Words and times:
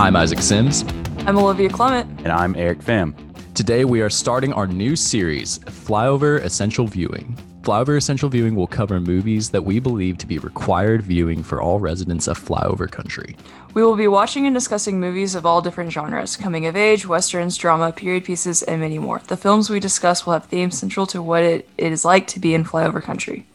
I'm 0.00 0.16
Isaac 0.16 0.38
Sims. 0.38 0.82
I'm 1.26 1.36
Olivia 1.36 1.68
Clement. 1.68 2.08
And 2.20 2.28
I'm 2.28 2.56
Eric 2.56 2.78
Pham. 2.78 3.14
Today 3.52 3.84
we 3.84 4.00
are 4.00 4.08
starting 4.08 4.50
our 4.50 4.66
new 4.66 4.96
series, 4.96 5.58
Flyover 5.58 6.42
Essential 6.42 6.86
Viewing. 6.86 7.36
Flyover 7.60 7.98
Essential 7.98 8.30
Viewing 8.30 8.56
will 8.56 8.66
cover 8.66 8.98
movies 8.98 9.50
that 9.50 9.66
we 9.66 9.78
believe 9.78 10.16
to 10.16 10.26
be 10.26 10.38
required 10.38 11.02
viewing 11.02 11.42
for 11.42 11.60
all 11.60 11.80
residents 11.80 12.28
of 12.28 12.42
Flyover 12.42 12.90
Country. 12.90 13.36
We 13.74 13.82
will 13.82 13.94
be 13.94 14.08
watching 14.08 14.46
and 14.46 14.54
discussing 14.54 14.98
movies 15.00 15.34
of 15.34 15.44
all 15.44 15.60
different 15.60 15.92
genres 15.92 16.34
coming 16.34 16.64
of 16.64 16.76
age, 16.76 17.06
westerns, 17.06 17.58
drama, 17.58 17.92
period 17.92 18.24
pieces, 18.24 18.62
and 18.62 18.80
many 18.80 18.98
more. 18.98 19.20
The 19.26 19.36
films 19.36 19.68
we 19.68 19.80
discuss 19.80 20.24
will 20.24 20.32
have 20.32 20.46
themes 20.46 20.78
central 20.78 21.06
to 21.08 21.20
what 21.20 21.42
it, 21.42 21.68
it 21.76 21.92
is 21.92 22.06
like 22.06 22.26
to 22.28 22.40
be 22.40 22.54
in 22.54 22.64
Flyover 22.64 23.02
Country. 23.02 23.46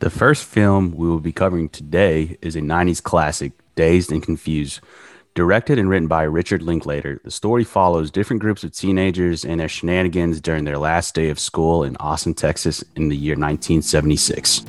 The 0.00 0.10
first 0.10 0.44
film 0.44 0.94
we 0.94 1.08
will 1.08 1.20
be 1.20 1.32
covering 1.32 1.70
today 1.70 2.36
is 2.42 2.54
a 2.54 2.60
90s 2.60 3.02
classic, 3.02 3.52
Dazed 3.76 4.12
and 4.12 4.22
Confused. 4.22 4.80
Directed 5.34 5.78
and 5.78 5.88
written 5.88 6.08
by 6.08 6.24
Richard 6.24 6.60
Linklater, 6.60 7.20
the 7.22 7.30
story 7.30 7.62
follows 7.62 8.10
different 8.10 8.42
groups 8.42 8.64
of 8.64 8.72
teenagers 8.72 9.44
and 9.44 9.60
their 9.60 9.68
shenanigans 9.68 10.40
during 10.40 10.64
their 10.64 10.76
last 10.76 11.14
day 11.14 11.30
of 11.30 11.38
school 11.38 11.84
in 11.84 11.96
Austin, 11.98 12.34
Texas 12.34 12.82
in 12.96 13.08
the 13.08 13.16
year 13.16 13.36
1976. 13.36 14.64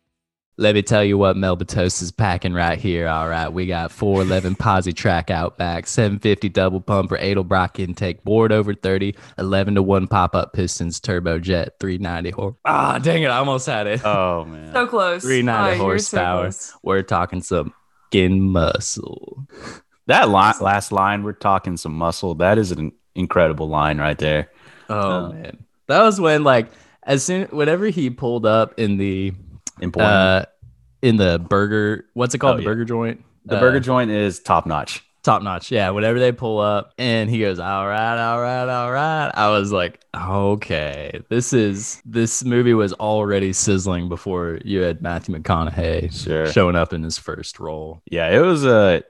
Let 0.60 0.74
me 0.74 0.82
tell 0.82 1.02
you 1.02 1.16
what 1.16 1.38
Melba 1.38 1.64
Toast 1.64 2.02
is 2.02 2.12
packing 2.12 2.52
right 2.52 2.78
here. 2.78 3.08
All 3.08 3.26
right, 3.30 3.48
we 3.48 3.64
got 3.66 3.90
411 3.90 4.56
posi 4.56 4.94
track 4.94 5.30
out 5.30 5.56
back, 5.56 5.86
750 5.86 6.50
double 6.50 6.82
pumper, 6.82 7.16
Edelbrock 7.16 7.78
intake, 7.78 8.22
bored 8.24 8.52
over 8.52 8.74
30, 8.74 9.14
11 9.38 9.76
to 9.76 9.82
1 9.82 10.06
pop 10.06 10.34
up 10.34 10.52
pistons, 10.52 11.00
turbojet, 11.00 11.70
390 11.80 12.30
horse. 12.32 12.56
Ah, 12.66 12.98
dang 12.98 13.22
it, 13.22 13.28
I 13.28 13.38
almost 13.38 13.64
had 13.66 13.86
it. 13.86 14.04
Oh, 14.04 14.44
man. 14.48 14.74
So 14.74 14.86
close. 14.86 15.22
390 15.22 15.80
Oh, 15.80 15.82
horsepower. 15.82 16.50
So 16.50 16.72
close. 16.72 16.78
We're 16.82 17.02
talking 17.04 17.40
some 17.40 17.72
skin 18.08 18.42
muscle. 18.42 19.46
That 20.08 20.28
line, 20.28 20.56
last 20.60 20.92
line, 20.92 21.22
we're 21.22 21.32
talking 21.32 21.78
some 21.78 21.94
muscle. 21.94 22.34
That 22.34 22.58
is 22.58 22.70
an 22.70 22.92
incredible 23.14 23.70
line 23.70 23.96
right 23.98 24.18
there. 24.18 24.50
Oh 24.90 24.94
Oh. 25.10 25.32
man, 25.32 25.64
that 25.86 26.02
was 26.02 26.20
when 26.20 26.44
like 26.44 26.68
as 27.04 27.24
soon 27.24 27.46
whenever 27.46 27.86
he 27.86 28.10
pulled 28.10 28.44
up 28.44 28.78
in 28.78 28.98
the 28.98 29.32
Important. 29.80 30.12
uh 30.12 30.44
in 31.02 31.16
the 31.16 31.38
burger, 31.38 32.04
what's 32.14 32.34
it 32.34 32.38
called? 32.38 32.54
Oh, 32.54 32.56
the 32.58 32.62
yeah. 32.62 32.68
burger 32.68 32.84
joint. 32.84 33.24
the 33.46 33.56
Uh, 33.56 33.60
burger 33.60 33.80
joint 33.80 34.10
is 34.10 34.38
top 34.40 34.66
notch. 34.66 35.02
top 35.22 35.42
notch. 35.42 35.70
Yeah, 35.70 35.90
whenever 35.90 36.18
they 36.18 36.30
pull 36.32 36.58
up 36.60 36.92
and 36.98 37.28
he 37.30 37.40
goes, 37.40 37.58
"All 37.58 37.86
right, 37.86 38.18
all 38.18 38.40
right, 38.40 38.68
all 38.68 38.90
right," 38.92 39.30
I 39.34 39.48
was 39.50 39.72
like, 39.72 40.00
"Okay, 40.14 41.20
this 41.30 41.52
is 41.52 42.00
this 42.04 42.44
movie 42.44 42.74
was 42.74 42.92
already 42.94 43.52
sizzling 43.52 44.08
before 44.08 44.58
you 44.64 44.80
had 44.82 45.00
Matthew 45.02 45.34
McConaughey 45.36 46.12
Sure. 46.12 46.46
showing 46.46 46.76
up 46.76 46.92
in 46.92 47.02
his 47.02 47.18
first 47.18 47.58
role." 47.60 48.02
Yeah, 48.10 48.28
it 48.30 48.40
was 48.40 48.64
a 48.64 49.02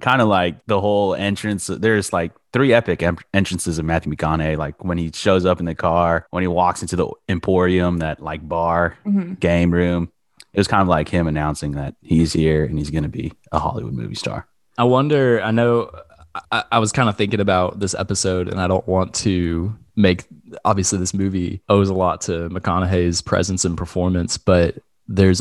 kind 0.00 0.22
of 0.22 0.28
like 0.28 0.64
the 0.66 0.80
whole 0.80 1.14
entrance. 1.14 1.66
There's 1.66 2.12
like 2.12 2.32
three 2.52 2.72
epic 2.72 3.02
em- 3.02 3.18
entrances 3.32 3.78
of 3.78 3.84
Matthew 3.84 4.12
McConaughey. 4.12 4.56
Like 4.56 4.82
when 4.84 4.98
he 4.98 5.10
shows 5.14 5.44
up 5.46 5.60
in 5.60 5.66
the 5.66 5.74
car, 5.74 6.26
when 6.30 6.42
he 6.42 6.48
walks 6.48 6.82
into 6.82 6.96
the 6.96 7.08
Emporium, 7.28 7.98
that 7.98 8.20
like 8.22 8.46
bar 8.46 8.96
Mhm. 9.06 9.38
game 9.40 9.70
room. 9.72 10.10
It 10.52 10.60
was 10.60 10.68
kind 10.68 10.82
of 10.82 10.88
like 10.88 11.08
him 11.08 11.26
announcing 11.26 11.72
that 11.72 11.94
he's 12.02 12.32
here 12.32 12.64
and 12.64 12.78
he's 12.78 12.90
going 12.90 13.04
to 13.04 13.08
be 13.08 13.32
a 13.52 13.58
Hollywood 13.58 13.94
movie 13.94 14.14
star. 14.14 14.46
I 14.76 14.84
wonder. 14.84 15.40
I 15.42 15.50
know. 15.50 15.90
I, 16.50 16.64
I 16.72 16.78
was 16.78 16.92
kind 16.92 17.08
of 17.08 17.16
thinking 17.16 17.40
about 17.40 17.78
this 17.80 17.94
episode, 17.94 18.48
and 18.48 18.60
I 18.60 18.66
don't 18.66 18.86
want 18.88 19.14
to 19.16 19.74
make. 19.96 20.24
Obviously, 20.64 20.98
this 20.98 21.12
movie 21.14 21.62
owes 21.68 21.88
a 21.90 21.94
lot 21.94 22.20
to 22.22 22.48
McConaughey's 22.50 23.20
presence 23.22 23.64
and 23.64 23.76
performance, 23.76 24.36
but 24.38 24.76
there's 25.08 25.40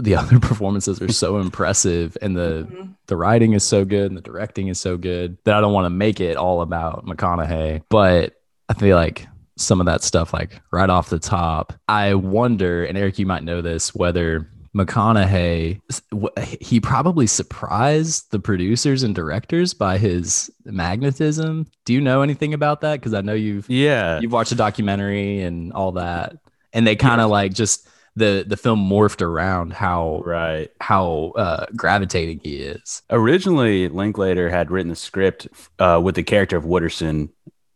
the 0.00 0.14
other 0.20 0.38
performances 0.38 1.00
are 1.02 1.12
so 1.12 1.38
impressive, 1.38 2.16
and 2.22 2.36
the 2.36 2.66
Mhm. 2.70 2.94
the 3.06 3.16
writing 3.16 3.52
is 3.54 3.64
so 3.64 3.84
good, 3.84 4.06
and 4.10 4.16
the 4.16 4.20
directing 4.22 4.68
is 4.68 4.78
so 4.80 4.96
good 4.96 5.36
that 5.44 5.54
I 5.54 5.60
don't 5.60 5.72
want 5.72 5.86
to 5.86 5.90
make 5.90 6.20
it 6.20 6.36
all 6.36 6.62
about 6.62 7.04
McConaughey. 7.06 7.82
But 7.88 8.34
I 8.68 8.74
feel 8.74 8.96
like 8.96 9.26
some 9.56 9.80
of 9.80 9.86
that 9.86 10.02
stuff, 10.02 10.32
like 10.32 10.60
right 10.72 10.88
off 10.90 11.10
the 11.10 11.18
top, 11.18 11.72
I 11.88 12.14
wonder, 12.14 12.84
and 12.84 12.96
Eric, 12.96 13.18
you 13.18 13.26
might 13.26 13.44
know 13.44 13.60
this, 13.60 13.94
whether 13.94 14.48
McConaughey, 14.76 15.80
he 16.60 16.80
probably 16.80 17.26
surprised 17.26 18.30
the 18.30 18.38
producers 18.38 19.02
and 19.02 19.14
directors 19.14 19.74
by 19.74 19.98
his 19.98 20.50
magnetism. 20.64 21.66
Do 21.84 21.92
you 21.92 22.00
know 22.00 22.22
anything 22.22 22.54
about 22.54 22.80
that? 22.82 22.94
Because 23.00 23.14
I 23.14 23.20
know 23.20 23.34
you've 23.34 23.68
Yeah. 23.68 24.20
you've 24.20 24.32
watched 24.32 24.52
a 24.52 24.56
documentary 24.56 25.40
and 25.40 25.72
all 25.72 25.92
that, 25.92 26.36
and 26.72 26.86
they 26.86 26.96
kind 26.96 27.20
of 27.20 27.30
like 27.30 27.52
just 27.54 27.86
the 28.16 28.44
the 28.46 28.56
film 28.56 28.80
morphed 28.88 29.22
around 29.22 29.72
how 29.72 30.22
Right. 30.24 30.68
how 30.80 31.32
uh, 31.36 31.66
gravitating 31.76 32.40
he 32.42 32.56
is. 32.56 33.02
Originally, 33.10 33.88
Linklater 33.88 34.48
had 34.50 34.70
written 34.70 34.90
the 34.90 34.96
script 34.96 35.48
uh, 35.78 36.00
with 36.02 36.14
the 36.16 36.22
character 36.22 36.56
of 36.56 36.64
Wooderson. 36.64 37.30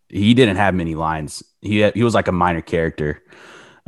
He 0.08 0.34
didn't 0.34 0.56
have 0.56 0.74
many 0.74 0.94
lines. 0.94 1.42
He 1.60 1.78
had, 1.78 1.94
he 1.94 2.02
was 2.02 2.14
like 2.14 2.28
a 2.28 2.32
minor 2.32 2.60
character 2.60 3.22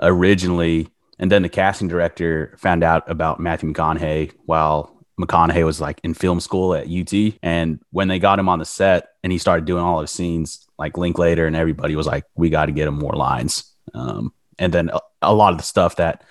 originally, 0.03 0.89
and 1.19 1.31
then 1.31 1.43
the 1.43 1.49
casting 1.49 1.89
director 1.89 2.55
found 2.59 2.83
out 2.85 3.09
about 3.11 3.41
Matthew 3.41 3.73
McConaughey 3.73 4.33
while 4.45 4.93
McConaughey 5.21 5.65
was 5.65 5.81
like 5.81 6.01
in 6.05 6.15
film 6.15 6.41
school 6.41 6.75
at 6.75 6.89
UT. 6.89 7.35
And 7.43 7.81
when 7.91 8.09
they 8.09 8.19
got 8.19 8.39
him 8.39 8.49
on 8.49 8.59
the 8.59 8.65
set 8.65 9.09
and 9.23 9.33
he 9.33 9.39
started 9.39 9.65
doing 9.65 9.83
all 9.83 10.01
his 10.01 10.11
scenes, 10.11 10.67
like 10.79 10.99
Linklater 10.99 11.47
and 11.47 11.57
everybody 11.57 11.97
was 11.97 12.07
like, 12.07 12.25
"We 12.35 12.51
got 12.51 12.67
to 12.67 12.73
get 12.73 12.89
him 12.89 12.99
more 12.99 13.15
lines." 13.15 13.73
Um, 13.95 14.33
and 14.59 14.73
then 14.73 14.91
a, 14.93 15.01
a 15.23 15.35
lot 15.35 15.53
of 15.53 15.59
the 15.59 15.65
stuff 15.65 15.97
that 15.97 16.23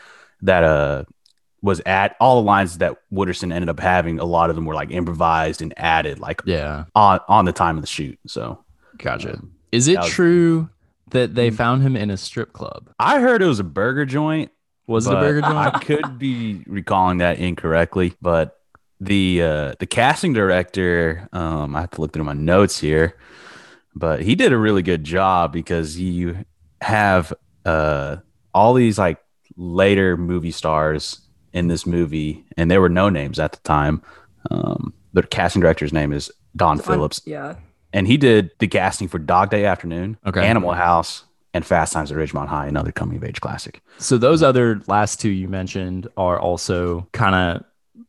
that 0.42 0.64
uh 0.64 1.04
was 1.62 1.82
at 1.86 2.16
all 2.20 2.42
the 2.42 2.46
lines 2.46 2.78
that 2.78 2.96
Wooderson 3.12 3.52
ended 3.52 3.70
up 3.70 3.80
having, 3.80 4.20
a 4.20 4.26
lot 4.26 4.52
of 4.52 4.56
them 4.56 4.66
were 4.66 4.76
like 4.76 4.92
improvised 4.92 5.62
and 5.64 5.74
added 5.78 6.20
like 6.20 6.42
Yeah, 6.46 6.86
on 6.94 7.20
on 7.28 7.46
the 7.46 7.54
time 7.54 7.76
of 7.78 7.82
the 7.82 7.88
shoot. 7.88 8.20
So 8.28 8.64
gotcha. 8.98 9.34
um, 9.34 9.54
Is 9.72 9.88
it 9.88 9.96
that 9.96 10.04
was- 10.04 10.12
true 10.12 10.70
that 11.12 11.34
they 11.36 11.50
found 11.50 11.82
him 11.82 11.96
in 11.96 12.10
a 12.12 12.18
strip 12.18 12.54
club? 12.54 12.90
I 13.00 13.20
heard 13.20 13.42
it 13.42 13.48
was 13.48 13.60
a 13.60 13.64
burger 13.64 14.06
joint. 14.06 14.52
Was 14.88 15.08
it 15.08 15.14
a 15.14 15.20
burger 15.20 15.42
joint? 15.42 15.56
I 15.56 15.80
could 15.80 16.20
be 16.20 16.62
recalling 16.68 17.18
that 17.18 17.40
incorrectly, 17.40 18.14
but 18.22 18.60
the 19.02 19.42
uh 19.42 19.74
the 19.80 19.88
casting 19.88 20.34
director, 20.34 21.28
um, 21.34 21.76
I 21.76 21.82
have 21.82 21.92
to 21.92 22.02
look 22.02 22.14
through 22.14 22.24
my 22.26 22.34
notes 22.34 22.78
here, 22.80 23.18
but 23.96 24.22
he 24.22 24.36
did 24.36 24.54
a 24.54 24.58
really 24.58 24.84
good 24.84 25.04
job 25.04 25.52
because 25.52 26.00
you 26.00 26.46
have 26.82 27.34
uh 27.66 28.18
all 28.54 28.74
these 28.74 28.98
like 28.98 29.18
later 29.58 30.18
movie 30.18 30.52
stars 30.52 31.20
in 31.54 31.68
this 31.68 31.86
movie, 31.86 32.46
and 32.58 32.70
there 32.70 32.82
were 32.82 32.90
no 32.90 33.10
names 33.10 33.40
at 33.40 33.52
the 33.54 33.60
time. 33.60 34.02
Um, 34.52 34.94
the 35.14 35.24
casting 35.24 35.62
director's 35.62 35.94
name 35.94 36.12
is 36.14 36.30
Don 36.56 36.78
Phillips, 36.80 37.22
Yeah. 37.26 37.56
and 37.94 38.08
he 38.08 38.18
did 38.18 38.52
the 38.60 38.68
casting 38.68 39.08
for 39.08 39.20
Dog 39.20 39.50
Day 39.50 39.66
Afternoon, 39.66 40.18
Okay. 40.26 40.46
Animal 40.46 40.74
House, 40.74 41.24
and 41.54 41.66
Fast 41.66 41.94
Times 41.94 42.12
at 42.12 42.18
Ridgemont 42.18 42.48
High, 42.48 42.68
another 42.68 42.92
coming 42.92 43.16
of 43.18 43.24
age 43.24 43.40
classic. 43.42 43.82
So 43.98 44.18
those 44.18 44.44
other 44.44 44.82
last 44.88 45.22
two 45.22 45.30
you 45.30 45.48
mentioned 45.48 46.08
are 46.18 46.38
also 46.40 47.08
kind 47.14 47.36
of 47.36 47.64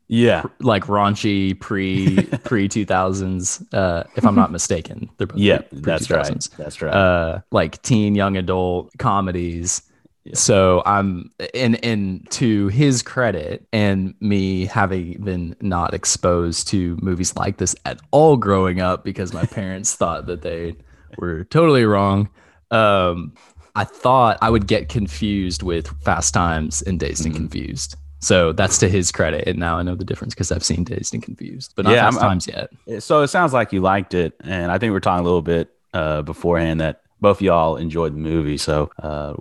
Yeah, 0.09 0.45
like 0.61 0.85
raunchy 0.85 1.59
pre 1.59 2.23
pre 2.45 2.69
two 2.69 2.85
thousands, 2.87 3.63
uh, 3.73 4.05
if 4.15 4.25
I'm 4.25 4.37
not 4.37 4.53
mistaken. 4.53 5.11
They're 5.17 5.27
both 5.27 5.39
yeah, 5.39 5.59
pre- 5.63 5.81
that's 5.81 6.11
right. 6.11 6.49
That's 6.57 6.81
right. 6.81 6.95
Uh, 6.95 7.41
like 7.51 7.83
teen 7.83 8.15
young 8.15 8.37
adult 8.37 8.93
comedies. 8.99 9.83
Yeah. 10.25 10.35
So 10.35 10.83
I'm 10.87 11.31
in 11.55 11.75
in 11.77 12.25
to 12.31 12.69
his 12.69 13.03
credit 13.03 13.67
and 13.73 14.15
me 14.21 14.67
having 14.67 15.23
been 15.25 15.55
not 15.61 15.95
exposed 15.95 16.69
to 16.69 16.97
movies 17.01 17.35
like 17.37 17.59
this 17.59 17.75
at 17.85 18.01
all 18.13 18.37
growing 18.37 18.81
up 18.81 19.05
because 19.05 19.33
my 19.33 19.45
parents 19.45 19.95
thought 19.97 20.27
that 20.27 20.43
they 20.43 20.77
were 21.19 21.45
totally 21.45 21.85
wrong. 21.85 22.29
Um, 22.71 23.35
I 23.77 23.85
thought 23.85 24.39
I 24.41 24.51
would 24.51 24.67
get 24.67 24.89
confused 24.89 25.63
with 25.63 25.87
Fast 26.03 26.33
Times 26.35 26.83
and 26.83 26.99
Dazed 26.99 27.25
and 27.27 27.35
Mhm. 27.35 27.39
Confused. 27.39 27.97
So 28.27 28.53
that's 28.53 28.79
to 28.79 28.89
his 28.89 29.13
credit, 29.13 29.47
and 29.47 29.59
now 29.59 29.79
I 29.79 29.83
know 29.83 29.95
the 29.95 30.05
difference 30.05 30.35
because 30.35 30.51
I've 30.51 30.65
seen 30.65 30.83
Dazed 30.83 31.15
and 31.15 31.23
Confused, 31.23 31.75
but 31.77 31.85
not 31.85 31.93
Yeah, 31.93 32.03
Fast 32.07 32.17
I'm- 32.17 32.23
I'm- 32.25 32.31
Times 32.41 32.49
yet. 32.89 33.03
so 33.03 33.23
it 33.23 33.29
sounds 33.29 33.53
like 33.53 33.73
you 33.73 33.81
liked 33.81 34.15
it, 34.15 34.35
and 34.43 34.73
I 34.73 34.79
think 34.79 34.91
we 34.91 34.97
are 34.97 35.01
talking 35.01 35.21
a 35.21 35.25
little 35.25 35.43
bit 35.43 35.71
uh, 35.95 36.23
beforehand 36.23 36.81
that 36.81 37.03
both 37.21 37.37
of 37.39 37.43
y'all 37.43 37.77
enjoyed 37.77 38.13
the 38.15 38.19
movie. 38.19 38.57
So 38.59 38.91
uh, 39.01 39.35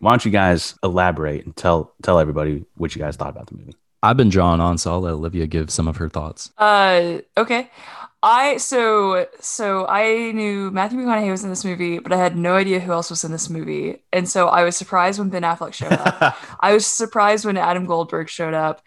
why 0.00 0.10
don't 0.10 0.24
you 0.24 0.32
guys 0.32 0.74
elaborate 0.82 1.44
and 1.46 1.54
tell 1.56 1.92
tell 2.02 2.18
everybody 2.18 2.64
what 2.76 2.94
you 2.96 3.00
guys 3.00 3.14
thought 3.16 3.30
about 3.30 3.46
the 3.46 3.54
movie? 3.56 3.76
I've 4.02 4.16
been 4.16 4.28
drawn 4.28 4.60
on, 4.60 4.76
so 4.78 4.90
I'll 4.92 5.00
let 5.00 5.12
Olivia 5.12 5.46
give 5.46 5.70
some 5.70 5.86
of 5.86 5.96
her 5.98 6.08
thoughts. 6.08 6.50
Uh, 6.58 7.18
okay. 7.36 7.70
I 8.22 8.58
so 8.58 9.26
so 9.40 9.86
I 9.88 10.30
knew 10.32 10.70
Matthew 10.70 10.98
McConaughey 10.98 11.30
was 11.30 11.42
in 11.42 11.50
this 11.50 11.64
movie, 11.64 11.98
but 11.98 12.12
I 12.12 12.16
had 12.16 12.36
no 12.36 12.54
idea 12.54 12.78
who 12.78 12.92
else 12.92 13.10
was 13.10 13.24
in 13.24 13.32
this 13.32 13.50
movie, 13.50 14.04
and 14.12 14.28
so 14.28 14.48
I 14.48 14.62
was 14.62 14.76
surprised 14.76 15.18
when 15.18 15.28
Ben 15.28 15.42
Affleck 15.42 15.72
showed 15.72 15.92
up. 15.92 16.36
I 16.60 16.72
was 16.72 16.86
surprised 16.86 17.44
when 17.44 17.56
Adam 17.56 17.84
Goldberg 17.84 18.28
showed 18.28 18.54
up, 18.54 18.82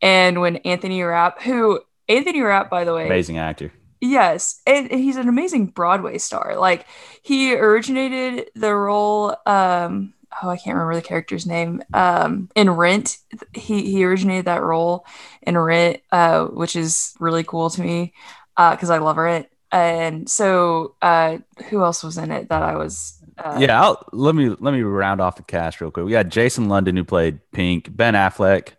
and 0.00 0.40
when 0.40 0.56
Anthony 0.58 1.02
Rapp, 1.02 1.42
who 1.42 1.80
Anthony 2.08 2.40
Rapp, 2.40 2.70
by 2.70 2.84
the 2.84 2.94
way, 2.94 3.06
Amazing 3.06 3.36
actor. 3.36 3.72
Yes, 4.00 4.62
and, 4.66 4.90
he's 4.90 5.16
an 5.16 5.28
amazing 5.28 5.66
Broadway 5.66 6.16
star. 6.16 6.56
Like 6.56 6.86
he 7.22 7.54
originated 7.54 8.50
the 8.54 8.74
role. 8.74 9.36
Um, 9.44 10.14
oh, 10.42 10.48
I 10.48 10.56
can't 10.56 10.76
remember 10.76 10.94
the 10.94 11.02
character's 11.02 11.44
name. 11.44 11.82
Um, 11.92 12.48
in 12.54 12.70
Rent, 12.70 13.18
he 13.52 13.90
he 13.90 14.02
originated 14.02 14.46
that 14.46 14.62
role 14.62 15.04
in 15.42 15.58
Rent, 15.58 16.00
uh, 16.10 16.46
which 16.46 16.74
is 16.74 17.14
really 17.20 17.44
cool 17.44 17.68
to 17.68 17.82
me 17.82 18.14
because 18.58 18.90
I 18.90 18.98
love 18.98 19.16
Rent. 19.16 19.48
And 19.70 20.28
so, 20.28 20.94
uh, 21.02 21.38
who 21.68 21.82
else 21.82 22.02
was 22.02 22.18
in 22.18 22.30
it 22.30 22.48
that 22.48 22.62
I 22.62 22.76
was? 22.76 23.14
Uh, 23.36 23.58
yeah, 23.60 23.80
I'll, 23.80 24.04
let 24.12 24.34
me 24.34 24.48
let 24.48 24.72
me 24.72 24.82
round 24.82 25.20
off 25.20 25.36
the 25.36 25.42
cast 25.42 25.80
real 25.80 25.90
quick. 25.90 26.06
We 26.06 26.12
got 26.12 26.28
Jason 26.28 26.68
London 26.68 26.96
who 26.96 27.04
played 27.04 27.38
Pink, 27.52 27.94
Ben 27.94 28.14
Affleck, 28.14 28.70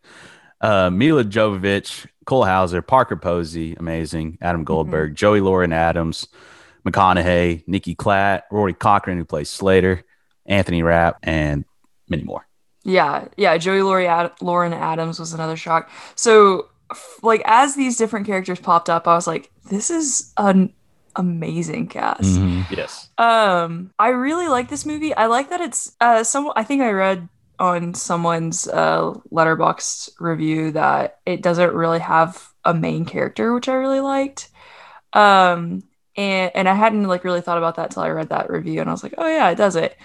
uh, 0.62 0.90
Milla 0.90 1.24
Jovovich, 1.24 2.08
Cole 2.26 2.44
Hauser, 2.44 2.82
Parker 2.82 3.16
Posey, 3.16 3.76
amazing, 3.76 4.38
Adam 4.42 4.64
Goldberg, 4.64 5.16
Joey 5.16 5.42
Lauren 5.42 5.72
Adams, 5.72 6.28
McConaughey, 6.86 7.64
Nikki 7.68 7.96
Klatt, 7.96 8.44
Rory 8.52 8.74
Cochran 8.74 9.18
who 9.18 9.26
plays 9.26 9.50
Slater, 9.50 10.04
Anthony 10.46 10.84
Rapp, 10.84 11.18
and 11.24 11.66
many 12.10 12.24
more. 12.24 12.48
Yeah, 12.84 13.28
yeah. 13.38 13.58
Joey 13.58 13.82
Laurie 13.82 14.08
Ad- 14.08 14.32
Lauren 14.42 14.74
Adams 14.74 15.20
was 15.20 15.34
another 15.34 15.56
shock. 15.56 15.90
So, 16.16 16.70
like, 17.22 17.42
as 17.46 17.76
these 17.76 17.98
different 17.98 18.26
characters 18.26 18.60
popped 18.60 18.90
up, 18.90 19.08
I 19.08 19.16
was 19.16 19.28
like, 19.28 19.52
"This 19.70 19.90
is 19.90 20.34
an 20.38 20.74
amazing 21.16 21.88
cast." 21.88 22.40
Mhm. 22.40 22.66
Yes. 22.70 23.10
Um, 23.18 23.92
I 24.00 24.10
really 24.10 24.48
like 24.48 24.70
this 24.70 24.86
movie. 24.86 25.14
I 25.16 25.28
like 25.28 25.50
that 25.50 25.62
it's 25.62 25.96
uh 26.02 26.24
some 26.24 26.52
I 26.56 26.64
think 26.64 26.82
I 26.82 26.92
read 26.92 27.28
on 27.60 27.94
someone's 27.94 28.68
uh 28.68 29.14
Letterboxd 29.32 30.12
review 30.20 30.72
that 30.72 31.20
it 31.26 31.42
doesn't 31.42 31.74
really 31.74 32.00
have 32.00 32.50
a 32.66 32.74
main 32.74 33.06
character, 33.06 33.54
which 33.54 33.68
I 33.70 33.74
really 33.74 34.00
liked. 34.00 34.50
Um 35.14 35.84
and 36.16 36.52
and 36.56 36.70
I 36.70 36.74
hadn't 36.74 37.04
like 37.08 37.24
really 37.24 37.42
thought 37.42 37.58
about 37.58 37.76
that 37.76 37.92
till 37.92 38.04
I 38.04 38.10
read 38.10 38.30
that 38.30 38.50
review 38.50 38.82
and 38.82 38.90
I 38.90 38.94
was 38.94 39.04
like, 39.04 39.16
"Oh 39.18 39.28
yeah, 39.28 39.50
it 39.50 39.56
does 39.56 39.76
it." 39.76 39.98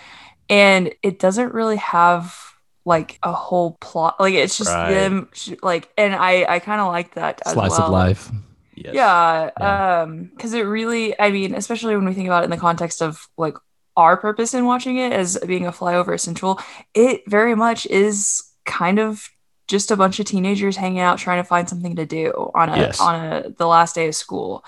And 0.50 0.92
it 1.02 1.18
doesn't 1.18 1.54
really 1.54 1.76
have 1.76 2.53
like 2.84 3.18
a 3.22 3.32
whole 3.32 3.76
plot. 3.80 4.16
Like 4.20 4.34
it's 4.34 4.58
just 4.58 4.70
Right. 4.70 4.92
them 4.92 5.28
like 5.62 5.88
and 5.96 6.14
I 6.14 6.44
I 6.48 6.58
kind 6.58 6.80
of 6.80 6.88
like 6.88 7.14
that 7.14 7.40
as 7.46 7.52
Slice 7.54 7.70
well. 7.70 7.84
of 7.84 7.90
life. 7.90 8.30
Yes. 8.76 8.94
Yeah, 8.94 9.50
Yeah. 9.60 10.02
um, 10.02 10.30
because 10.34 10.52
it 10.52 10.62
really, 10.62 11.18
I 11.20 11.30
mean, 11.30 11.54
especially 11.54 11.94
when 11.96 12.04
we 12.04 12.12
think 12.12 12.26
about 12.26 12.42
it 12.42 12.46
in 12.46 12.50
the 12.50 12.56
context 12.56 13.00
of 13.02 13.28
like 13.38 13.54
our 13.96 14.16
purpose 14.16 14.52
in 14.54 14.64
watching 14.66 14.96
it 14.96 15.12
as 15.12 15.38
being 15.46 15.64
a 15.66 15.70
flyover 15.72 16.12
essential, 16.12 16.58
it 16.92 17.22
very 17.28 17.54
much 17.54 17.86
is 17.86 18.42
kind 18.64 18.98
of 18.98 19.30
just 19.68 19.90
a 19.92 19.96
bunch 19.96 20.18
of 20.20 20.26
teenagers 20.26 20.76
hanging 20.76 20.98
out 21.00 21.18
trying 21.18 21.40
to 21.42 21.48
find 21.48 21.68
something 21.68 21.94
to 21.96 22.04
do 22.04 22.50
on 22.54 22.68
a 22.68 22.76
Yes. 22.76 23.00
on 23.00 23.14
a 23.24 23.48
the 23.56 23.66
last 23.66 23.94
day 23.94 24.08
of 24.08 24.14
school, 24.16 24.64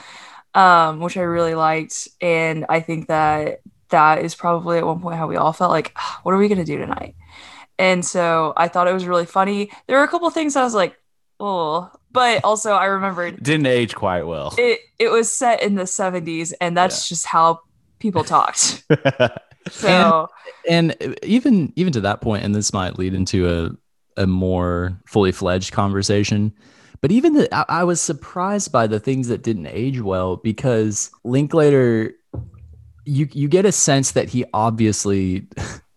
um, 0.54 1.00
which 1.00 1.16
I 1.16 1.22
really 1.22 1.54
liked, 1.54 2.08
and 2.20 2.64
I 2.68 2.80
think 2.80 3.08
that 3.08 3.60
that 3.90 4.24
is 4.24 4.34
probably 4.34 4.78
at 4.78 4.86
one 4.86 5.00
point 5.00 5.16
how 5.18 5.26
we 5.26 5.36
all 5.36 5.52
felt 5.52 5.70
like, 5.70 5.92
"Ah, 5.96 6.20
what 6.22 6.32
are 6.32 6.38
we 6.38 6.48
gonna 6.48 6.64
do 6.64 6.78
tonight? 6.78 7.14
And 7.78 8.04
so 8.04 8.52
I 8.56 8.68
thought 8.68 8.88
it 8.88 8.94
was 8.94 9.06
really 9.06 9.26
funny. 9.26 9.70
There 9.86 9.98
were 9.98 10.04
a 10.04 10.08
couple 10.08 10.28
things 10.30 10.56
I 10.56 10.64
was 10.64 10.74
like, 10.74 10.96
oh, 11.38 11.90
but 12.12 12.42
also 12.44 12.72
I 12.72 12.86
remembered 12.86 13.42
Didn't 13.42 13.66
age 13.66 13.94
quite 13.94 14.22
well. 14.26 14.54
it 14.56 14.80
it 14.98 15.08
was 15.08 15.30
set 15.30 15.62
in 15.62 15.74
the 15.74 15.82
70s 15.82 16.54
and 16.60 16.74
that's 16.76 17.08
just 17.08 17.26
how 17.26 17.60
people 17.98 18.24
talked 18.24 18.82
so 19.70 20.28
and 20.68 20.96
even 21.22 21.72
even 21.76 21.92
to 21.92 22.00
that 22.00 22.22
point 22.22 22.42
and 22.44 22.54
this 22.54 22.72
might 22.72 22.98
lead 22.98 23.12
into 23.12 23.48
a 23.48 23.70
a 24.22 24.26
more 24.26 24.98
fully 25.06 25.32
fledged 25.32 25.72
conversation 25.72 26.52
but 27.02 27.12
even 27.12 27.34
the, 27.34 27.54
I, 27.54 27.80
I 27.80 27.84
was 27.84 28.00
surprised 28.00 28.72
by 28.72 28.86
the 28.86 28.98
things 28.98 29.28
that 29.28 29.42
didn't 29.42 29.66
age 29.66 30.00
well 30.00 30.36
because 30.36 31.10
linklater 31.24 32.14
you 33.04 33.28
you 33.32 33.48
get 33.48 33.66
a 33.66 33.72
sense 33.72 34.12
that 34.12 34.30
he 34.30 34.46
obviously 34.54 35.46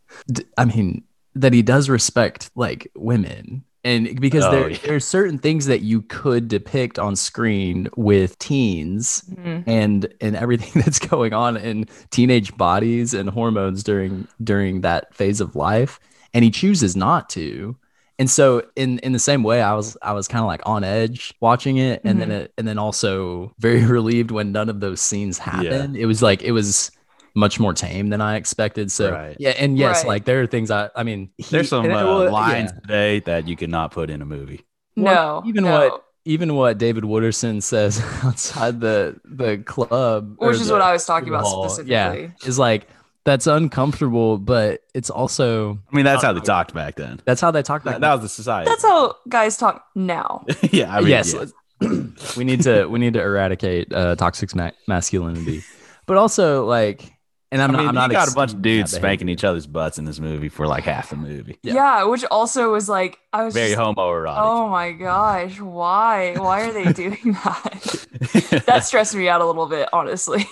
I 0.58 0.66
mean 0.66 1.04
that 1.40 1.54
he 1.54 1.62
does 1.62 1.90
respect 1.90 2.52
like 2.56 2.92
women. 2.96 3.64
And 3.86 4.20
because 4.20 4.44
Oh, 4.44 4.52
there 4.52 4.70
yeah. 4.70 4.78
there's 4.84 5.06
certain 5.06 5.38
things 5.40 5.66
that 5.68 5.82
you 5.82 6.02
could 6.02 6.50
depict 6.50 7.00
on 7.00 7.16
screen 7.16 7.88
with 7.96 8.38
teens 8.40 9.24
mhm. 9.32 9.64
and 9.66 10.14
and 10.20 10.36
everything 10.36 10.82
that's 10.84 11.00
going 11.00 11.34
on 11.34 11.56
in 11.56 11.86
teenage 12.12 12.56
bodies 12.58 13.14
and 13.14 13.30
hormones 13.30 13.82
during 13.84 14.28
during 14.44 14.82
that 14.82 15.14
phase 15.16 15.40
of 15.40 15.56
life. 15.56 16.00
And 16.34 16.44
he 16.44 16.52
chooses 16.52 16.96
not 16.96 17.30
to. 17.32 17.78
And 18.20 18.30
so 18.30 18.64
in 18.76 19.00
in 19.00 19.14
the 19.14 19.20
same 19.20 19.44
way 19.44 19.62
i 19.62 19.74
was 19.74 19.96
i 20.02 20.12
was 20.12 20.28
kind 20.28 20.42
of 20.42 20.48
like 20.48 20.62
on 20.66 20.84
edge 20.84 21.34
watching 21.40 21.78
it. 21.78 22.02
And 22.04 22.20
then 22.20 22.32
it 22.32 22.54
and 22.58 22.68
then 22.68 22.78
also 22.78 23.54
very 23.60 23.86
relieved 23.98 24.32
when 24.32 24.52
none 24.52 24.68
of 24.68 24.82
those 24.82 25.00
scenes 25.00 25.38
happened. 25.38 25.96
It 25.96 26.06
was 26.06 26.22
like 26.22 26.42
it 26.44 26.52
was 26.52 26.92
much 27.36 27.60
more 27.60 27.74
tame 27.74 28.10
than 28.10 28.22
i 28.22 28.36
expected 28.36 28.92
so 28.92 29.12
Right. 29.12 29.36
yeah 29.40 29.52
and 29.52 29.78
yes 29.78 30.00
Right. 30.04 30.08
like 30.08 30.26
there 30.26 30.42
are 30.42 30.48
things 30.48 30.72
i 30.72 30.90
i 30.96 31.04
mean 31.04 31.30
he- 31.38 31.44
There's 31.50 31.70
some 31.70 31.86
and 31.86 31.94
it 31.94 31.98
uh, 31.98 32.06
wa- 32.06 32.24
yeah. 32.24 32.30
lines 32.30 32.72
today 32.82 33.20
that 33.22 33.48
you 33.48 33.56
could 33.56 33.70
not 33.70 33.92
put 33.92 34.10
in 34.10 34.22
a 34.22 34.26
movie. 34.26 34.62
no 34.96 35.44
even 35.46 35.64
no. 35.64 35.72
what 35.72 36.06
even 36.26 36.56
what 36.56 36.78
David 36.78 37.06
Wooderson 37.06 37.64
says 37.64 38.00
outside 38.24 38.82
the 38.82 39.20
the 39.24 39.58
club, 39.60 40.36
which 40.38 40.58
is 40.58 40.68
the 40.68 40.74
what 40.74 40.82
i 40.82 40.92
was 40.92 41.06
talking 41.06 41.30
about 41.30 41.44
hall, 41.44 41.64
specifically 41.70 42.24
Yeah, 42.24 42.48
is 42.48 42.60
like 42.60 42.88
that's 43.26 43.48
uncomfortable, 43.48 44.38
but 44.38 44.82
it's 44.94 45.10
also 45.10 45.80
I 45.92 45.96
mean, 45.96 46.06
that's 46.06 46.24
how 46.24 46.34
they 46.34 46.40
talked 46.42 46.74
back 46.74 46.96
then. 46.96 47.20
that's 47.26 47.42
how 47.42 47.52
they 47.52 47.62
talk 47.64 47.84
That, 47.84 47.98
about. 47.98 48.02
that 48.02 48.14
was 48.16 48.22
the 48.24 48.30
society. 48.30 48.70
that's 48.70 48.84
how 48.84 49.16
guys 49.28 49.56
talk 49.58 49.86
now 49.96 50.46
yeah. 50.72 50.94
I 50.96 51.00
mean, 51.00 51.10
yes, 51.10 51.34
yeah. 51.34 51.46
we 52.38 52.44
need 52.44 52.62
to 52.64 52.86
we 52.88 53.00
need 53.00 53.14
to 53.14 53.22
eradicate 53.22 53.92
uh, 53.94 54.16
toxic 54.16 54.54
ma- 54.56 54.72
masculinity, 54.88 55.64
but 56.06 56.18
also 56.18 56.66
like, 56.66 57.14
and 57.52 57.62
I'm 57.62 57.72
I 57.72 57.74
not. 57.74 57.80
mean, 57.80 57.88
I'm 57.90 57.96
not 57.96 58.10
you 58.12 58.18
got 58.18 58.32
a 58.32 58.36
bunch 58.36 58.54
of 58.54 58.62
dudes 58.62 58.92
spanking 58.92 59.30
each 59.30 59.44
other's 59.44 59.66
butts 59.68 59.98
in 59.98 60.06
this 60.06 60.20
movie 60.20 60.50
for 60.50 60.68
like 60.68 60.84
half 60.84 61.10
the 61.10 61.16
movie. 61.16 61.58
Yeah. 61.64 61.74
yeah. 61.74 62.04
which 62.04 62.24
also 62.32 62.72
was 62.72 62.88
like 62.90 63.18
i 63.34 63.44
was 63.44 63.54
Very 63.54 63.70
just, 63.76 63.80
homoerotic. 63.82 64.36
oh 64.38 64.70
my 64.70 64.92
gosh 64.92 65.60
why 65.60 66.36
why 66.38 66.62
are 66.68 66.72
they 66.74 66.92
doing 67.04 67.34
that 67.44 68.64
that 68.68 68.86
stressed 68.86 69.16
me 69.16 69.28
out 69.30 69.42
a 69.42 69.46
little 69.46 69.66
bit 69.68 69.90
honestly 69.94 70.46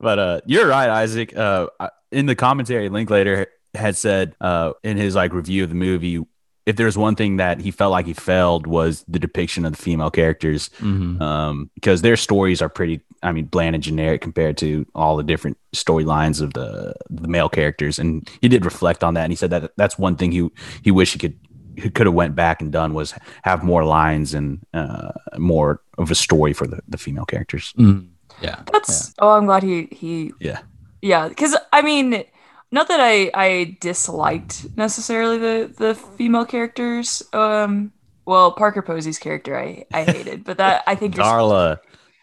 But 0.00 0.18
uh, 0.18 0.40
you're 0.46 0.66
right, 0.66 0.88
Isaac. 0.88 1.36
Uh, 1.36 1.66
in 2.10 2.24
the 2.24 2.34
commentary, 2.34 2.88
Linklater 2.88 3.48
had 3.74 3.96
said 3.98 4.34
uh, 4.40 4.72
in 4.82 4.96
his 4.96 5.14
like 5.14 5.34
review 5.34 5.62
of 5.64 5.68
the 5.68 5.74
movie, 5.74 6.24
if 6.64 6.76
there's 6.76 6.96
one 6.96 7.16
thing 7.16 7.36
that 7.36 7.60
he 7.60 7.70
felt 7.70 7.90
like 7.92 8.06
he 8.06 8.14
failed 8.14 8.66
was 8.66 9.04
the 9.08 9.18
depiction 9.18 9.66
of 9.66 9.72
the 9.72 9.82
female 9.82 10.10
characters, 10.10 10.70
Mhm. 10.80 11.20
um, 11.20 11.70
because 11.74 12.00
their 12.00 12.16
stories 12.16 12.62
are 12.62 12.70
pretty, 12.70 13.02
I 13.24 13.32
mean, 13.32 13.46
bland 13.46 13.74
and 13.74 13.82
generic 13.82 14.20
compared 14.20 14.56
to 14.58 14.86
all 14.94 15.16
the 15.16 15.22
different 15.24 15.58
storylines 15.74 16.40
of 16.40 16.52
the 16.52 16.94
the 17.10 17.28
male 17.28 17.48
characters. 17.48 17.98
And 17.98 18.28
he 18.40 18.48
did 18.48 18.64
reflect 18.64 19.02
on 19.02 19.14
that, 19.14 19.24
and 19.24 19.32
he 19.32 19.36
said 19.36 19.50
that 19.50 19.72
that's 19.76 19.98
one 19.98 20.16
thing 20.16 20.32
he 20.32 20.48
he 20.82 20.90
wished 20.90 21.14
he 21.14 21.18
could 21.18 21.38
he 21.76 21.90
could 21.90 22.06
have 22.06 22.14
went 22.14 22.36
back 22.36 22.62
and 22.62 22.70
done 22.70 22.94
was 22.94 23.14
have 23.42 23.64
more 23.64 23.84
lines 23.84 24.34
and 24.34 24.64
uh, 24.74 25.10
more 25.38 25.80
of 25.98 26.10
a 26.10 26.14
story 26.14 26.52
for 26.52 26.66
the, 26.66 26.80
the 26.88 26.98
female 26.98 27.24
characters. 27.24 27.72
Mhm. 27.76 28.08
Yeah, 28.42 28.62
that's 28.72 29.14
oh 29.20 29.30
i'm 29.30 29.46
glad 29.46 29.62
he 29.62 29.88
he 29.92 30.32
Yeah. 30.40 30.60
Yeah, 31.02 31.28
because 31.28 31.54
I 31.72 31.82
mean, 31.82 32.24
not 32.72 32.88
that 32.88 32.98
I 32.98 33.30
I 33.34 33.76
disliked 33.80 34.66
necessarily 34.76 35.38
the 35.38 35.72
the 35.76 35.94
female 35.94 36.46
characters. 36.46 37.22
Um, 37.32 37.92
well, 38.24 38.52
Parker 38.52 38.80
Posey's 38.82 39.18
character 39.18 39.58
I 39.58 39.84
I 39.92 40.04
hated, 40.04 40.44
but 40.44 40.56
that 40.56 40.82
I 40.86 40.94
think 40.94 41.14
you're 41.14 41.24
Darla. 41.24 41.78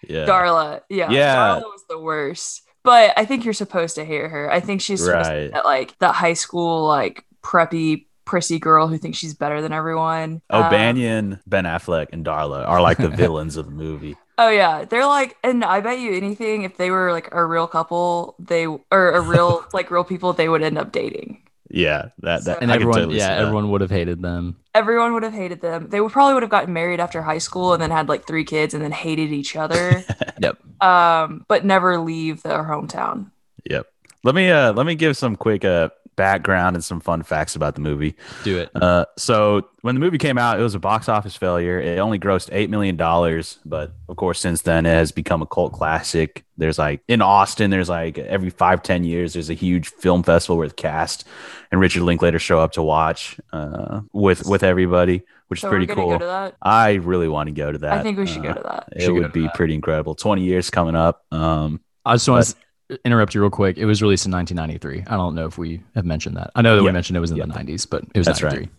Yeah. 0.07 0.25
Darla, 0.25 0.81
yeah, 0.89 1.09
Yeah. 1.11 1.35
Darla 1.35 1.61
was 1.63 1.83
the 1.89 1.99
worst. 1.99 2.63
But 2.83 3.13
I 3.15 3.25
think 3.25 3.45
you're 3.45 3.53
supposed 3.53 3.95
to 3.95 4.05
hate 4.05 4.29
her. 4.31 4.51
I 4.51 4.59
think 4.59 4.81
she's 4.81 5.05
supposed 5.05 5.29
to 5.29 5.35
be 5.35 5.41
Right. 5.43 5.53
that 5.53 5.65
like 5.65 5.97
that 5.99 6.15
high 6.15 6.33
school 6.33 6.87
like 6.87 7.23
preppy 7.43 8.05
prissy 8.25 8.59
girl 8.59 8.87
who 8.87 8.97
thinks 8.97 9.17
she's 9.17 9.33
better 9.33 9.61
than 9.61 9.71
everyone. 9.73 10.41
Um, 10.49 10.69
Banyan, 10.69 11.39
Ben 11.45 11.65
Affleck, 11.65 12.07
and 12.11 12.25
Darla 12.25 12.67
are 12.67 12.81
like 12.81 12.97
the 12.97 13.09
villains 13.23 13.57
of 13.57 13.65
the 13.65 13.71
movie. 13.71 14.15
Oh 14.37 14.49
yeah, 14.49 14.85
they're 14.85 15.05
like, 15.05 15.37
and 15.43 15.63
I 15.63 15.81
bet 15.81 15.99
you 15.99 16.13
anything 16.15 16.63
if 16.63 16.77
they 16.77 16.89
were 16.89 17.11
like 17.11 17.29
a 17.31 17.45
real 17.45 17.67
couple, 17.67 18.35
they 18.39 18.65
or 18.65 18.81
a 19.11 19.21
real 19.21 19.63
like 19.73 19.91
real 19.91 20.03
people, 20.03 20.33
they 20.33 20.49
would 20.49 20.63
end 20.63 20.77
up 20.79 20.91
dating. 20.91 21.43
Yeah, 21.73 22.09
that, 22.19 22.43
that 22.45 22.61
and 22.61 22.71
I 22.71 22.75
everyone, 22.75 22.95
totally 22.95 23.17
yeah, 23.17 23.29
that. 23.29 23.39
everyone 23.39 23.71
would 23.71 23.81
have 23.81 23.89
hated 23.91 24.21
them. 24.21 24.57
Everyone 24.75 25.13
would 25.13 25.23
have 25.23 25.33
hated 25.33 25.61
them. 25.61 25.87
They 25.89 26.01
would 26.01 26.11
probably 26.11 26.33
would 26.33 26.43
have 26.43 26.49
gotten 26.49 26.73
married 26.73 26.99
after 26.99 27.21
high 27.21 27.37
school 27.37 27.73
and 27.73 27.81
then 27.81 27.91
had 27.91 28.09
like 28.09 28.27
three 28.27 28.43
kids 28.43 28.73
and 28.73 28.83
then 28.83 28.91
hated 28.91 29.31
each 29.31 29.55
other. 29.55 30.03
Yep. 30.41 30.57
um, 30.81 31.45
but 31.47 31.63
never 31.65 31.99
leave 31.99 32.41
their 32.41 32.63
hometown. 32.63 33.29
Yep. 33.69 33.85
Let 34.23 34.33
me 34.33 34.49
uh 34.49 34.73
let 34.73 34.87
me 34.87 34.95
give 34.95 35.15
some 35.15 35.35
quick 35.35 35.63
uh 35.63 35.89
background 36.15 36.75
and 36.75 36.83
some 36.83 36.99
fun 36.99 37.23
facts 37.23 37.55
about 37.55 37.75
the 37.75 37.81
movie. 37.81 38.15
Do 38.43 38.59
it. 38.59 38.69
Uh, 38.75 39.05
so 39.17 39.67
when 39.81 39.95
the 39.95 39.99
movie 40.01 40.17
came 40.17 40.37
out, 40.37 40.59
it 40.59 40.63
was 40.63 40.75
a 40.75 40.79
box 40.79 41.09
office 41.09 41.35
failure. 41.35 41.79
It 41.79 41.97
only 41.99 42.19
grossed 42.19 42.49
eight 42.51 42.69
million 42.69 42.95
dollars, 42.95 43.59
but 43.65 43.93
of 44.09 44.17
course, 44.17 44.39
since 44.39 44.61
then 44.61 44.85
it 44.85 44.89
has 44.93 45.11
become 45.11 45.41
a 45.41 45.45
cult 45.45 45.73
classic. 45.73 46.43
There's 46.57 46.77
like 46.77 47.01
in 47.07 47.21
Austin, 47.21 47.71
there's 47.71 47.89
like 47.89 48.17
every 48.19 48.49
five 48.49 48.83
ten 48.83 49.03
years, 49.03 49.33
there's 49.33 49.49
a 49.49 49.53
huge 49.55 49.87
film 49.89 50.23
festival 50.23 50.57
where 50.57 50.67
the 50.67 50.73
cast 50.73 51.25
and 51.71 51.81
Richard 51.81 52.03
Linklater 52.03 52.39
show 52.39 52.59
up 52.59 52.73
to 52.73 52.83
watch 52.83 53.37
uh, 53.53 54.01
with 54.13 54.45
with 54.45 54.63
everybody, 54.63 55.23
which 55.47 55.61
So 55.61 55.67
is 55.67 55.71
pretty 55.71 55.87
we're 55.87 55.95
cool. 55.95 56.09
go 56.11 56.17
to 56.19 56.25
that. 56.25 56.55
I 56.61 56.93
really 56.95 57.27
want 57.29 57.47
to 57.47 57.53
go 57.53 57.71
to 57.71 57.77
that. 57.79 57.93
I 57.93 58.03
think 58.03 58.17
we 58.19 58.27
should 58.27 58.45
Uh, 58.45 58.53
go 58.53 58.61
to 58.61 58.63
that. 58.63 58.89
It 58.95 59.11
would 59.11 59.31
be 59.33 59.43
that. 59.43 59.53
pretty 59.55 59.73
incredible. 59.73 60.13
Twenty 60.13 60.43
years 60.43 60.69
coming 60.69 60.95
up. 60.95 61.23
Um, 61.31 61.79
I 62.05 62.15
just 62.15 62.27
want 62.29 62.45
to 62.45 62.55
interrupt 63.05 63.33
you 63.33 63.41
real 63.41 63.49
quick. 63.49 63.77
It 63.77 63.85
was 63.85 64.01
released 64.01 64.25
in 64.25 64.31
1993. 64.31 65.11
I 65.11 65.17
don't 65.17 65.35
know 65.35 65.45
if 65.45 65.57
we 65.57 65.81
have 65.95 66.05
mentioned 66.05 66.37
that. 66.37 66.51
I 66.55 66.61
know 66.61 66.75
that 66.75 66.83
we 66.83 66.91
mentioned 66.91 67.17
it 67.17 67.21
was 67.21 67.31
in 67.31 67.37
the 67.37 67.45
90s, 67.45 67.89
but 67.89 68.03
it 68.13 68.17
was 68.17 68.27
That's 68.27 68.43
right. 68.43 68.69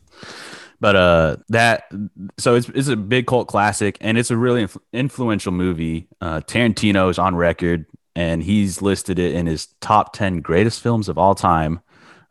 But 0.82 0.96
uh, 0.96 1.36
that 1.50 1.84
so 2.38 2.56
it's 2.56 2.68
it's 2.70 2.88
a 2.88 2.96
big 2.96 3.28
cult 3.28 3.46
classic, 3.46 3.96
and 4.00 4.18
it's 4.18 4.32
a 4.32 4.36
really 4.36 4.64
influ- 4.64 4.80
influential 4.92 5.52
movie. 5.52 6.08
Uh, 6.20 6.40
Tarantino's 6.40 7.20
on 7.20 7.36
record, 7.36 7.86
and 8.16 8.42
he's 8.42 8.82
listed 8.82 9.20
it 9.20 9.36
in 9.36 9.46
his 9.46 9.68
top 9.80 10.12
ten 10.12 10.40
greatest 10.40 10.82
films 10.82 11.08
of 11.08 11.18
all 11.18 11.36
time. 11.36 11.80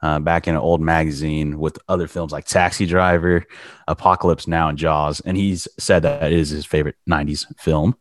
Uh, 0.02 0.20
back 0.20 0.50
in 0.50 0.56
an 0.56 0.60
old 0.60 0.82
magazine 0.82 1.60
with 1.60 1.80
other 1.88 2.10
films 2.10 2.34
like 2.34 2.44
Taxi 2.44 2.86
Driver, 2.86 3.46
Apocalypse 3.88 4.48
Now, 4.48 4.68
and 4.68 4.78
Jaws, 4.78 5.22
and 5.22 5.38
he's 5.38 5.68
said 5.80 6.02
that 6.02 6.34
it 6.34 6.38
is 6.38 6.50
his 6.50 6.66
favorite 6.66 6.98
'90s 7.10 7.46
film. 7.58 7.96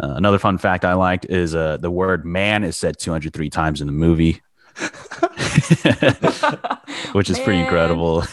Uh, 0.00 0.14
another 0.14 0.38
fun 0.38 0.58
fact 0.58 0.84
I 0.84 0.94
liked 0.94 1.26
is 1.26 1.54
uh, 1.54 1.76
the 1.78 1.90
word 1.90 2.24
"man" 2.24 2.64
is 2.64 2.76
said 2.76 2.98
203 2.98 3.50
times 3.50 3.80
in 3.80 3.86
the 3.86 3.92
movie. 3.92 4.40
which 7.12 7.30
is 7.30 7.38
pretty 7.40 7.60
incredible. 7.60 8.24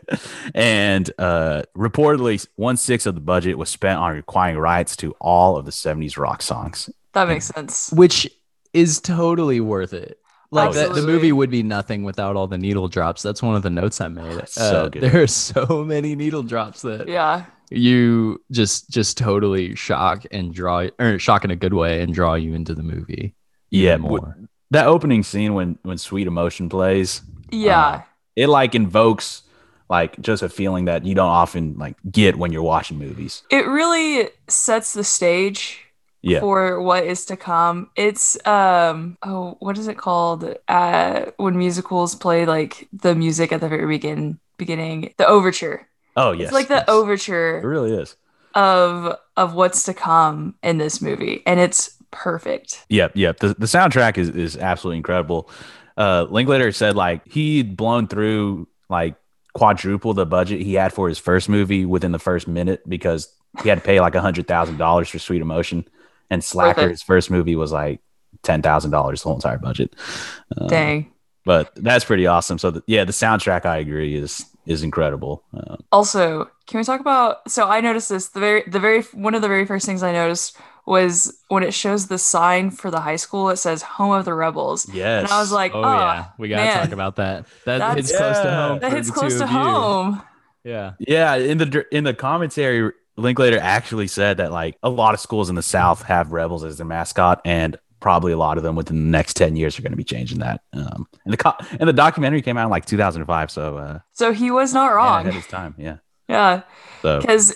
and 0.54 1.10
uh, 1.18 1.62
reportedly, 1.76 2.46
one 2.56 2.76
sixth 2.76 3.06
of 3.06 3.14
the 3.14 3.20
budget 3.20 3.58
was 3.58 3.68
spent 3.68 3.98
on 3.98 4.16
acquiring 4.16 4.58
rights 4.58 4.96
to 4.96 5.12
all 5.20 5.56
of 5.56 5.64
the 5.64 5.72
70s 5.72 6.16
rock 6.16 6.42
songs. 6.42 6.90
That 7.14 7.28
makes 7.28 7.46
sense. 7.46 7.92
Which 7.92 8.30
is 8.72 9.00
totally 9.00 9.60
worth 9.60 9.92
it. 9.92 10.18
Like 10.50 10.72
that, 10.72 10.94
the 10.94 11.02
movie 11.02 11.32
would 11.32 11.50
be 11.50 11.62
nothing 11.62 12.04
without 12.04 12.36
all 12.36 12.46
the 12.46 12.56
needle 12.56 12.88
drops. 12.88 13.22
That's 13.22 13.42
one 13.42 13.54
of 13.54 13.62
the 13.62 13.70
notes 13.70 14.00
I 14.00 14.08
made. 14.08 14.38
Uh, 14.38 14.46
So 14.46 14.88
good. 14.88 15.02
There 15.02 15.22
are 15.22 15.26
so 15.26 15.84
many 15.84 16.14
needle 16.14 16.42
drops 16.42 16.82
that 16.82 17.08
Yeah. 17.08 17.44
You 17.70 18.40
just 18.50 18.90
just 18.90 19.16
totally 19.18 19.74
shock 19.74 20.24
and 20.30 20.54
draw 20.54 20.86
or 20.98 21.18
shock 21.18 21.44
in 21.44 21.50
a 21.50 21.56
good 21.56 21.74
way 21.74 22.02
and 22.02 22.14
draw 22.14 22.34
you 22.34 22.54
into 22.54 22.74
the 22.74 22.82
movie. 22.82 23.34
Yeah, 23.70 23.94
even 23.94 24.02
w- 24.02 24.22
more. 24.22 24.36
that 24.70 24.86
opening 24.86 25.22
scene 25.22 25.54
when 25.54 25.78
when 25.82 25.98
Sweet 25.98 26.26
Emotion 26.26 26.68
plays, 26.68 27.22
Yeah. 27.50 27.78
Uh, 27.88 28.02
it 28.36 28.48
like 28.48 28.74
invokes 28.74 29.42
like 29.90 30.20
just 30.20 30.42
a 30.42 30.48
feeling 30.48 30.84
that 30.84 31.04
you 31.04 31.14
don't 31.14 31.28
often 31.28 31.74
like 31.78 31.96
get 32.10 32.36
when 32.36 32.52
you're 32.52 32.62
watching 32.62 32.98
movies. 32.98 33.42
it 33.50 33.66
really 33.66 34.28
sets 34.46 34.92
the 34.92 35.02
stage 35.04 35.80
Yeah. 36.22 36.40
for 36.40 36.80
what 36.82 37.04
is 37.04 37.24
to 37.26 37.36
come. 37.36 37.90
It's 37.96 38.36
um 38.46 39.16
oh 39.22 39.56
what 39.60 39.76
is 39.78 39.88
it 39.88 39.98
called? 39.98 40.54
Uh 40.68 41.26
when 41.38 41.56
musicals 41.58 42.14
play 42.14 42.46
like 42.46 42.88
the 42.92 43.14
music 43.14 43.52
at 43.52 43.60
the 43.60 43.68
very 43.68 43.86
begin 43.86 44.38
beginning. 44.58 45.14
The 45.18 45.26
overture. 45.26 45.87
Oh 46.18 46.32
yes, 46.32 46.46
it's 46.46 46.52
like 46.52 46.68
the 46.68 46.84
yes. 46.88 47.62
It 47.62 47.66
really 47.66 47.92
is. 47.94 48.16
of 48.54 49.16
of 49.36 49.54
what's 49.54 49.84
to 49.84 49.94
come 49.94 50.56
in 50.62 50.78
this 50.78 51.00
movie. 51.00 51.42
And 51.46 51.60
it's 51.60 51.96
perfect. 52.10 52.84
Yep, 52.88 53.12
yep. 53.14 53.38
The 53.38 53.54
the 53.54 53.66
soundtrack 53.66 54.18
is 54.18 54.28
is 54.30 54.56
absolutely 54.56 54.96
incredible. 54.98 55.48
Uh 55.96 56.26
Linklater 56.28 56.72
said 56.72 56.96
like 56.96 57.26
he'd 57.30 57.76
blown 57.76 58.08
through 58.08 58.66
like 58.88 59.14
quadruple 59.54 60.12
the 60.12 60.26
budget 60.26 60.60
he 60.60 60.74
had 60.74 60.92
for 60.92 61.08
his 61.08 61.18
first 61.18 61.48
movie 61.48 61.84
within 61.84 62.12
the 62.12 62.18
first 62.18 62.48
minute 62.48 62.88
because 62.88 63.32
he 63.62 63.68
had 63.68 63.78
to 63.78 63.84
pay 63.84 64.00
like 64.00 64.14
a 64.14 64.20
hundred 64.20 64.48
thousand 64.48 64.76
dollars 64.76 65.08
for 65.08 65.18
Sweet 65.18 65.40
Emotion. 65.40 65.86
And 66.30 66.42
Slacker, 66.42 66.82
it. 66.82 66.90
his 66.90 67.02
first 67.02 67.30
movie 67.30 67.56
was 67.56 67.72
like 67.72 68.00
ten 68.42 68.60
thousand 68.60 68.90
dollars 68.90 69.22
the 69.22 69.28
whole 69.28 69.36
entire 69.36 69.58
budget. 69.58 69.94
Uh, 70.56 70.66
Dang. 70.66 71.12
But 71.44 71.72
that's 71.76 72.04
pretty 72.04 72.26
awesome. 72.26 72.58
So 72.58 72.72
the, 72.72 72.82
yeah, 72.86 73.04
the 73.04 73.12
soundtrack 73.12 73.64
I 73.64 73.78
agree 73.78 74.14
is 74.14 74.44
is 74.68 74.82
incredible. 74.84 75.42
Uh, 75.56 75.76
Also, 75.90 76.48
can 76.66 76.78
we 76.78 76.84
talk 76.84 77.00
about? 77.00 77.50
So 77.50 77.68
I 77.68 77.80
noticed 77.80 78.08
this. 78.10 78.28
The 78.28 78.40
very, 78.40 78.62
the 78.66 78.78
very 78.80 79.02
one 79.12 79.34
of 79.34 79.42
the 79.42 79.48
very 79.48 79.66
first 79.66 79.86
things 79.86 80.02
I 80.02 80.12
noticed 80.12 80.56
was 80.86 81.42
when 81.48 81.62
it 81.62 81.74
shows 81.74 82.06
the 82.06 82.18
sign 82.18 82.70
for 82.70 82.90
the 82.90 83.00
high 83.00 83.16
school. 83.16 83.50
It 83.50 83.56
says 83.56 83.82
"Home 83.82 84.12
of 84.12 84.24
the 84.24 84.34
Rebels," 84.34 84.88
yes. 84.92 85.24
and 85.24 85.32
I 85.32 85.40
was 85.40 85.50
like, 85.52 85.74
"Oh, 85.74 85.82
Oh, 85.82 85.92
yeah, 85.92 86.26
we 86.38 86.48
gotta 86.48 86.62
man. 86.64 86.82
talk 86.84 86.92
about 86.92 87.16
that. 87.16 87.44
That 87.64 87.78
That's- 87.78 87.96
hits 87.96 88.16
close 88.16 88.38
to 88.40 88.50
home. 88.50 88.78
that 88.80 88.92
hits 88.92 89.10
close 89.10 89.38
to 89.38 89.44
of 89.44 89.50
you. 89.50 89.58
home." 89.58 90.22
Yeah, 90.64 90.92
Yeah, 90.98 91.34
in 91.36 91.58
the 91.58 91.66
dir- 91.66 91.86
in 91.92 92.04
the 92.04 92.12
commentary, 92.14 92.92
Linklater 93.16 93.58
actually 93.58 94.06
said 94.06 94.36
that 94.36 94.52
like 94.52 94.76
a 94.82 94.90
lot 94.90 95.14
of 95.14 95.20
schools 95.20 95.48
in 95.48 95.54
the 95.56 95.62
South 95.62 96.02
have 96.02 96.32
rebels 96.32 96.62
as 96.64 96.76
their 96.78 96.86
mascot, 96.86 97.40
and 97.44 97.78
probably 98.00 98.32
a 98.32 98.36
lot 98.38 98.56
of 98.58 98.62
them 98.64 98.76
within 98.76 98.96
the 99.04 99.10
next 99.10 99.34
ten 99.34 99.56
years 99.56 99.78
are 99.78 99.82
going 99.82 99.92
to 99.92 99.96
be 99.96 100.04
changing 100.04 100.38
that. 100.38 100.60
Um, 100.72 101.06
and 101.24 101.32
the 101.32 101.36
co- 101.36 101.56
and 101.78 101.88
the 101.88 101.92
documentary 101.92 102.42
came 102.42 102.56
out 102.56 102.64
in 102.64 102.70
like 102.70 102.86
2005, 102.86 103.50
so 103.50 103.76
uh, 103.78 103.98
So 104.12 104.32
he 104.32 104.50
was 104.50 104.72
not 104.74 104.86
yeah, 104.86 104.94
wrong. 104.94 105.26
ahead 105.26 105.36
of 105.40 105.48
time. 105.48 105.74
Yeah, 105.78 105.96
Yeah, 106.28 106.62
so 107.02 107.20
because 107.20 107.54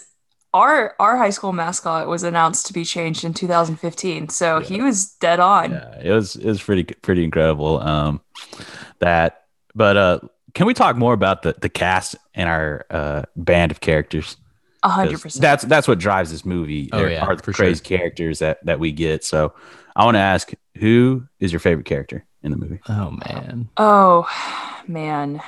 our 0.55 0.95
our 1.01 1.17
high 1.17 1.31
school 1.31 1.53
mascot 1.53 2.09
was 2.09 2.23
announced 2.25 2.67
to 2.67 2.73
be 2.73 2.85
changed 2.85 3.25
in 3.25 3.33
2015. 3.35 4.29
So 4.29 4.59
Yeah. 4.59 4.65
he 4.67 4.83
was 4.83 5.13
dead 5.15 5.41
on. 5.41 5.71
yeah, 5.73 6.01
it 6.03 6.11
was 6.13 6.37
it 6.37 6.45
was 6.47 6.63
pretty 6.63 6.85
pretty 6.85 7.25
incredible. 7.25 7.79
Um, 7.81 8.21
that, 8.99 9.45
but 9.75 9.97
uh, 9.97 10.19
can 10.55 10.67
we 10.67 10.75
talk 10.75 10.97
more 10.97 11.15
about 11.15 11.43
the 11.43 11.55
the 11.61 11.69
cast 11.69 12.17
and 12.35 12.49
our 12.49 12.85
uh 12.91 13.23
band 13.37 13.71
of 13.73 13.81
characters? 13.81 14.37
A 14.85 14.89
'Cause 14.89 14.95
hundred 14.97 15.21
percent. 15.23 15.41
That's 15.43 15.65
that's 15.65 15.89
what 15.89 15.99
drives 15.99 16.31
this 16.33 16.45
movie. 16.45 16.91
Oh, 16.93 17.07
yeah, 17.07 17.25
are 17.25 17.37
the 17.37 17.43
for 17.43 17.53
sure. 17.53 17.67
crazy 17.67 17.83
characters 17.83 18.41
that 18.41 18.59
that 18.67 18.81
we 18.81 18.91
get. 18.93 19.25
So 19.25 19.55
I 19.95 20.05
want 20.05 20.15
to 20.17 20.21
ask, 20.21 20.53
who 20.79 21.27
is 21.41 21.53
your 21.53 21.61
favorite 21.61 21.87
character 21.87 22.25
in 22.43 22.51
the 22.51 22.57
movie? 22.57 22.81
Oh 22.89 23.11
man, 23.11 23.69
Oh 23.77 24.27
man. 24.89 25.41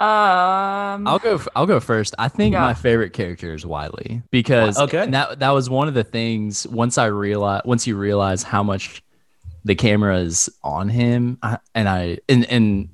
Um. 0.00 1.06
I'll 1.06 1.18
go. 1.20 1.36
f- 1.36 1.48
I'll 1.54 1.66
go 1.66 1.80
first. 1.80 2.14
I 2.18 2.28
think 2.28 2.52
Yeah. 2.54 2.60
my 2.62 2.74
favorite 2.74 3.12
character 3.12 3.54
is 3.54 3.64
Wiley 3.64 4.22
because 4.30 4.78
Okay. 4.78 4.98
and 4.98 5.14
that 5.14 5.38
that 5.38 5.50
was 5.50 5.70
one 5.70 5.88
of 5.88 5.94
the 5.94 6.04
things. 6.04 6.66
Once 6.66 6.98
I 6.98 7.06
realize, 7.06 7.62
once 7.64 7.86
you 7.86 7.96
realize 7.96 8.42
how 8.42 8.62
much 8.62 9.02
the 9.64 9.74
camera 9.74 10.18
is 10.18 10.50
on 10.62 10.88
him, 10.88 11.38
I, 11.42 11.58
and 11.74 11.88
I 11.88 12.18
and 12.28 12.44
and 12.50 12.88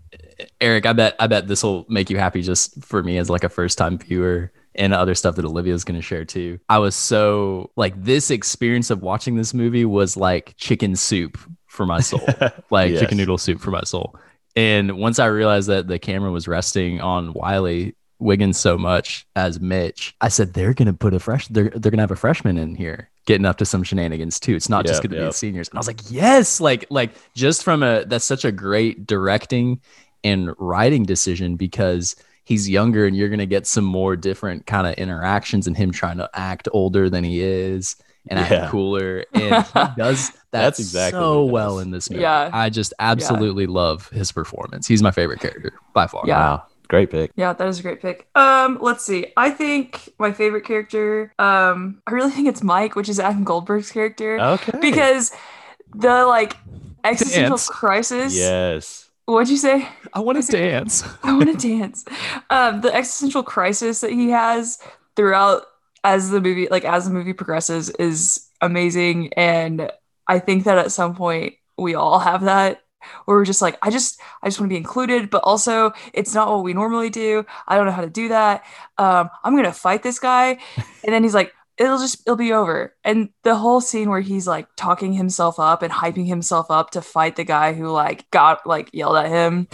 Eric, 0.60 0.86
I 0.86 0.92
bet 0.92 1.16
I 1.18 1.26
bet 1.26 1.48
this 1.48 1.62
will 1.62 1.86
make 1.88 2.10
you 2.10 2.18
happy 2.18 2.42
just 2.42 2.84
for 2.84 3.02
me 3.02 3.16
as 3.18 3.30
like 3.30 3.44
a 3.44 3.48
first 3.48 3.78
time 3.78 3.98
viewer 3.98 4.52
and 4.74 4.94
other 4.94 5.14
stuff 5.14 5.36
that 5.36 5.44
Olivia's 5.44 5.84
going 5.84 5.98
to 5.98 6.02
share 6.02 6.24
too. 6.24 6.58
I 6.68 6.78
was 6.78 6.94
so 6.94 7.70
like 7.76 8.02
this 8.02 8.30
experience 8.30 8.90
of 8.90 9.02
watching 9.02 9.36
this 9.36 9.52
movie 9.52 9.84
was 9.84 10.16
like 10.16 10.54
chicken 10.56 10.96
soup 10.96 11.38
for 11.66 11.86
my 11.86 12.00
soul. 12.00 12.26
like 12.70 12.92
Yes. 12.92 13.00
chicken 13.00 13.18
noodle 13.18 13.38
soup 13.38 13.60
for 13.60 13.70
my 13.70 13.82
soul. 13.82 14.16
And 14.56 14.98
once 14.98 15.18
I 15.18 15.26
realized 15.26 15.68
that 15.68 15.86
the 15.86 15.98
camera 15.98 16.30
was 16.30 16.48
resting 16.48 17.00
on 17.00 17.32
Wiley 17.32 17.94
Wiggins 18.18 18.58
so 18.58 18.76
much 18.76 19.26
as 19.36 19.60
Mitch, 19.60 20.14
I 20.20 20.28
said 20.28 20.52
they're 20.52 20.74
gonna 20.74 20.92
put 20.92 21.14
a 21.14 21.18
fresh 21.18 21.48
they're 21.48 21.70
they're 21.70 21.90
gonna 21.90 22.02
have 22.02 22.10
a 22.10 22.16
freshman 22.16 22.58
in 22.58 22.74
here 22.74 23.10
getting 23.26 23.46
up 23.46 23.58
to 23.58 23.64
some 23.64 23.82
shenanigans 23.82 24.40
too. 24.40 24.56
It's 24.56 24.68
not 24.68 24.86
just 24.86 25.02
gonna 25.02 25.14
be 25.14 25.20
yep. 25.20 25.30
the 25.30 25.36
seniors. 25.36 25.68
And 25.68 25.78
I 25.78 25.80
was 25.80 25.86
like, 25.86 26.00
yes, 26.10 26.60
like 26.60 26.86
like 26.90 27.12
just 27.34 27.62
from 27.62 27.82
a 27.82 28.04
that's 28.04 28.24
such 28.24 28.44
a 28.44 28.52
great 28.52 29.06
directing 29.06 29.80
and 30.24 30.52
writing 30.58 31.04
decision 31.04 31.56
because 31.56 32.16
he's 32.50 32.68
younger 32.68 33.06
and 33.06 33.16
you're 33.16 33.28
gonna 33.28 33.46
get 33.46 33.64
some 33.66 33.84
more 33.84 34.16
different 34.16 34.66
kind 34.66 34.86
of 34.86 34.94
interactions 34.94 35.66
and 35.68 35.76
him 35.76 35.90
trying 35.92 36.18
to 36.18 36.28
act 36.34 36.68
older 36.72 37.08
than 37.08 37.22
he 37.24 37.40
is 37.40 37.94
and 38.28 38.38
Yeah. 38.38 38.62
act 38.64 38.70
cooler. 38.72 39.24
And 39.34 39.64
he 39.64 39.80
does 39.96 40.30
that 40.30 40.62
That's 40.62 40.78
exactly 40.80 41.20
so 41.20 41.44
well 41.44 41.78
in 41.78 41.90
this 41.92 42.10
movie. 42.10 42.22
Yeah. 42.22 42.50
I 42.52 42.68
just 42.70 42.92
absolutely 42.98 43.66
love 43.66 44.08
his 44.10 44.32
performance. 44.32 44.86
He's 44.88 45.02
my 45.02 45.12
favorite 45.12 45.40
character 45.40 45.72
by 45.94 46.06
far. 46.08 46.24
Yeah. 46.26 46.38
Wow, 46.38 46.64
great 46.88 47.10
pick. 47.10 47.30
Yeah, 47.36 47.52
that 47.52 47.68
is 47.68 47.78
a 47.78 47.82
great 47.82 48.02
pick. 48.02 48.26
Um, 48.34 48.78
let's 48.82 49.04
see. 49.06 49.28
I 49.36 49.50
think 49.50 50.08
my 50.18 50.32
favorite 50.32 50.64
character, 50.64 51.32
um, 51.38 52.02
I 52.08 52.10
really 52.12 52.30
think 52.32 52.48
it's 52.48 52.62
Mike, 52.64 52.96
which 52.96 53.08
is 53.08 53.20
Adam 53.20 53.44
Goldberg's 53.44 53.90
character, 53.92 54.40
Okay, 54.40 54.72
because 54.80 55.30
the 55.94 56.24
like 56.26 56.56
existential 57.04 57.56
Dance. 57.56 57.68
crisis. 57.68 58.36
yes, 58.36 59.08
What'd 59.30 59.48
you 59.48 59.56
say? 59.56 59.88
I 60.12 60.20
want 60.20 60.42
to 60.42 60.52
dance. 60.52 61.04
I 61.22 61.32
want 61.36 61.58
to 61.58 61.68
dance. 61.68 62.04
Um, 62.50 62.80
the 62.80 62.92
existential 62.92 63.44
crisis 63.44 64.00
that 64.00 64.10
he 64.10 64.30
has 64.30 64.78
throughout 65.14 65.66
as 66.02 66.30
the 66.30 66.40
movie, 66.40 66.66
like 66.68 66.84
as 66.84 67.04
the 67.04 67.12
movie 67.12 67.32
progresses, 67.32 67.90
is 67.90 68.48
amazing, 68.60 69.32
and 69.34 69.90
I 70.26 70.40
think 70.40 70.64
that 70.64 70.78
at 70.78 70.90
some 70.90 71.14
point 71.14 71.54
we 71.78 71.94
all 71.94 72.18
have 72.18 72.42
that. 72.42 72.82
Where 73.24 73.38
we're 73.38 73.46
just 73.46 73.62
like, 73.62 73.78
I 73.80 73.88
just, 73.88 74.20
I 74.42 74.48
just 74.48 74.60
want 74.60 74.68
to 74.68 74.74
be 74.74 74.76
included, 74.76 75.30
but 75.30 75.42
also 75.42 75.92
it's 76.12 76.34
not 76.34 76.48
what 76.48 76.64
we 76.64 76.74
normally 76.74 77.08
do. 77.08 77.46
I 77.66 77.76
don't 77.76 77.86
know 77.86 77.92
how 77.92 78.02
to 78.02 78.10
do 78.10 78.28
that. 78.28 78.62
Um, 78.98 79.30
I'm 79.42 79.56
gonna 79.56 79.72
fight 79.72 80.02
this 80.02 80.18
guy, 80.18 80.58
and 80.76 81.14
then 81.14 81.22
he's 81.22 81.34
like, 81.34 81.54
it'll 81.80 81.98
just, 81.98 82.20
it'll 82.26 82.36
be 82.36 82.52
over. 82.52 82.94
And 83.02 83.30
the 83.42 83.56
whole 83.56 83.80
scene 83.80 84.10
where 84.10 84.20
he's 84.20 84.46
like 84.46 84.68
talking 84.76 85.14
himself 85.14 85.58
up 85.58 85.82
and 85.82 85.92
hyping 85.92 86.26
himself 86.26 86.70
up 86.70 86.90
to 86.90 87.00
fight 87.02 87.34
the 87.36 87.44
guy 87.44 87.72
who 87.72 87.88
like 87.88 88.30
got 88.30 88.66
like 88.66 88.90
yelled 88.92 89.16
at 89.16 89.30
him 89.30 89.66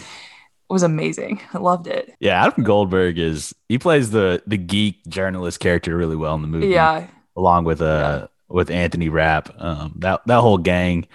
was 0.70 0.82
amazing. 0.82 1.40
I 1.52 1.58
loved 1.58 1.86
it. 1.88 2.14
Yeah, 2.20 2.46
Adam 2.46 2.64
Goldberg 2.64 3.18
is 3.18 3.54
he 3.68 3.78
plays 3.78 4.10
the 4.10 4.42
the 4.46 4.56
geek 4.56 5.04
journalist 5.08 5.60
character 5.60 5.96
really 5.96 6.16
well 6.16 6.34
in 6.36 6.42
the 6.42 6.48
movie. 6.48 6.68
Yeah, 6.68 7.06
along 7.36 7.64
with 7.64 7.82
uh 7.82 8.28
with 8.48 8.70
Anthony 8.70 9.08
Rapp. 9.08 9.54
Um, 9.58 9.94
that 9.98 10.22
that 10.26 10.40
whole 10.40 10.58
gang 10.58 11.08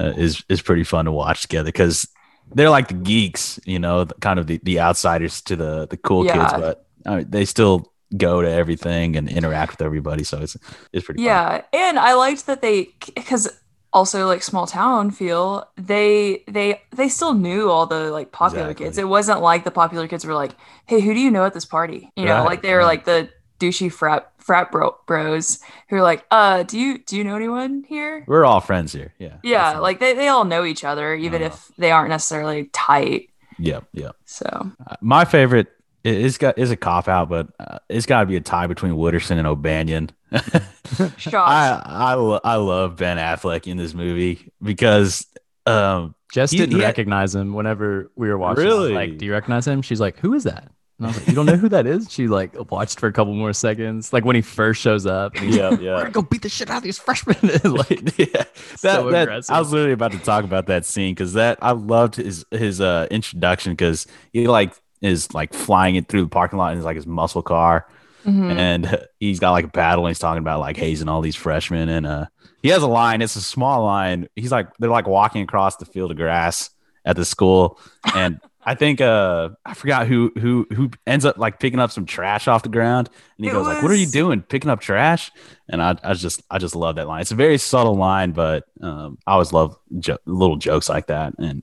uh, 0.00 0.12
is 0.16 0.44
is 0.48 0.60
pretty 0.62 0.84
fun 0.84 1.04
to 1.06 1.12
watch 1.12 1.42
together 1.42 1.68
because 1.68 2.08
they're 2.52 2.70
like 2.70 2.88
the 2.88 2.94
geeks, 2.94 3.58
you 3.64 3.78
know, 3.78 4.04
the, 4.04 4.14
kind 4.16 4.38
of 4.38 4.46
the, 4.46 4.60
the 4.64 4.78
outsiders 4.80 5.40
to 5.42 5.56
the 5.56 5.86
the 5.88 5.96
cool 5.96 6.26
Yeah. 6.26 6.34
kids, 6.34 6.52
but 6.52 6.86
I 7.06 7.16
mean, 7.16 7.30
they 7.30 7.44
still 7.44 7.92
go 8.16 8.42
to 8.42 8.50
everything 8.50 9.16
and 9.16 9.28
interact 9.28 9.72
with 9.72 9.82
everybody. 9.82 10.24
So 10.24 10.38
it's 10.40 10.56
it's 10.92 11.04
pretty. 11.06 11.18
fun. 11.18 11.24
yeah, 11.26 11.62
and 11.72 11.98
I 11.98 12.14
liked 12.14 12.46
that 12.46 12.62
they 12.62 12.88
because 13.14 13.48
also 13.92 14.26
like 14.26 14.42
small 14.42 14.66
town 14.66 15.10
feel 15.10 15.64
they 15.76 16.42
they 16.48 16.80
they 16.96 17.08
still 17.08 17.34
knew 17.34 17.70
all 17.70 17.86
the 17.86 18.10
like 18.10 18.32
popular 18.32 18.64
Exactly. 18.70 18.86
kids. 18.86 18.98
It 18.98 19.08
wasn't 19.08 19.40
like 19.40 19.64
the 19.64 19.70
popular 19.70 20.08
kids 20.08 20.24
were 20.24 20.34
like, 20.34 20.52
hey, 20.86 21.00
who 21.00 21.14
do 21.14 21.20
you 21.20 21.30
know 21.30 21.44
at 21.44 21.54
this 21.54 21.64
party? 21.64 22.10
You 22.16 22.24
know, 22.24 22.38
Right, 22.38 22.44
like 22.44 22.62
they 22.62 22.74
were 22.74 22.84
like 22.84 23.04
the 23.04 23.28
douchey 23.60 23.90
frat 23.92 24.30
frat 24.38 24.70
bro- 24.72 24.96
bros 25.06 25.60
who 25.88 25.96
are 25.96 26.02
like, 26.02 26.24
uh, 26.30 26.64
do 26.64 26.78
you 26.78 26.98
do 26.98 27.16
you 27.16 27.22
know 27.24 27.36
anyone 27.36 27.84
here? 27.88 28.24
we're 28.26 28.44
all 28.44 28.60
friends 28.60 28.92
here. 28.92 29.14
Yeah. 29.18 29.36
Yeah, 29.44 29.78
like 29.78 30.00
they, 30.00 30.12
they 30.12 30.28
all 30.28 30.44
know 30.44 30.64
each 30.64 30.84
other, 30.84 31.14
even 31.14 31.40
Uh-huh. 31.42 31.54
if 31.54 31.70
they 31.78 31.90
aren't 31.92 32.10
necessarily 32.10 32.64
tight. 32.72 33.30
Yep. 33.58 33.84
Yep. 33.92 34.16
So 34.24 34.72
Uh, 34.90 34.96
My 35.00 35.24
favorite 35.24 35.68
i- 36.04 36.08
is 36.08 36.38
got 36.38 36.58
is 36.58 36.70
a 36.70 36.76
cop 36.76 37.08
out, 37.08 37.28
but 37.28 37.48
uh, 37.58 37.78
it's 37.88 38.06
got 38.06 38.20
to 38.20 38.26
be 38.26 38.36
a 38.36 38.40
tie 38.40 38.66
between 38.66 38.92
Wooderson 38.92 39.38
and 39.38 39.46
O'Banion. 39.46 40.10
Josh, 40.32 41.26
I 41.34 41.82
I, 41.84 42.14
lo- 42.14 42.40
I 42.44 42.56
love 42.56 42.96
Ben 42.96 43.16
Affleck 43.18 43.66
in 43.66 43.76
this 43.76 43.94
movie 43.94 44.52
because 44.62 45.26
um 45.66 46.14
Jess 46.32 46.50
He- 46.50 46.58
didn't 46.58 46.74
he 46.76 46.80
had- 46.80 46.88
recognize 46.88 47.34
him 47.34 47.52
whenever 47.54 48.10
we 48.16 48.28
were 48.28 48.38
watching. 48.38 48.64
I 48.64 48.66
was 48.66 48.74
Really? 48.74 48.92
Like, 48.92 49.18
do 49.18 49.24
you 49.26 49.32
recognize 49.32 49.66
him? 49.66 49.82
She's 49.82 50.00
like, 50.00 50.18
who 50.18 50.34
is 50.34 50.44
that? 50.44 50.70
And 50.98 51.06
I 51.06 51.10
was 51.10 51.18
like, 51.18 51.26
you 51.28 51.34
don't 51.34 51.46
know 51.46 51.56
who 51.56 51.68
that 51.70 51.86
is? 51.88 52.10
She 52.12 52.28
like 52.28 52.54
watched 52.70 53.00
for 53.00 53.08
a 53.08 53.12
couple 53.12 53.34
more 53.34 53.52
seconds. 53.52 54.12
Like 54.12 54.24
when 54.24 54.36
he 54.36 54.42
first 54.42 54.80
shows 54.80 55.06
up. 55.06 55.34
And 55.34 55.46
he's 55.46 55.56
yeah 55.56 55.68
like, 55.70 55.80
yeah 55.80 55.94
We're 55.94 56.00
gonna 56.02 56.10
go 56.12 56.22
beat 56.22 56.42
the 56.42 56.48
shit 56.48 56.70
out 56.70 56.78
of 56.78 56.82
these 56.84 56.98
freshmen. 56.98 57.36
like, 57.64 58.16
yeah, 58.18 58.26
that, 58.32 58.48
So 58.78 59.10
that- 59.10 59.22
aggressive. 59.24 59.54
I 59.54 59.58
was 59.58 59.72
literally 59.72 59.92
about 59.92 60.12
to 60.12 60.18
talk 60.18 60.44
about 60.44 60.66
that 60.66 60.84
scene 60.84 61.12
because 61.14 61.32
that 61.32 61.58
I 61.62 61.72
loved 61.72 62.16
his 62.16 62.44
his 62.52 62.80
uh 62.80 63.08
introduction 63.10 63.72
because 63.72 64.06
he 64.32 64.46
like 64.46 64.72
is 65.04 65.32
like 65.34 65.52
flying 65.54 65.96
it 65.96 66.08
through 66.08 66.22
the 66.22 66.28
parking 66.28 66.58
lot 66.58 66.72
in 66.72 66.76
his 66.78 66.84
like 66.84 66.96
his 66.96 67.06
muscle 67.06 67.42
car. 67.42 67.86
Mhm. 68.24 68.56
and 68.56 69.06
he's 69.20 69.38
got 69.38 69.50
like 69.50 69.66
a 69.66 69.68
paddle 69.68 70.06
and 70.06 70.10
he's 70.10 70.18
talking 70.18 70.38
about 70.38 70.58
like 70.58 70.78
hazing 70.78 71.08
all 71.10 71.20
these 71.20 71.36
freshmen. 71.36 71.90
And 71.90 72.06
uh 72.06 72.26
he 72.62 72.70
has 72.70 72.82
a 72.82 72.86
line. 72.88 73.20
It's 73.20 73.36
a 73.36 73.42
small 73.42 73.84
line. 73.84 74.28
He's 74.34 74.50
like 74.50 74.74
they're 74.78 74.88
like 74.88 75.06
walking 75.06 75.42
across 75.42 75.76
the 75.76 75.84
field 75.84 76.10
of 76.10 76.16
grass 76.16 76.70
at 77.04 77.16
the 77.16 77.24
school. 77.26 77.78
And 78.14 78.40
I 78.64 78.74
think 78.76 79.02
uh 79.02 79.50
I 79.66 79.74
forgot 79.74 80.06
who 80.06 80.32
who 80.40 80.66
who 80.72 80.88
ends 81.06 81.26
up 81.26 81.36
like 81.36 81.60
picking 81.60 81.80
up 81.80 81.90
some 81.90 82.06
trash 82.06 82.48
off 82.48 82.62
the 82.62 82.70
ground. 82.70 83.10
And 83.36 83.44
he 83.44 83.50
It 83.50 83.52
goes 83.52 83.66
like 83.66 83.82
what 83.82 83.90
are 83.92 83.94
you 83.94 84.06
doing? 84.06 84.40
Picking 84.40 84.70
up 84.70 84.80
trash? 84.80 85.30
And 85.68 85.82
I, 85.82 85.94
I 86.02 86.14
just 86.14 86.42
I 86.50 86.56
just 86.56 86.74
love 86.74 86.96
that 86.96 87.06
line. 87.06 87.20
It's 87.20 87.30
a 87.30 87.34
very 87.34 87.58
subtle 87.58 87.96
line 87.96 88.32
but 88.32 88.64
um 88.80 89.18
I 89.26 89.32
always 89.32 89.52
love 89.52 89.76
jo- 89.98 90.16
little 90.24 90.56
jokes 90.56 90.88
like 90.88 91.08
that. 91.08 91.34
And 91.38 91.62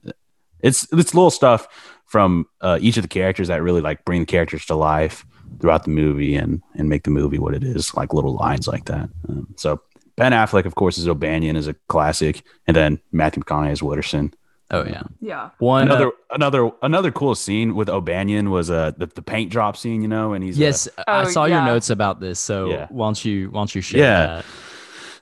it's 0.60 0.86
it's 0.92 1.12
little 1.12 1.32
stuff 1.32 1.66
from 2.12 2.46
uh, 2.60 2.78
each 2.82 2.98
of 2.98 3.02
the 3.02 3.08
characters 3.08 3.48
that 3.48 3.62
really 3.62 3.80
like 3.80 4.04
bring 4.04 4.20
the 4.20 4.26
characters 4.26 4.66
to 4.66 4.74
life 4.74 5.24
throughout 5.60 5.84
the 5.84 5.90
movie 5.90 6.34
and 6.36 6.60
and 6.76 6.88
make 6.88 7.04
the 7.04 7.10
movie 7.10 7.38
what 7.38 7.54
it 7.54 7.64
is 7.64 7.94
like 7.94 8.12
little 8.12 8.34
lines 8.36 8.66
like 8.68 8.84
that 8.84 9.08
um, 9.28 9.46
so 9.56 9.80
Ben 10.16 10.32
Affleck 10.32 10.66
of 10.66 10.74
course 10.74 10.98
is 10.98 11.08
O'Banion 11.08 11.56
is 11.56 11.68
a 11.68 11.74
classic 11.88 12.42
and 12.66 12.76
then 12.76 13.00
Matthew 13.12 13.42
McConaughey 13.42 13.72
is 13.72 13.80
Wooderson 13.80 14.32
oh 14.70 14.84
yeah. 14.84 15.02
yeah. 15.20 15.50
One 15.58 15.88
uh, 15.90 15.94
another 15.94 16.10
another 16.30 16.70
another 16.82 17.10
cool 17.10 17.34
scene 17.34 17.74
with 17.74 17.88
O'Banion 17.88 18.50
was 18.50 18.70
uh 18.70 18.92
the, 18.98 19.06
the 19.06 19.22
paint 19.22 19.50
drop 19.50 19.76
scene 19.76 20.02
you 20.02 20.08
know 20.08 20.32
and 20.34 20.44
he's 20.44 20.58
uh, 20.58 20.64
Yes, 20.66 20.88
I 21.08 21.22
Oh, 21.22 21.24
saw 21.24 21.44
your 21.46 21.58
yeah. 21.60 21.66
notes 21.72 21.88
about 21.90 22.20
this. 22.20 22.38
So 22.40 22.70
Yeah. 22.70 22.86
why 22.90 23.06
don't 23.06 23.24
you 23.24 23.48
why 23.50 23.60
don't 23.60 23.74
you 23.74 23.80
share 23.80 24.00
Yeah. 24.00 24.26
that? 24.26 24.44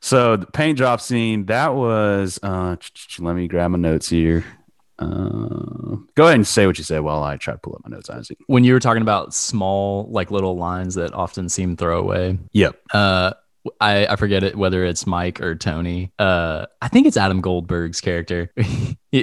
so 0.03 0.37
the 0.37 0.46
paint 0.46 0.79
drop 0.79 1.00
scene 1.00 1.46
that 1.46 1.74
was 1.74 2.38
uh 2.42 2.74
let 3.18 3.35
me 3.37 3.46
grab 3.48 3.70
my 3.72 3.79
notes 3.79 4.09
here 4.09 4.44
uh 5.01 5.97
go 6.15 6.25
ahead 6.25 6.35
and 6.35 6.47
say 6.47 6.67
what 6.67 6.79
you 6.79 6.85
say 6.85 7.01
while 7.01 7.23
I 7.23 7.37
try 7.37 7.55
to 7.55 7.59
pull 7.59 7.75
up 7.75 7.83
my 7.85 7.95
notes 7.95 8.11
Isaac. 8.11 8.39
When 8.47 8.65
you 8.65 8.73
were 8.75 8.81
talking 8.81 9.03
about 9.03 9.35
small, 9.35 10.07
like 10.11 10.31
little 10.31 10.57
lines 10.57 10.95
that 10.95 11.13
often 11.15 11.49
seem 11.49 11.77
throwaway, 11.77 12.39
yep. 12.53 12.79
Uh 12.93 13.33
I, 13.81 14.07
I 14.07 14.16
forget 14.16 14.42
it 14.42 14.57
whether 14.57 14.85
it's 14.85 15.07
Mike 15.07 15.40
or 15.40 15.55
Tony. 15.55 16.12
Uh, 16.18 16.64
I 16.81 16.88
think 16.88 17.07
it's 17.07 17.16
Adam 17.18 17.40
Goldberg's 17.42 18.01
character. 18.01 18.51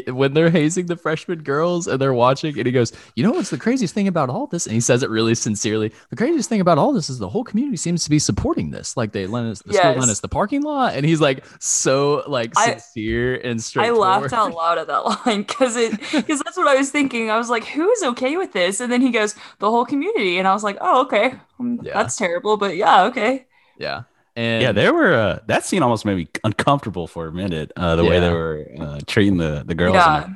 When 0.07 0.33
they're 0.33 0.49
hazing 0.49 0.87
the 0.87 0.97
freshman 0.97 1.43
girls 1.43 1.87
and 1.87 1.97
they're 2.01 2.13
watching, 2.13 2.57
and 2.57 2.65
he 2.65 2.73
goes, 2.73 2.91
"You 3.15 3.23
know 3.23 3.31
what's 3.31 3.51
the 3.51 3.57
craziest 3.57 3.93
thing 3.93 4.09
about 4.09 4.29
all 4.29 4.45
this?" 4.45 4.65
And 4.65 4.73
he 4.73 4.81
says 4.81 5.01
it 5.01 5.09
really 5.09 5.33
sincerely. 5.33 5.93
The 6.09 6.17
craziest 6.17 6.49
thing 6.49 6.59
about 6.59 6.77
all 6.77 6.91
this 6.91 7.09
is 7.09 7.19
the 7.19 7.29
whole 7.29 7.45
community 7.45 7.77
seems 7.77 8.03
to 8.03 8.09
be 8.09 8.19
supporting 8.19 8.69
this. 8.71 8.97
Like 8.97 9.13
they 9.13 9.27
lent 9.27 9.47
us 9.47 9.61
the 9.61 9.71
school 9.73 9.91
Yes. 9.91 9.97
lent 9.97 10.11
us 10.11 10.19
the 10.19 10.27
parking 10.27 10.61
lot, 10.61 10.93
and 10.95 11.05
he's 11.05 11.21
like 11.21 11.45
so 11.61 12.21
like 12.27 12.51
I- 12.57 12.71
sincere 12.71 13.35
and 13.35 13.63
straight. 13.63 13.85
I 13.85 13.91
laughed 13.91 14.33
out 14.33 14.53
loud 14.53 14.77
at 14.77 14.87
that 14.87 15.05
line 15.25 15.43
because 15.43 15.77
it 15.77 15.91
because 16.11 16.41
that's 16.41 16.57
what 16.57 16.67
I 16.67 16.75
was 16.75 16.91
thinking. 16.91 17.29
I 17.31 17.37
was 17.37 17.49
like, 17.49 17.63
"Who 17.63 17.89
is 17.89 18.03
okay 18.03 18.35
with 18.35 18.51
this?" 18.51 18.81
And 18.81 18.91
then 18.91 18.99
he 19.01 19.09
goes, 19.11 19.35
"The 19.59 19.71
whole 19.71 19.85
community," 19.85 20.37
and 20.37 20.49
I 20.49 20.53
was 20.53 20.65
like, 20.65 20.77
"Oh, 20.81 21.03
okay, 21.05 21.35
Um, 21.61 21.79
Yeah. 21.81 21.93
that's 21.93 22.17
terrible, 22.17 22.57
but 22.57 22.75
yeah, 22.75 23.05
okay." 23.05 23.45
Yeah, 23.79 24.03
and 24.37 24.61
yeah, 24.61 24.71
there 24.71 24.93
were 24.93 25.13
uh, 25.13 25.39
that 25.47 25.65
scene 25.65 25.81
almost 25.81 26.05
made 26.05 26.15
me 26.15 26.27
uncomfortable 26.43 27.07
for 27.07 27.25
a 27.27 27.31
minute. 27.31 27.71
Uh, 27.75 27.95
the 27.95 28.05
way 28.05 28.19
they 28.19 28.31
were 28.31 28.67
uh, 28.79 28.99
treating 29.07 29.37
the 29.37 29.63
the 29.65 29.73
girls. 29.73 29.95
Yeah. 29.95 30.29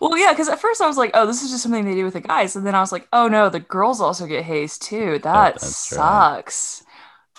Well, 0.00 0.16
yeah, 0.16 0.32
because 0.32 0.48
at 0.48 0.58
first 0.58 0.80
I 0.80 0.86
was 0.86 0.96
like, 0.96 1.10
"Oh, 1.12 1.26
this 1.26 1.42
is 1.42 1.50
just 1.50 1.62
something 1.62 1.84
they 1.84 1.94
do 1.94 2.04
with 2.04 2.14
the 2.14 2.22
guys," 2.22 2.56
and 2.56 2.66
then 2.66 2.74
I 2.74 2.80
was 2.80 2.92
like, 2.92 3.06
"Oh 3.12 3.28
no, 3.28 3.50
the 3.50 3.60
girls 3.60 4.00
also 4.00 4.26
get 4.26 4.44
hazed 4.44 4.82
too. 4.82 5.18
That 5.18 5.52
right. 5.52 5.60
sucks." 5.60 6.82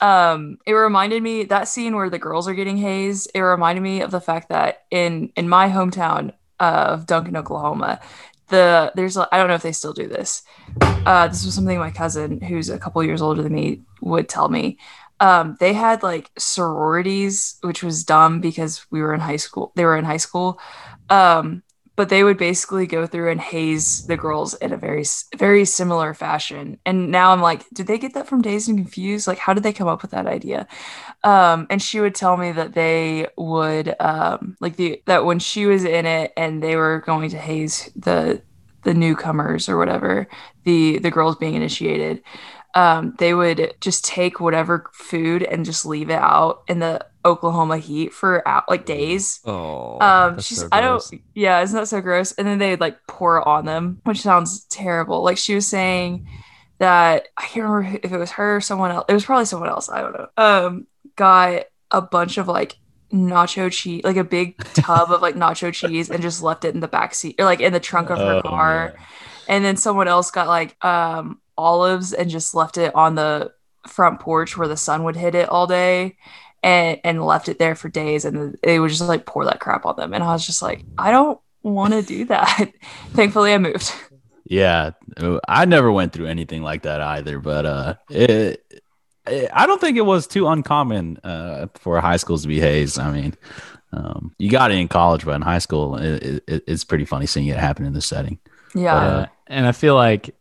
Um, 0.02 0.60
it 0.67 0.74
reminded 0.74 1.24
me 1.24 1.46
that 1.46 1.67
scene 1.67 1.96
where 1.96 2.10
the 2.12 2.20
girls 2.20 2.48
are 2.48 2.54
getting 2.54 2.78
hazed. 2.78 3.32
It 3.34 3.41
reminded 3.41 3.82
me 3.82 4.02
of 4.02 4.12
the 4.12 4.22
fact 4.22 4.50
that 4.50 4.84
in 4.91 5.32
in 5.36 5.50
my 5.50 5.67
hometown 5.67 6.34
of 6.60 7.08
Duncan, 7.08 7.36
Oklahoma, 7.36 8.00
the 8.50 8.91
there's 8.96 9.17
I 9.17 9.28
don't 9.32 9.48
know 9.48 9.56
if 9.56 9.63
they 9.63 9.72
still 9.72 9.94
do 9.94 10.08
this. 10.08 10.44
Uh, 10.82 11.28
this 11.28 11.44
was 11.44 11.56
something 11.56 11.80
my 11.80 11.89
cousin, 11.89 12.39
who's 12.39 12.70
a 12.70 12.78
couple 12.78 13.04
years 13.04 13.24
older 13.24 13.41
than 13.41 13.54
me, 13.54 13.82
would 14.02 14.30
tell 14.30 14.50
me. 14.50 14.78
Um, 15.22 15.56
they 15.60 15.74
had 15.74 16.04
like 16.04 16.32
sororities, 16.38 17.58
which 17.62 17.84
was 17.84 18.04
dumb 18.04 18.42
because 18.42 18.86
we 18.92 19.02
were 19.02 19.14
in 19.14 19.22
high 19.22 19.38
school. 19.38 19.72
They 19.76 19.86
were 19.86 19.98
in 19.98 20.06
high 20.06 20.18
school. 20.18 20.60
Um, 21.10 21.64
but 21.96 22.10
they 22.10 22.24
would 22.24 22.38
basically 22.38 22.88
go 22.88 23.06
through 23.06 23.30
and 23.30 23.40
haze 23.40 24.08
the 24.08 24.18
girls 24.18 24.56
in 24.56 24.74
a 24.74 24.78
very 24.78 25.04
very 25.38 25.66
similar 25.66 26.14
fashion 26.16 26.80
and 26.86 27.12
now 27.12 27.32
i'm 27.32 27.42
like 27.42 27.64
did 27.74 27.86
they 27.86 28.00
get 28.00 28.14
that 28.16 28.28
from 28.28 28.42
dazed 28.42 28.70
and 28.70 28.78
confused 28.80 29.28
like 29.28 29.38
how 29.38 29.54
did 29.54 29.62
they 29.62 29.74
come 29.74 29.88
up 29.88 30.02
with 30.02 30.12
that 30.12 30.26
idea 30.26 30.68
um 31.24 31.68
and 31.70 31.82
she 31.82 32.00
would 32.00 32.16
tell 32.16 32.38
me 32.38 32.52
that 32.52 32.74
they 32.74 33.28
would 33.38 33.96
um 34.00 34.56
like 34.62 34.78
the 34.78 35.02
that 35.06 35.26
when 35.26 35.40
she 35.40 35.66
was 35.66 35.84
in 35.84 36.06
it 36.06 36.34
and 36.38 36.64
they 36.64 36.76
were 36.76 37.04
going 37.06 37.30
to 37.30 37.38
haze 37.38 37.92
the 37.96 38.42
the 38.84 38.94
newcomers 38.94 39.70
or 39.70 39.78
whatever 39.78 40.28
the 40.64 40.98
the 41.00 41.12
girls 41.12 41.36
being 41.36 41.54
initiated 41.56 42.24
um 42.76 43.14
they 43.20 43.34
would 43.34 43.76
just 43.82 44.06
take 44.06 44.40
whatever 44.40 44.90
food 44.94 45.44
and 45.44 45.66
just 45.66 45.86
leave 45.86 46.10
it 46.10 46.20
out 46.20 46.64
in 46.68 46.80
the 46.80 47.06
oklahoma 47.26 47.78
heat 47.78 48.12
for 48.14 48.48
out 48.48 48.64
like 48.70 48.86
days. 48.86 49.40
Oh, 49.46 50.00
um 50.00 50.40
she's 50.40 50.62
so 50.62 50.68
i 50.72 50.82
don't 50.82 51.04
yeah 51.36 51.62
isn't 51.62 51.78
that 51.78 51.88
so 51.88 52.02
gross. 52.02 52.32
And 52.34 52.48
then 52.48 52.58
they'd 52.60 52.80
like 52.80 52.98
pour 53.08 53.38
it 53.38 53.46
on 53.48 53.66
them 53.66 54.00
which 54.06 54.22
sounds 54.22 54.64
terrible. 54.66 55.24
Like 55.24 55.38
she 55.38 55.54
was 55.56 55.68
saying 55.68 56.28
that 56.80 57.28
i 57.38 57.44
can't 57.44 57.68
remember 57.68 58.00
if 58.04 58.12
it 58.12 58.18
was 58.18 58.32
her 58.32 58.56
or 58.56 58.62
someone 58.62 58.90
else 58.92 59.06
it 59.08 59.14
was 59.14 59.24
probably 59.26 59.46
someone 59.46 59.70
else 59.70 59.88
i 59.88 60.02
don't 60.02 60.14
know 60.14 60.28
um 60.38 60.88
got 61.16 61.66
a 61.92 62.02
bunch 62.02 62.40
of 62.40 62.48
like 62.48 62.78
nacho 63.14 63.72
cheese 63.72 64.04
like 64.04 64.16
a 64.18 64.24
big 64.24 64.58
tub 64.74 65.12
of 65.12 65.22
like 65.22 65.36
nacho 65.36 65.72
cheese 65.80 66.10
and 66.10 66.24
just 66.24 66.42
left 66.42 66.66
it 66.66 66.74
in 66.74 66.80
the 66.80 66.88
back 66.88 67.14
seat 67.14 67.36
or 67.38 67.46
like 67.46 67.60
in 67.60 67.72
the 67.74 67.80
trunk 67.80 68.10
of 68.10 68.18
her 68.18 68.38
Oh, 68.38 68.42
car. 68.42 68.94
man. 68.96 69.06
and 69.48 69.66
then 69.66 69.78
someone 69.78 70.08
else 70.08 70.32
got 70.32 70.48
like 70.48 70.84
um 70.84 71.40
olives 71.62 72.13
and 72.13 72.30
just 72.30 72.56
left 72.56 72.78
it 72.78 72.93
on 72.95 73.15
the 73.15 73.52
front 73.88 74.19
porch 74.19 74.58
where 74.58 74.67
the 74.67 74.78
sun 74.78 75.04
would 75.04 75.15
hit 75.15 75.36
it 75.36 75.50
all 75.50 75.67
day 75.67 76.17
and 76.63 77.00
and 77.04 77.26
left 77.26 77.50
it 77.50 77.60
there 77.60 77.76
for 77.76 77.89
days. 77.89 78.26
And 78.26 78.58
they 78.63 78.80
would 78.80 78.89
just 78.89 79.02
like 79.08 79.26
pour 79.26 79.45
that 79.45 79.60
crap 79.60 79.86
on 79.86 79.95
them. 79.95 80.13
And 80.13 80.24
i 80.24 80.34
was 80.34 80.45
just 80.45 80.62
like 80.62 80.86
i 80.97 81.12
don't 81.12 81.39
want 81.63 81.93
to 81.93 82.02
do 82.02 82.26
that. 82.34 82.71
Thankfully 83.13 83.54
i 83.54 83.58
moved. 83.58 83.91
Yeah, 84.45 84.91
I 85.47 85.63
never 85.65 85.91
went 85.91 86.12
through 86.12 86.28
anything 86.28 86.62
like 86.62 86.82
that 86.84 87.00
either, 87.00 87.39
but 87.39 87.65
uh, 87.65 87.93
it, 88.10 88.62
it- 89.28 89.50
I 89.54 89.65
don't 89.67 89.80
think 89.80 89.97
it 89.97 90.06
was 90.06 90.28
too 90.28 90.47
uncommon 90.47 91.17
uh, 91.24 91.67
for 91.76 92.02
high 92.02 92.17
schools 92.17 92.41
to 92.41 92.47
be 92.50 92.60
hazed. 92.60 93.00
I 93.00 93.12
mean, 93.12 93.34
um, 93.93 94.34
you 94.39 94.50
got 94.50 94.71
it 94.71 94.78
in 94.80 94.88
college, 94.89 95.24
but 95.26 95.36
in 95.36 95.41
high 95.41 95.60
school, 95.60 95.95
it, 95.97 96.43
it, 96.47 96.63
it's 96.67 96.84
pretty 96.84 97.06
funny 97.06 97.28
seeing 97.28 97.47
it 97.47 97.56
happen 97.58 97.86
in 97.86 97.93
this 97.93 98.08
setting. 98.08 98.39
yeah. 98.76 98.95
Uh, 98.95 99.26
and 99.47 99.65
I 99.67 99.71
feel 99.74 99.95
like, 99.95 100.36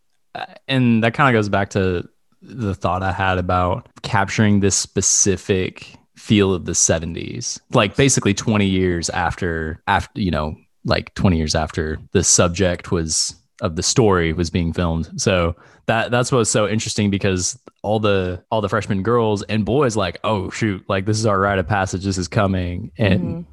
and 0.69 1.03
that 1.05 1.15
kind 1.15 1.35
of 1.35 1.39
goes 1.39 1.49
back 1.49 1.71
to 1.71 2.09
the 2.43 2.75
thought 2.75 3.03
I 3.03 3.13
had 3.13 3.39
about 3.39 3.89
capturing 4.03 4.61
this 4.61 4.77
specific 4.77 5.95
feel 6.17 6.55
of 6.55 6.65
the 6.65 6.73
70s, 6.73 7.61
like 7.73 7.97
basically 7.97 8.35
20 8.35 8.67
years 8.67 9.11
after, 9.11 9.83
after, 9.87 10.21
you 10.21 10.31
know, 10.31 10.57
like 10.85 11.15
20 11.15 11.37
years 11.37 11.55
after 11.55 11.99
the 12.13 12.23
subject 12.25 12.91
was 12.91 13.35
of 13.61 13.77
the 13.77 13.83
story 13.83 14.33
was 14.33 14.49
being 14.49 14.73
filmed. 14.73 15.11
So 15.21 15.55
that 15.87 16.11
that's 16.11 16.33
what's 16.33 16.49
so 16.51 16.67
interesting 16.69 17.11
because 17.11 17.59
all 17.83 18.01
the 18.01 18.43
all 18.51 18.61
the 18.63 18.69
freshman 18.69 19.03
girls 19.03 19.43
and 19.45 19.65
boys 19.67 19.97
like, 19.97 20.19
oh 20.25 20.49
shoot, 20.51 20.83
like 20.89 21.05
this 21.05 21.19
is 21.19 21.27
our 21.27 21.39
rite 21.39 21.59
of 21.59 21.67
passage. 21.67 22.05
This 22.05 22.17
is 22.17 22.29
coming, 22.29 22.91
and 22.97 23.45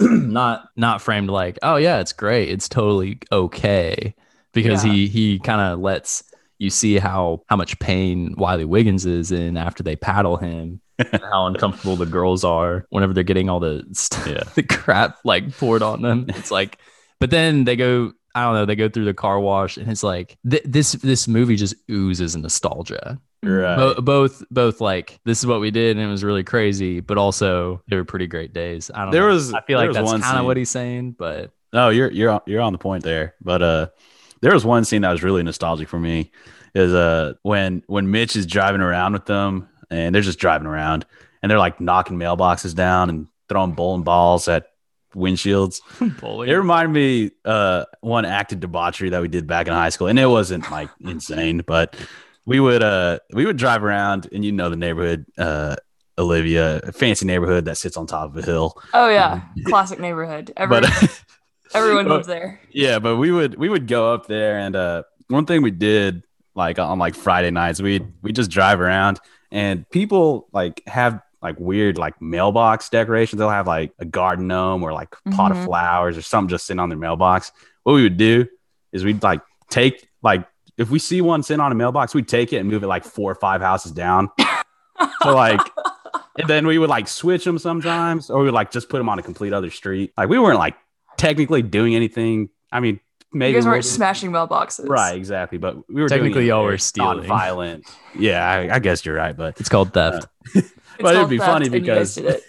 Mhm. 0.00 0.28
not 0.30 0.68
not 0.76 1.02
framed 1.02 1.28
like, 1.28 1.58
oh 1.62 1.76
yeah, 1.76 2.00
it's 2.00 2.12
great, 2.14 2.48
it's 2.48 2.68
totally 2.68 3.18
okay, 3.30 4.14
because 4.52 4.84
Yeah. 4.84 4.92
he 4.92 5.08
he 5.08 5.38
kind 5.38 5.60
of 5.60 5.80
lets 5.80 6.24
you 6.58 6.70
see 6.70 6.98
how 6.98 7.42
how 7.48 7.56
much 7.56 7.78
pain 7.78 8.34
Wiley 8.36 8.64
Wiggins 8.64 9.04
is 9.06 9.32
in 9.32 9.56
after 9.56 9.82
they 9.82 9.96
paddle 9.96 10.36
him. 10.36 10.80
and 10.98 11.22
how 11.32 11.46
uncomfortable 11.46 11.96
the 11.96 12.06
girls 12.06 12.44
are 12.44 12.86
whenever 12.90 13.12
they're 13.12 13.24
getting 13.24 13.48
all 13.48 13.58
the 13.58 13.84
st- 13.92 14.36
Yeah. 14.36 14.42
the 14.54 14.62
crap 14.62 15.18
like 15.24 15.56
poured 15.58 15.82
on 15.82 16.02
them. 16.02 16.26
It's 16.28 16.50
like, 16.52 16.78
but 17.18 17.30
then 17.30 17.64
they 17.64 17.74
go, 17.76 18.12
I 18.34 18.44
don't 18.44 18.54
know, 18.54 18.66
they 18.66 18.76
go 18.76 18.88
through 18.88 19.06
the 19.06 19.14
car 19.14 19.40
wash, 19.40 19.76
and 19.78 19.90
it's 19.90 20.02
like 20.04 20.38
th- 20.48 20.62
this 20.64 20.92
this 20.92 21.26
movie 21.26 21.56
just 21.56 21.74
oozes 21.90 22.36
nostalgia. 22.36 23.18
Right. 23.42 23.74
Bo- 23.76 24.00
both 24.00 24.44
both 24.52 24.80
like 24.80 25.18
this 25.24 25.40
is 25.40 25.46
what 25.46 25.60
we 25.60 25.72
did, 25.72 25.96
and 25.96 26.06
it 26.06 26.10
was 26.10 26.22
really 26.22 26.44
crazy, 26.44 27.00
but 27.00 27.18
also 27.18 27.82
they 27.88 27.96
were 27.96 28.04
pretty 28.04 28.28
great 28.28 28.52
days. 28.52 28.88
I 28.94 29.02
don't. 29.02 29.10
There 29.10 29.22
know. 29.22 29.34
was- 29.34 29.52
I 29.52 29.60
feel 29.62 29.78
there 29.80 29.88
like 29.92 30.00
was 30.02 30.12
that's 30.12 30.24
kind 30.24 30.38
of 30.38 30.44
what 30.44 30.56
he's 30.56 30.70
saying, 30.70 31.16
but 31.18 31.50
No, 31.72 31.88
you're 31.88 32.10
you're 32.12 32.30
on- 32.30 32.42
you're 32.46 32.60
on 32.62 32.72
the 32.72 32.78
point 32.78 33.02
there. 33.02 33.34
But 33.42 33.62
uh, 33.62 33.86
there 34.42 34.52
was 34.52 34.64
one 34.64 34.84
scene 34.84 35.02
that 35.02 35.10
was 35.10 35.22
really 35.22 35.42
nostalgic 35.42 35.88
for 35.88 35.98
me. 35.98 36.30
Is 36.74 36.92
uh 36.92 37.34
when 37.42 37.82
when 37.86 38.10
Mitch 38.10 38.36
is 38.36 38.46
driving 38.46 38.80
around 38.80 39.14
with 39.14 39.24
them, 39.26 39.68
and 39.90 40.14
they're 40.14 40.22
just 40.22 40.38
driving 40.38 40.66
around, 40.66 41.06
and 41.42 41.50
they're 41.50 41.58
like 41.58 41.80
knocking 41.80 42.18
mailboxes 42.18 42.74
down 42.74 43.08
and 43.08 43.26
throwing 43.48 43.72
bowling 43.72 44.02
balls 44.02 44.48
at 44.48 44.66
windshields. 45.14 45.80
It 46.48 46.52
reminded 46.54 46.92
me 46.92 47.30
uh 47.44 47.84
one 48.00 48.24
act 48.24 48.52
of 48.52 48.60
debauchery 48.60 49.10
that 49.10 49.22
we 49.22 49.28
did 49.28 49.46
back 49.46 49.66
in 49.66 49.72
high 49.72 49.90
school, 49.90 50.06
and 50.08 50.18
it 50.18 50.26
wasn't 50.26 50.70
like 50.70 50.90
insane, 51.00 51.62
but 51.66 51.94
we 52.46 52.58
would 52.58 52.82
uh 52.82 53.18
we 53.32 53.44
would 53.46 53.56
drive 53.56 53.84
around, 53.84 54.28
and 54.32 54.44
you 54.44 54.52
know 54.52 54.70
the 54.70 54.76
neighborhood, 54.76 55.26
uh 55.38 55.76
Olivia, 56.18 56.80
a 56.84 56.92
fancy 56.92 57.26
neighborhood 57.26 57.64
that 57.66 57.76
sits 57.76 57.96
on 57.96 58.06
top 58.06 58.30
of 58.30 58.36
a 58.36 58.42
hill. 58.42 58.80
Oh 58.94 59.08
yeah, 59.08 59.42
classic 59.66 59.98
neighborhood. 59.98 60.52
Every, 60.56 60.80
But 60.80 61.24
everyone 61.74 62.06
but- 62.06 62.14
lives 62.16 62.26
there. 62.26 62.60
yeah, 62.70 62.98
but 62.98 63.16
we 63.16 63.30
would 63.30 63.56
we 63.56 63.68
would 63.68 63.86
go 63.86 64.12
up 64.14 64.26
there, 64.26 64.58
and 64.58 64.74
uh 64.76 65.02
one 65.28 65.46
thing 65.46 65.62
we 65.62 65.70
did 65.70 66.22
like 66.54 66.78
on 66.78 66.98
like 66.98 67.14
Friday 67.14 67.50
nights, 67.50 67.80
we 67.80 68.00
we 68.22 68.32
just 68.32 68.50
drive 68.50 68.80
around, 68.80 69.20
and 69.50 69.88
people 69.90 70.48
like 70.52 70.82
have 70.86 71.20
like 71.42 71.58
weird 71.58 71.98
like 71.98 72.20
mailbox 72.22 72.88
decorations. 72.88 73.38
They'll 73.38 73.48
have 73.50 73.66
like 73.66 73.92
a 73.98 74.04
garden 74.04 74.46
gnome 74.46 74.82
or 74.82 74.92
like 74.92 75.08
a 75.26 75.30
pot 75.30 75.50
of 75.50 75.56
Mhm. 75.58 75.64
flowers 75.64 76.16
or 76.16 76.22
something 76.22 76.48
just 76.50 76.66
sitting 76.66 76.78
on 76.78 76.88
their 76.88 76.98
mailbox. 76.98 77.50
What 77.82 77.94
we 77.94 78.02
would 78.02 78.16
do 78.16 78.46
is 78.92 79.04
we'd 79.04 79.22
like 79.22 79.40
take 79.70 80.08
like 80.22 80.46
if 80.78 80.90
we 80.90 80.98
see 80.98 81.20
one 81.20 81.42
sitting 81.42 81.60
on 81.60 81.72
a 81.72 81.74
mailbox, 81.74 82.14
we'd 82.14 82.28
take 82.28 82.52
it 82.52 82.58
and 82.58 82.68
move 82.68 82.82
it 82.82 82.86
like 82.86 83.04
four 83.04 83.30
or 83.30 83.34
five 83.34 83.60
houses 83.60 83.92
down. 83.92 84.28
so 85.22 85.34
like, 85.34 85.60
and 86.38 86.48
then 86.48 86.66
we 86.66 86.78
would 86.78 86.88
like 86.90 87.08
switch 87.08 87.44
them 87.44 87.58
sometimes, 87.58 88.30
or 88.30 88.38
we 88.40 88.44
would 88.46 88.54
like 88.54 88.70
just 88.70 88.88
put 88.88 88.98
them 88.98 89.08
on 89.08 89.18
a 89.18 89.22
complete 89.22 89.52
other 89.52 89.70
street. 89.70 90.12
Like 90.16 90.28
we 90.28 90.38
weren't 90.38 90.58
like 90.58 90.76
technically 91.16 91.62
doing 91.62 91.94
anything. 91.94 92.48
I 92.70 92.80
mean, 92.80 93.00
maybe 93.32 93.52
you 93.52 93.56
guys 93.58 93.66
weren't 93.66 93.76
were- 93.78 93.82
smashing 93.82 94.30
mailboxes. 94.30 94.88
right, 94.88 95.16
exactly. 95.16 95.58
But 95.58 95.76
we 95.88 96.02
were 96.02 96.08
doing 96.08 96.20
Technically, 96.20 96.44
it 96.44 96.48
y'all 96.48 96.64
were 96.64 96.78
stealing. 96.78 97.18
non-violent. 97.18 97.86
Yeah, 98.18 98.46
I, 98.48 98.76
I 98.76 98.78
guess 98.78 99.04
you're 99.04 99.14
right, 99.16 99.36
but 99.36 99.58
it's 99.60 99.68
called 99.68 99.92
theft. 99.92 100.26
It's 100.94 101.00
But 101.00 101.16
it'd 101.16 101.30
be 101.30 101.38
theft, 101.38 101.50
funny 101.50 101.66
and 101.66 101.74
you 101.74 101.80
guys 101.80 102.14
because- 102.16 102.42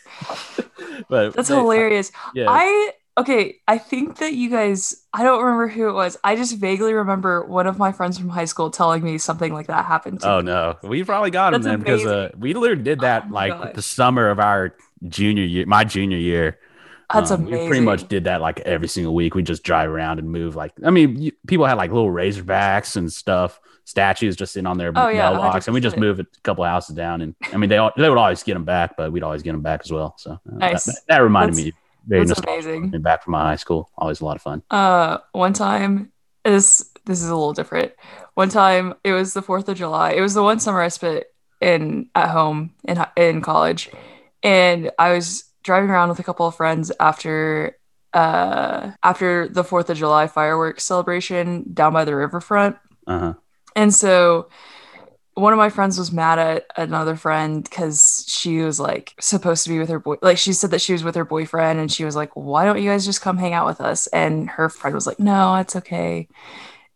but 1.09 1.33
That's 1.33 1.47
they- 1.47 1.55
hilarious. 1.55 2.11
Yeah, 2.35 2.47
I 2.49 2.91
okay. 3.17 3.55
I 3.69 3.77
think 3.77 4.17
that 4.17 4.33
you 4.33 4.49
guys. 4.49 4.93
I 5.13 5.23
don't 5.23 5.41
remember 5.41 5.69
who 5.69 5.87
it 5.87 5.93
was. 5.93 6.17
I 6.25 6.35
just 6.35 6.57
vaguely 6.57 6.93
remember 6.93 7.45
one 7.45 7.67
of 7.67 7.77
my 7.77 7.91
friends 7.93 8.17
from 8.17 8.27
high 8.29 8.45
school 8.45 8.69
telling 8.69 9.01
me 9.01 9.17
something 9.17 9.53
like 9.53 9.67
that 9.67 9.85
happened. 9.85 10.19
To 10.21 10.29
Oh 10.29 10.37
me. 10.39 10.45
no, 10.47 10.75
we 10.83 11.03
probably 11.05 11.31
got 11.31 11.53
him 11.53 11.61
That's 11.61 11.71
then 11.71 11.79
because 11.79 12.05
uh, 12.05 12.31
we 12.37 12.53
literally 12.53 12.83
did 12.83 12.99
that 12.99 13.27
Oh 13.29 13.33
like 13.33 13.53
gosh. 13.53 13.75
the 13.75 13.81
summer 13.81 14.29
of 14.29 14.39
our 14.39 14.75
junior 15.07 15.45
year, 15.45 15.65
my 15.65 15.83
junior 15.85 16.17
year. 16.17 16.59
That's 17.13 17.31
Um, 17.31 17.41
amazing. 17.41 17.59
We 17.61 17.67
pretty 17.67 17.85
much 17.85 18.07
did 18.07 18.23
that 18.25 18.41
like 18.41 18.59
every 18.61 18.87
single 18.87 19.13
week. 19.13 19.35
We 19.35 19.43
just 19.43 19.63
drive 19.63 19.89
around 19.89 20.19
and 20.19 20.29
move. 20.29 20.55
Like, 20.55 20.73
I 20.85 20.89
mean, 20.89 21.21
you, 21.21 21.31
people 21.47 21.65
had 21.65 21.75
like 21.77 21.91
little 21.91 22.09
razorbacks 22.11 22.95
and 22.95 23.11
stuff, 23.11 23.59
statues 23.85 24.35
just 24.35 24.53
sitting 24.53 24.67
on 24.67 24.77
their 24.77 24.91
Oh, 24.95 25.07
yeah, 25.09 25.29
mailbox, 25.29 25.67
and 25.67 25.73
we 25.73 25.81
just 25.81 25.95
100%. 25.95 25.99
move 25.99 26.19
a 26.19 26.25
couple 26.43 26.63
houses 26.63 26.95
down. 26.95 27.21
And 27.21 27.35
I 27.53 27.57
mean, 27.57 27.69
they 27.69 27.77
all, 27.77 27.91
they 27.95 28.09
would 28.09 28.17
always 28.17 28.41
get 28.43 28.53
them 28.53 28.65
back, 28.65 28.97
but 28.97 29.11
we'd 29.11 29.23
always 29.23 29.43
get 29.43 29.51
them 29.51 29.61
back 29.61 29.81
as 29.83 29.91
well. 29.91 30.15
So 30.17 30.31
uh, 30.31 30.37
Nice. 30.45 30.85
that, 30.85 30.95
that 31.07 31.17
reminded 31.19 31.53
That's- 31.55 31.65
me 31.65 31.73
very 32.07 32.25
That's 32.25 32.39
amazing. 32.41 32.89
Back 33.01 33.23
from 33.23 33.31
my 33.31 33.41
high 33.43 33.55
school, 33.55 33.89
always 33.97 34.19
a 34.19 34.25
lot 34.25 34.35
of 34.35 34.41
fun. 34.41 34.61
Uh, 34.69 35.19
one 35.31 35.53
time, 35.53 36.11
this 36.43 36.89
this 37.05 37.21
is 37.21 37.29
a 37.29 37.35
little 37.35 37.53
different. 37.53 37.93
One 38.33 38.49
time, 38.49 38.93
it 39.05 39.13
was 39.13 39.33
the 39.33 39.41
Fourth 39.41 39.69
of 39.69 39.77
July. 39.77 40.11
It 40.11 40.19
was 40.21 40.33
the 40.33 40.43
one 40.43 40.59
summer 40.59 40.81
I 40.81 40.89
spent 40.89 41.23
in 41.61 42.09
at 42.13 42.29
home 42.29 42.73
in 42.85 43.01
in 43.15 43.39
college, 43.41 43.89
and 44.43 44.91
I 44.99 45.13
was 45.13 45.45
driving 45.63 45.89
around 45.89 46.09
with 46.09 46.19
a 46.19 46.23
couple 46.23 46.45
of 46.47 46.55
friends 46.55 46.91
after 46.99 47.77
uh 48.13 48.91
after 49.01 49.47
the 49.47 49.63
Fourth 49.63 49.89
of 49.89 49.97
July 49.97 50.27
fireworks 50.27 50.83
celebration 50.83 51.65
down 51.73 51.93
by 51.93 52.05
the 52.05 52.15
riverfront. 52.15 52.77
Uh 53.07 53.19
huh. 53.19 53.33
And 53.75 53.93
so 53.93 54.49
one 55.35 55.51
of 55.51 55.57
my 55.57 55.69
friends 55.69 55.97
was 55.97 56.11
mad 56.11 56.37
at 56.37 56.65
another 56.77 57.15
friend 57.15 57.63
because 57.63 58.25
she 58.27 58.59
was 58.59 58.79
like 58.79 59.15
supposed 59.19 59.63
to 59.63 59.69
be 59.69 59.79
with 59.79 59.89
her 59.89 59.99
boy. 59.99 60.15
Like 60.21 60.37
she 60.37 60.53
said 60.53 60.71
that 60.71 60.81
she 60.81 60.93
was 60.93 61.03
with 61.03 61.15
her 61.15 61.25
boyfriend 61.25 61.79
and 61.79 61.91
she 61.91 62.05
was 62.05 62.15
like, 62.15 62.31
why 62.35 62.65
don't 62.65 62.81
you 62.81 62.89
guys 62.89 63.05
just 63.05 63.21
come 63.21 63.37
hang 63.37 63.53
out 63.53 63.65
with 63.65 63.81
us? 63.81 64.05
And 64.07 64.49
her 64.51 64.69
friend 64.69 64.93
was 64.93 65.07
like, 65.07 65.19
no, 65.19 65.55
it's 65.55 65.75
okay. 65.75 66.27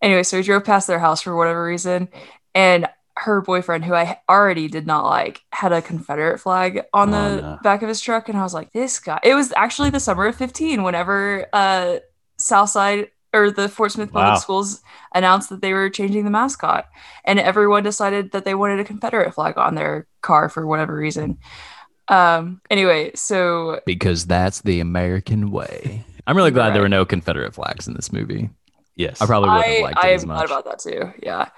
Anyway, 0.01 0.21
so 0.21 0.38
we 0.38 0.43
drove 0.43 0.65
past 0.65 0.86
their 0.86 0.99
house 0.99 1.21
for 1.21 1.36
whatever 1.36 1.65
reason. 1.65 2.10
And 2.53 2.88
her 3.17 3.41
boyfriend, 3.41 3.84
who 3.86 3.93
I 3.93 4.19
already 4.30 4.67
did 4.67 4.86
not 4.88 5.03
like, 5.06 5.41
had 5.51 5.73
a 5.73 5.82
Confederate 5.82 6.39
flag 6.39 6.84
on 6.93 7.10
Oh, 7.10 7.12
the 7.36 7.41
no. 7.41 7.60
back 7.63 7.82
of 7.82 7.89
his 7.89 7.99
truck. 7.99 8.30
And 8.30 8.38
I 8.38 8.43
was 8.43 8.53
like, 8.53 8.71
this 8.73 8.99
guy. 8.99 9.19
It 9.23 9.34
was 9.36 9.51
actually 9.56 9.89
the 9.89 9.99
summer 9.99 10.27
of 10.27 10.36
15, 10.36 10.84
whenever 10.84 11.47
uh, 11.53 11.97
Southside 12.38 13.08
or 13.34 13.51
the 13.51 13.67
Fort 13.67 13.91
Smith 13.91 14.12
Public 14.12 14.34
Wow. 14.34 14.38
Schools 14.39 14.82
announced 15.13 15.49
that 15.49 15.62
they 15.62 15.73
were 15.73 15.89
changing 15.89 16.23
the 16.23 16.30
mascot. 16.32 16.86
And 17.25 17.39
everyone 17.39 17.84
decided 17.84 18.32
that 18.32 18.45
they 18.45 18.56
wanted 18.56 18.80
a 18.80 18.84
Confederate 18.84 19.34
flag 19.34 19.58
on 19.58 19.75
their 19.75 20.08
car 20.21 20.47
for 20.49 20.65
whatever 20.65 20.95
reason. 20.95 21.38
Um, 22.08 22.62
anyway, 22.69 23.12
so 23.15 23.82
because 23.86 24.25
that's 24.27 24.62
the 24.62 24.80
American 24.80 25.51
way. 25.51 26.06
I'm 26.25 26.38
really 26.38 26.51
glad 26.51 26.73
there 26.73 26.82
were 26.82 26.89
no 26.89 27.06
Confederate 27.06 27.53
flags 27.53 27.88
in 27.88 27.95
this 27.95 28.13
movie. 28.13 28.49
Yes. 28.95 29.21
I 29.21 29.25
probably 29.25 29.49
wouldn't 29.49 29.65
have 29.67 29.82
liked 29.84 29.97
I 30.03 30.08
it 30.08 30.12
am 30.12 30.15
as 30.15 30.23
glad 30.25 30.36
much. 30.36 30.45
about 30.45 30.65
that 30.65 30.80
too. 30.80 31.13
Yeah. 31.21 31.49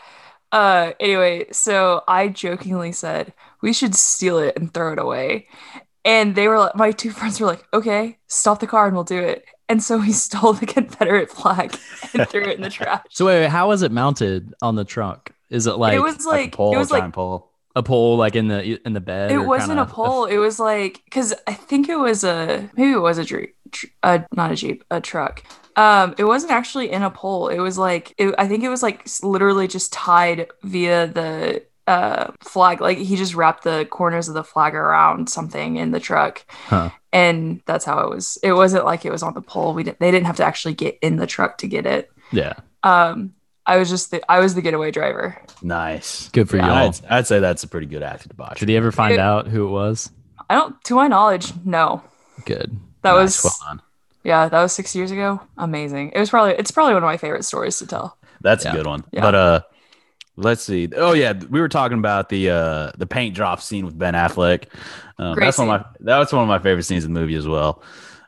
Uh, 0.52 0.94
anyway, 1.00 1.46
so 1.52 2.04
I 2.08 2.28
jokingly 2.28 2.92
said 2.92 3.34
we 3.62 3.74
should 3.74 3.96
steal 3.96 4.40
it 4.40 4.58
and 4.58 4.74
throw 4.74 4.94
it 4.94 5.00
away. 5.00 5.48
And 6.06 6.34
they 6.34 6.48
were 6.48 6.60
like, 6.60 6.76
my 6.76 6.92
two 6.92 7.12
friends 7.12 7.40
were 7.40 7.48
like, 7.48 7.64
okay, 7.74 8.18
stop 8.28 8.60
the 8.60 8.68
car 8.68 8.88
and 8.88 8.96
we'll 8.96 9.04
do 9.04 9.20
it. 9.20 9.46
And 9.68 9.84
so 9.84 9.98
we 9.98 10.12
stole 10.14 10.54
the 10.54 10.66
Confederate 10.66 11.30
flag 11.30 11.78
and 12.14 12.28
threw 12.28 12.42
it 12.42 12.56
in 12.56 12.62
the 12.62 12.70
trash. 12.72 13.04
So 13.12 13.26
wait, 13.26 13.42
wait, 13.42 13.50
how 13.50 13.68
was 13.68 13.82
it 13.82 13.92
mounted 13.92 14.54
on 14.62 14.76
the 14.76 14.86
trunk? 14.86 15.34
Is 15.50 15.68
it 15.68 15.78
like 15.78 15.96
it 15.96 16.02
was 16.02 16.26
like, 16.26 16.42
like, 16.42 16.54
a 16.54 16.58
pole, 16.58 16.76
it 16.76 16.78
was 16.78 16.92
like 16.92 17.12
pole. 17.12 17.49
A 17.76 17.84
pole, 17.84 18.18
like 18.18 18.36
in 18.36 18.48
the 18.48 18.80
in 18.86 18.94
the 18.94 19.00
bed? 19.02 19.32
it 19.32 19.40
wasn't 19.40 19.80
a 19.80 19.86
pole. 19.86 20.26
It 20.26 20.38
was 20.38 20.60
like 20.60 21.02
because 21.06 21.34
I 21.48 21.54
think 21.54 21.90
it 21.90 21.98
was 21.98 22.24
a 22.24 22.70
maybe 22.76 22.92
it 22.92 22.98
was 23.00 23.18
a 23.18 23.24
jeep, 23.26 23.56
uh, 24.04 24.20
not 24.34 24.52
a 24.52 24.56
jeep, 24.56 24.84
a 24.92 25.00
truck. 25.02 25.44
Um, 25.76 26.14
it 26.18 26.26
wasn't 26.26 26.52
actually 26.52 26.92
in 26.92 27.04
a 27.04 27.12
pole. 27.12 27.48
It 27.48 27.60
was 27.60 27.78
like 27.78 28.14
it, 28.18 28.34
I 28.38 28.48
think 28.48 28.64
it 28.64 28.70
was 28.70 28.84
like 28.84 29.08
literally 29.24 29.68
just 29.68 29.94
tied 29.94 30.48
via 30.64 31.08
the 31.08 31.64
uh 31.88 32.32
flag. 32.42 32.82
Like 32.82 32.98
he 32.98 33.16
just 33.16 33.34
wrapped 33.36 33.64
the 33.64 33.88
corners 33.90 34.28
of 34.28 34.34
the 34.34 34.44
flag 34.44 34.76
around 34.76 35.30
something 35.30 35.78
in 35.78 35.92
the 35.92 36.00
truck, 36.00 36.46
Huh. 36.68 36.90
and 37.14 37.62
that's 37.66 37.86
how 37.86 38.00
it 38.02 38.10
was. 38.10 38.38
It 38.44 38.54
wasn't 38.54 38.86
like 38.86 39.06
it 39.06 39.12
was 39.12 39.24
on 39.24 39.34
the 39.36 39.42
pole. 39.42 39.74
We 39.74 39.84
didn't. 39.84 40.00
They 40.00 40.12
didn't 40.12 40.26
have 40.28 40.38
to 40.38 40.46
actually 40.46 40.74
get 40.74 40.98
in 41.02 41.16
the 41.18 41.28
truck 41.28 41.58
to 41.60 41.68
get 41.68 41.86
it. 41.86 42.12
yeah, 42.32 42.54
Um, 42.84 43.34
I 43.70 43.78
was 43.78 43.90
just 43.90 44.12
the 44.12 44.22
I 44.32 44.40
was 44.40 44.56
the 44.56 44.62
getaway 44.62 44.92
driver. 44.92 45.38
Nice. 45.62 46.30
good 46.30 46.50
for 46.50 46.58
Yeah. 46.58 46.68
y'all. 46.68 46.76
I'd, 46.90 47.06
I'd 47.10 47.28
say 47.28 47.40
that's 47.40 47.64
a 47.64 47.68
pretty 47.68 47.88
good 47.88 48.02
act 48.04 48.24
of 48.26 48.30
debauchery. 48.30 48.60
Did 48.66 48.70
he 48.70 48.78
ever 48.78 48.92
find 48.92 49.14
It- 49.14 49.20
out 49.20 49.48
who 49.48 49.66
it 49.68 49.70
was? 49.72 50.10
I 50.50 50.56
don't, 50.56 50.84
to 50.86 50.96
my 50.96 51.08
knowledge, 51.08 51.54
no. 51.64 52.02
Good. 52.46 52.76
That 53.04 53.14
Nice, 53.14 53.44
was 53.44 53.60
well 53.62 53.70
done. 53.70 53.82
Yeah, 54.24 54.50
that 54.50 54.62
was 54.62 54.74
six 54.74 54.96
years 54.96 55.12
ago. 55.12 55.40
Amazing. 55.58 56.12
It 56.16 56.20
was 56.20 56.30
probably 56.32 56.54
it's 56.56 56.72
probably 56.72 56.94
one 56.96 57.04
of 57.04 57.08
my 57.08 57.18
favorite 57.18 57.46
stories 57.46 57.78
to 57.80 57.88
tell. 57.88 58.18
That's 58.42 58.66
Yeah. 58.66 58.74
a 58.74 58.76
good 58.76 58.88
one. 58.88 59.04
Yeah. 59.12 59.22
But 59.22 59.36
uh 59.36 59.62
let's 60.36 60.64
see. 60.64 60.90
Oh 60.96 61.14
yeah, 61.14 61.34
we 61.50 61.62
were 61.62 61.70
talking 61.70 62.00
about 62.00 62.30
the 62.30 62.50
uh 62.50 62.92
the 62.98 63.06
paint 63.06 63.36
drop 63.36 63.62
scene 63.62 63.86
with 63.86 63.98
Ben 63.98 64.14
Affleck. 64.16 64.66
Um, 65.20 65.36
Great 65.36 65.46
that's 65.46 65.58
one 65.60 65.70
of 65.70 65.82
my 65.82 65.86
that's 66.00 66.34
one 66.34 66.42
of 66.42 66.48
my 66.48 66.60
favorite 66.60 66.84
scenes 66.84 67.06
in 67.06 67.14
the 67.14 67.20
movie 67.20 67.36
as 67.36 67.48
well. 67.48 67.84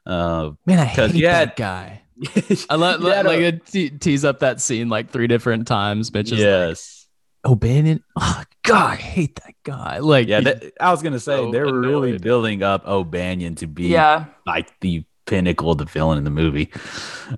Uh 0.06 0.52
Man, 0.66 0.80
I 0.80 0.94
'Cause 0.94 1.12
hate 1.12 1.20
you 1.22 1.28
had- 1.28 1.50
that 1.50 1.56
guy. 1.56 2.01
I 2.70 2.76
let, 2.76 3.02
let 3.02 3.26
like 3.26 3.40
a- 3.40 3.46
a 3.48 3.52
te- 3.54 3.90
tease 3.90 4.24
up 4.26 4.40
that 4.40 4.62
scene 4.62 4.90
like 4.90 5.10
three 5.10 5.28
different 5.28 5.68
times. 5.68 6.12
Bitches. 6.12 6.32
Like, 6.32 6.40
yes. 6.40 7.08
O'Banion. 7.44 8.04
Oh 8.20 8.44
God, 8.64 8.92
I 8.92 8.96
hate 8.96 9.36
that 9.44 9.56
guy. 9.64 9.98
Like 9.98 10.28
Yeah, 10.28 10.42
that, 10.42 10.74
I 10.80 10.92
was 10.92 11.02
gonna 11.02 11.20
say 11.20 11.36
so 11.38 11.52
they 11.52 11.60
were 11.60 11.80
really 11.80 12.18
building 12.20 12.62
up 12.62 12.88
O'Banion 12.88 13.56
to 13.56 13.68
be 13.68 13.88
Yeah. 13.88 14.26
like 14.46 14.80
the 14.82 15.04
pinnacle 15.26 15.72
of 15.72 15.78
the 15.80 15.86
villain 15.86 16.18
in 16.20 16.24
the 16.24 16.30
movie. 16.30 16.72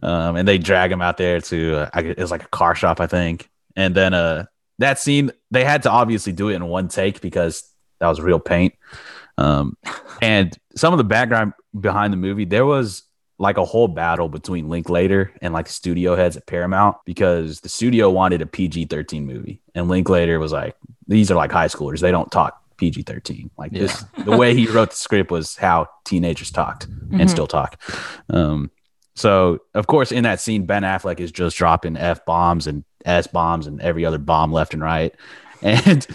Um, 0.02 0.36
and 0.36 0.46
they 0.48 0.58
drag 0.58 0.91
him 0.91 1.02
out 1.02 1.15
there 1.17 1.39
to 1.41 1.76
uh, 1.96 2.02
it 2.02 2.17
was 2.17 2.32
like 2.32 2.43
a 2.43 2.48
car 2.50 2.76
shop, 2.76 3.00
I 3.00 3.08
think. 3.08 3.50
And 3.78 3.96
then 3.96 4.13
uh, 4.13 4.46
that 4.80 5.00
scene 5.00 5.32
they 5.52 5.63
had 5.63 5.84
to 5.84 5.91
obviously 5.91 6.34
do 6.34 6.50
it 6.50 6.56
in 6.56 6.65
one 6.65 6.89
take 6.89 7.22
because 7.22 7.63
that 8.00 8.08
was 8.08 8.19
real 8.19 8.39
paint. 8.39 8.74
Um, 9.38 9.78
and 10.22 10.56
some 10.76 10.93
of 10.93 10.98
the 10.98 11.04
background 11.06 11.54
behind 11.80 12.12
the 12.12 12.17
movie, 12.17 12.46
there 12.46 12.65
was 12.65 13.04
like 13.39 13.58
a 13.58 13.65
whole 13.65 13.88
battle 13.88 14.30
between 14.30 14.69
Linklater 14.69 15.34
and 15.41 15.54
like 15.54 15.67
studio 15.67 16.15
heads 16.15 16.38
at 16.38 16.46
Paramount 16.46 16.98
because 17.06 17.62
the 17.62 17.69
studio 17.69 18.10
wanted 18.10 18.41
a 18.41 18.46
PG 18.46 18.86
13 18.86 19.26
movie. 19.26 19.60
And 19.76 19.89
Linklater 19.89 20.39
was 20.39 20.52
like, 20.52 20.76
these 21.08 21.30
are 21.32 21.36
like 21.36 21.52
high 21.52 21.67
schoolers. 21.67 22.00
They 22.00 22.12
don't 22.12 22.32
talk 22.32 22.62
PG 22.78 23.04
13. 23.04 23.50
Like 23.58 23.72
this, 23.72 24.06
the 24.24 24.38
way 24.38 24.56
he 24.56 24.67
wrote 24.67 24.91
the 24.91 24.96
script 24.96 25.32
was 25.32 25.56
how 25.56 25.88
teenagers 26.06 26.52
talked 26.52 26.88
Mhm. 26.89 27.22
and 27.22 27.30
still 27.30 27.48
talk. 27.48 27.82
Um, 28.30 28.72
so 29.15 29.60
of 29.74 29.88
course, 29.88 30.12
in 30.12 30.24
that 30.24 30.39
scene, 30.39 30.65
Ben 30.65 30.84
Affleck 30.84 31.19
is 31.19 31.32
just 31.32 31.58
dropping 31.58 31.98
F 31.98 32.24
bombs 32.26 32.67
and 32.67 32.84
S 33.06 33.28
bombs 33.28 33.67
and 33.67 33.82
every 33.82 34.06
other 34.06 34.17
bomb 34.19 34.52
left 34.54 34.74
and 34.74 34.82
right. 34.84 35.13
And 35.62 36.06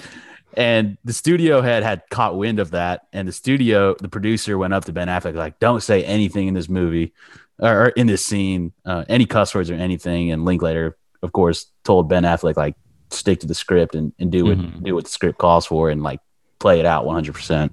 and 0.57 0.97
the 1.05 1.13
studio 1.13 1.61
head 1.61 1.83
had 1.83 2.03
caught 2.11 2.37
wind 2.37 2.59
of 2.59 2.71
that, 2.73 3.07
and 3.13 3.29
the 3.29 3.33
studio, 3.33 3.95
the 4.01 4.09
producer 4.09 4.59
went 4.59 4.75
up 4.75 4.85
to 4.87 4.93
Ben 4.93 5.09
Affleck 5.09 5.35
like, 5.35 5.59
"Don't 5.61 5.83
say 5.83 6.05
anything 6.05 6.49
in 6.49 6.55
this 6.55 6.69
movie 6.69 7.13
or, 7.59 7.89
in 7.91 8.07
this 8.07 8.25
scene, 8.25 8.73
uh, 8.85 9.05
any 9.09 9.27
cuss 9.27 9.55
words 9.55 9.71
or 9.71 9.75
anything." 9.75 10.31
And 10.33 10.45
Linklater, 10.45 10.97
of 11.23 11.33
course, 11.33 11.67
told 11.85 12.09
Ben 12.09 12.23
Affleck 12.25 12.57
like, 12.57 12.75
"Stick 13.11 13.41
to 13.41 13.47
the 13.47 13.55
script 13.55 13.95
and, 13.95 14.13
and 14.19 14.31
do 14.33 14.45
what 14.45 14.59
Mhm. 14.59 14.83
do 14.83 14.95
what 14.95 15.05
the 15.05 15.11
script 15.11 15.39
calls 15.39 15.67
for, 15.67 15.91
and 15.91 16.03
like 16.03 16.21
play 16.59 16.81
it 16.81 16.87
out 16.87 17.05
100." 17.07 17.35
percent 17.35 17.73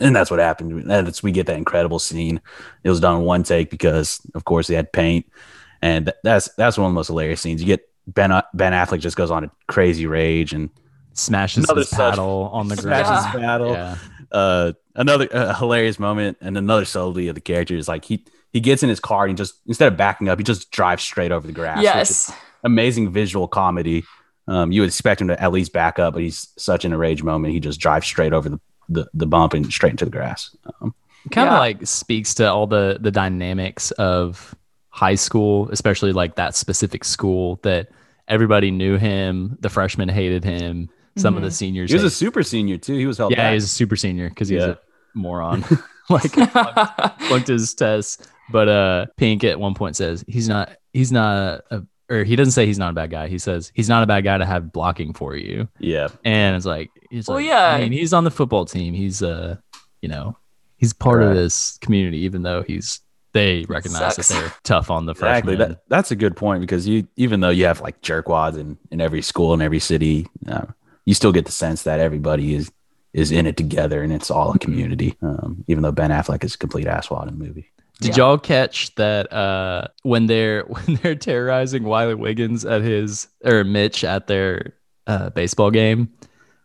And 0.00 0.14
that's 0.14 0.28
what 0.30 0.40
happened. 0.40 0.72
And 0.72 0.90
That's 0.90 1.22
we 1.22 1.30
get 1.30 1.46
that 1.46 1.56
incredible 1.56 2.00
scene. 2.00 2.40
It 2.82 2.90
was 2.90 2.98
done 2.98 3.18
in 3.20 3.22
one 3.22 3.44
take 3.44 3.70
because, 3.70 4.20
of 4.34 4.44
course, 4.44 4.66
they 4.66 4.74
had 4.74 4.92
paint, 4.92 5.24
and 5.82 6.06
th- 6.06 6.16
that's 6.24 6.48
that's 6.58 6.76
one 6.76 6.86
of 6.86 6.90
the 6.92 6.96
most 6.96 7.06
hilarious 7.06 7.40
scenes. 7.40 7.62
You 7.62 7.66
get 7.68 7.88
Ben 8.08 8.30
Ben 8.54 8.72
Affleck 8.72 9.00
just 9.00 9.16
goes 9.16 9.30
on 9.30 9.44
a 9.44 9.50
crazy 9.68 10.06
rage 10.06 10.52
and 10.52 10.68
Smashes 11.14 11.64
Another 11.64 11.80
his 11.80 11.88
such- 11.90 11.98
paddle 11.98 12.50
on 12.52 12.68
the 12.68 12.76
smashes 12.76 13.32
ground. 13.32 13.34
Yeah. 13.34 13.40
battle. 13.40 13.72
Yeah. 13.72 13.96
Uh, 14.32 14.72
another 14.96 15.28
uh, 15.32 15.54
hilarious 15.54 15.98
moment 15.98 16.36
and 16.40 16.58
another 16.58 16.84
subtlety 16.84 17.28
of 17.28 17.34
the 17.36 17.40
character 17.40 17.76
is 17.76 17.86
like 17.88 18.04
he 18.04 18.24
he 18.52 18.60
gets 18.60 18.82
in 18.82 18.88
his 18.88 19.00
car 19.00 19.24
and 19.24 19.30
he 19.30 19.34
just 19.36 19.54
instead 19.66 19.90
of 19.92 19.96
backing 19.96 20.28
up, 20.28 20.38
he 20.38 20.44
just 20.44 20.70
drives 20.70 21.02
straight 21.02 21.30
over 21.32 21.46
the 21.46 21.52
grass. 21.52 21.76
which 21.78 21.84
is 21.86 21.94
Yes. 21.94 22.32
amazing 22.64 23.12
visual 23.12 23.46
comedy. 23.48 24.04
Um, 24.48 24.72
you 24.72 24.80
would 24.82 24.88
expect 24.88 25.20
him 25.20 25.28
to 25.28 25.40
at 25.42 25.52
least 25.52 25.72
back 25.72 25.98
up, 25.98 26.14
but 26.14 26.22
he's 26.22 26.48
such 26.58 26.84
in 26.84 26.92
a 26.92 26.98
rage 26.98 27.22
moment. 27.22 27.54
He 27.54 27.60
just 27.60 27.80
drives 27.80 28.06
straight 28.06 28.32
over 28.34 28.48
the, 28.50 28.60
the, 28.90 29.06
the 29.14 29.26
bump 29.26 29.54
and 29.54 29.72
straight 29.72 29.90
into 29.92 30.04
the 30.04 30.10
grass. 30.10 30.54
Um, 30.82 30.94
kind 31.30 31.48
of 31.48 31.54
Yeah. 31.54 31.58
like 31.58 31.86
speaks 31.86 32.34
to 32.34 32.50
all 32.50 32.66
the 32.66 32.98
the 33.00 33.10
dynamics 33.10 33.90
of 33.92 34.54
high 34.90 35.14
school 35.14 35.68
especially 35.70 36.12
like 36.12 36.36
that 36.36 36.54
specific 36.54 37.02
school 37.04 37.58
that 37.62 37.88
everybody 38.28 38.70
knew 38.70 38.96
him 38.96 39.56
the 39.60 39.68
freshmen 39.68 40.08
hated 40.08 40.44
him 40.44 40.88
some 41.16 41.36
of 41.36 41.42
the 41.42 41.48
Mhm. 41.48 41.52
seniors 41.52 41.90
he 41.90 41.94
was 41.94 42.04
a 42.04 42.10
super 42.10 42.42
senior 42.42 42.76
too. 42.78 42.94
He 42.96 43.06
was 43.06 43.18
held 43.18 43.30
yeah 43.32 43.36
back. 43.38 43.50
he 43.50 43.54
was 43.56 43.64
a 43.64 43.68
super 43.68 43.96
senior 43.96 44.28
because 44.28 44.48
he's 44.48 44.60
Yeah. 44.60 44.70
a 44.72 44.76
moron 45.14 45.64
like 46.10 46.32
flunked 47.28 47.48
his 47.48 47.72
tests 47.74 48.18
but 48.50 48.68
uh 48.68 49.06
pink 49.16 49.44
at 49.44 49.58
one 49.58 49.74
point 49.74 49.96
says 49.96 50.24
he's 50.28 50.48
not 50.48 50.70
he's 50.92 51.10
not 51.12 51.62
a, 51.70 51.82
or 52.10 52.24
he 52.24 52.36
doesn't 52.36 52.52
say 52.52 52.66
he's 52.66 52.78
not 52.78 52.90
a 52.90 52.92
bad 52.94 53.10
guy 53.10 53.28
he 53.28 53.38
says 53.38 53.70
he's 53.74 53.88
not 53.88 54.02
a 54.02 54.06
bad 54.06 54.22
guy 54.24 54.36
to 54.36 54.44
have 54.44 54.72
blocking 54.72 55.12
for 55.14 55.34
you 55.36 55.66
yeah. 55.78 56.08
and 56.24 56.56
it's 56.56 56.66
like 56.66 56.90
he's 57.10 57.26
Well, 57.28 57.38
like, 57.38 57.46
yeah. 57.46 57.68
I 57.68 57.80
mean, 57.80 57.92
he's 57.92 58.12
on 58.12 58.24
the 58.24 58.30
football 58.30 58.64
team. 58.66 58.92
He's 58.92 59.22
uh, 59.22 59.56
you 60.02 60.08
know, 60.08 60.36
he's 60.76 60.92
part 60.92 61.22
of 61.22 61.34
this 61.34 61.78
community, 61.80 62.18
even 62.18 62.42
though 62.42 62.62
he's 62.62 63.00
they 63.32 63.64
recognize 63.68 64.16
Sucks. 64.16 64.28
that 64.28 64.34
they're 64.40 64.52
tough 64.64 64.90
on 64.90 65.06
the 65.06 65.12
Exactly. 65.12 65.56
freshmen. 65.56 65.70
That, 65.76 65.80
that's 65.88 66.10
a 66.10 66.16
good 66.16 66.36
point 66.36 66.60
because 66.60 66.86
you, 66.86 67.06
even 67.16 67.40
though 67.40 67.48
you 67.50 67.64
have 67.64 67.80
like 67.80 68.00
jerkwads 68.02 68.58
in, 68.58 68.76
in 68.90 69.00
every 69.00 69.22
school 69.22 69.54
in 69.54 69.62
every 69.62 69.78
city, 69.80 70.26
uh, 70.46 70.66
you 71.04 71.14
still 71.14 71.32
get 71.32 71.44
the 71.46 71.52
sense 71.52 71.82
that 71.84 72.00
everybody 72.00 72.54
is 72.54 72.70
is 73.12 73.30
in 73.30 73.46
it 73.46 73.56
together 73.56 74.02
and 74.02 74.12
it's 74.12 74.30
all 74.30 74.52
a 74.52 74.58
community. 74.58 75.16
Um, 75.22 75.64
even 75.68 75.82
though 75.82 75.92
Ben 75.92 76.10
Affleck 76.10 76.42
is 76.42 76.54
a 76.54 76.58
complete 76.58 76.86
asswad 76.86 77.28
in 77.28 77.38
the 77.38 77.44
movie. 77.44 77.70
Did 78.00 78.16
Yeah. 78.16 78.24
y'all 78.24 78.38
catch 78.38 78.92
that 78.96 79.32
uh 79.32 79.86
when 80.02 80.26
they're 80.26 80.62
when 80.64 80.98
they're 81.02 81.14
terrorizing 81.14 81.84
Wiley 81.84 82.14
Wiggins 82.16 82.64
at 82.64 82.82
his 82.82 83.28
or 83.44 83.62
Mitch 83.64 84.02
at 84.04 84.26
their 84.26 84.74
uh 85.06 85.30
baseball 85.30 85.70
game? 85.70 86.08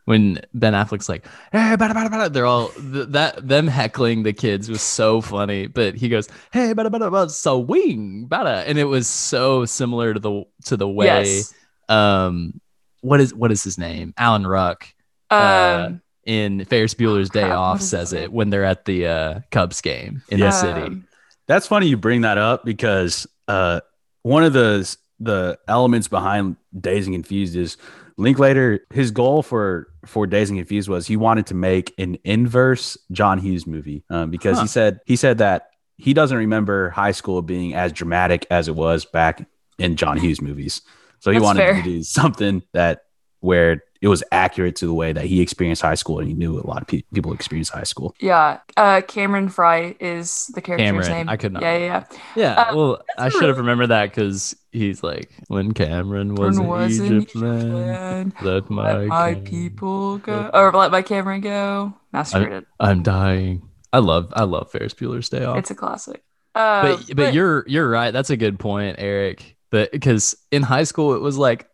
When 0.05 0.39
Ben 0.55 0.73
Affleck's 0.73 1.07
like, 1.07 1.23
hey, 1.51 1.75
bada, 1.77 1.91
bada, 1.91 2.09
bada, 2.09 2.33
they're 2.33 2.47
all 2.47 2.69
th- 2.69 3.09
that 3.09 3.47
them 3.47 3.67
heckling 3.67 4.23
the 4.23 4.33
kids 4.33 4.67
was 4.67 4.81
so 4.81 5.21
funny. 5.21 5.67
But 5.67 5.93
he 5.93 6.09
goes, 6.09 6.27
hey, 6.51 6.73
bada, 6.73 6.87
bada, 6.87 7.11
bada, 7.11 7.29
so 7.29 7.59
wing, 7.59 8.25
bada, 8.27 8.63
and 8.65 8.79
it 8.79 8.85
was 8.85 9.07
so 9.07 9.65
similar 9.65 10.15
to 10.15 10.19
the 10.19 10.45
to 10.65 10.77
the 10.77 10.89
way 10.89 11.05
yes. 11.05 11.53
um 11.89 12.59
what 13.01 13.19
is 13.21 13.33
what 13.33 13.51
is 13.51 13.63
his 13.63 13.77
name 13.77 14.13
alan 14.17 14.45
ruck 14.47 14.87
uh, 15.31 15.85
Um, 15.87 16.01
in 16.25 16.65
ferris 16.65 16.93
bueller's 16.93 17.29
day 17.29 17.43
crap, 17.43 17.57
off 17.57 17.81
says 17.81 18.13
it 18.13 18.31
when 18.31 18.49
they're 18.49 18.65
at 18.65 18.85
the 18.85 19.07
uh 19.07 19.39
cubs 19.51 19.81
game 19.81 20.21
in 20.29 20.39
the 20.39 20.51
city 20.51 20.81
um, 20.81 21.07
That's 21.47 21.65
funny 21.67 21.87
you 21.87 21.97
bring 21.97 22.21
that 22.21 22.37
up 22.37 22.63
because 22.65 23.25
uh, 23.47 23.79
one 24.23 24.43
of 24.43 24.53
the 24.53 24.95
the 25.19 25.57
elements 25.67 26.07
behind 26.07 26.55
Dazed 26.79 27.07
and 27.07 27.15
Confused 27.15 27.55
is 27.55 27.75
Linklater. 28.17 28.81
His 28.93 29.11
goal 29.11 29.41
for 29.41 29.87
for 30.05 30.27
Dazed 30.27 30.51
and 30.51 30.59
Confused 30.59 30.87
was 30.87 31.07
he 31.07 31.17
wanted 31.17 31.47
to 31.47 31.55
make 31.55 31.93
an 31.97 32.17
inverse 32.23 32.97
John 33.11 33.39
Hughes 33.39 33.65
movie 33.65 34.03
um, 34.09 34.29
because 34.29 34.57
Huh. 34.57 34.63
he 34.63 34.67
said 34.67 34.99
he 35.05 35.15
said 35.15 35.39
that 35.39 35.69
he 35.97 36.13
doesn't 36.13 36.37
remember 36.37 36.89
high 36.91 37.11
school 37.11 37.41
being 37.41 37.73
as 37.73 37.91
dramatic 37.91 38.45
as 38.51 38.67
it 38.67 38.75
was 38.75 39.05
back 39.05 39.45
in 39.79 39.95
John 39.95 40.17
Hughes 40.17 40.41
movies. 40.41 40.81
So 41.19 41.31
he 41.31 41.35
That's 41.37 41.43
wanted 41.43 41.59
fair. 41.59 41.73
to 41.75 41.83
do 41.83 42.03
something 42.03 42.63
that 42.73 43.03
where 43.41 43.83
it 44.01 44.07
was 44.07 44.23
accurate 44.31 44.77
to 44.77 44.85
the 44.85 44.93
way 44.93 45.11
that 45.11 45.25
he 45.25 45.41
experienced 45.41 45.81
high 45.81 45.95
school 45.95 46.19
and 46.19 46.27
he 46.27 46.33
knew 46.33 46.57
a 46.59 46.65
lot 46.65 46.81
of 46.81 46.87
pe- 46.87 47.03
people 47.13 47.33
experienced 47.33 47.71
high 47.73 47.83
school. 47.83 48.15
yeah. 48.21 48.59
Uh, 48.77 49.01
Cameron 49.01 49.49
Fry 49.49 49.95
is 49.99 50.47
the 50.55 50.61
character's 50.61 50.85
Cameron, 50.87 51.09
name. 51.11 51.29
I 51.29 51.35
could 51.37 51.51
not 51.53 51.61
Yeah, 51.61 51.77
yeah, 51.77 51.85
yeah. 51.85 52.03
yeah 52.35 52.61
Uh, 52.61 52.75
well 52.75 53.01
i 53.17 53.27
should 53.29 53.43
have 53.43 53.57
remembered 53.57 53.87
that 53.87 54.05
because 54.09 54.55
he's 54.71 55.03
like 55.03 55.31
when 55.47 55.73
cameron 55.73 56.35
was, 56.35 56.57
When 56.57 56.65
in 56.65 56.69
was 56.71 56.99
in 56.99 57.05
egypt, 57.17 57.31
Egypt 57.31 57.35
land, 57.35 57.73
land, 57.73 58.33
let 58.41 58.69
my, 58.69 58.93
Let 58.99 59.07
my 59.07 59.33
Cam- 59.33 59.43
people 59.43 60.17
go, 60.19 60.49
or 60.53 60.71
let 60.71 60.91
my 60.91 61.01
Cameron 61.01 61.41
go. 61.41 61.93
Massacred. 62.13 62.65
i'm 62.79 63.03
dying 63.03 63.67
i 63.91 63.99
love 63.99 64.31
i 64.33 64.43
love 64.43 64.71
ferris 64.71 64.93
bueller's 64.93 65.27
day 65.27 65.43
off 65.43 65.57
It's 65.57 65.71
a 65.71 65.75
classic. 65.75 66.23
Uh, 66.55 66.81
but 66.97 67.15
but 67.15 67.33
you're 67.33 67.63
you're 67.67 67.87
right. 67.89 68.11
That's 68.11 68.31
a 68.31 68.37
good 68.37 68.57
point, 68.59 68.95
Eric. 68.97 69.55
That 69.71 69.91
because 69.91 70.35
in 70.51 70.63
high 70.63 70.83
school 70.83 71.13
it 71.13 71.21
was 71.21 71.37
like 71.37 71.69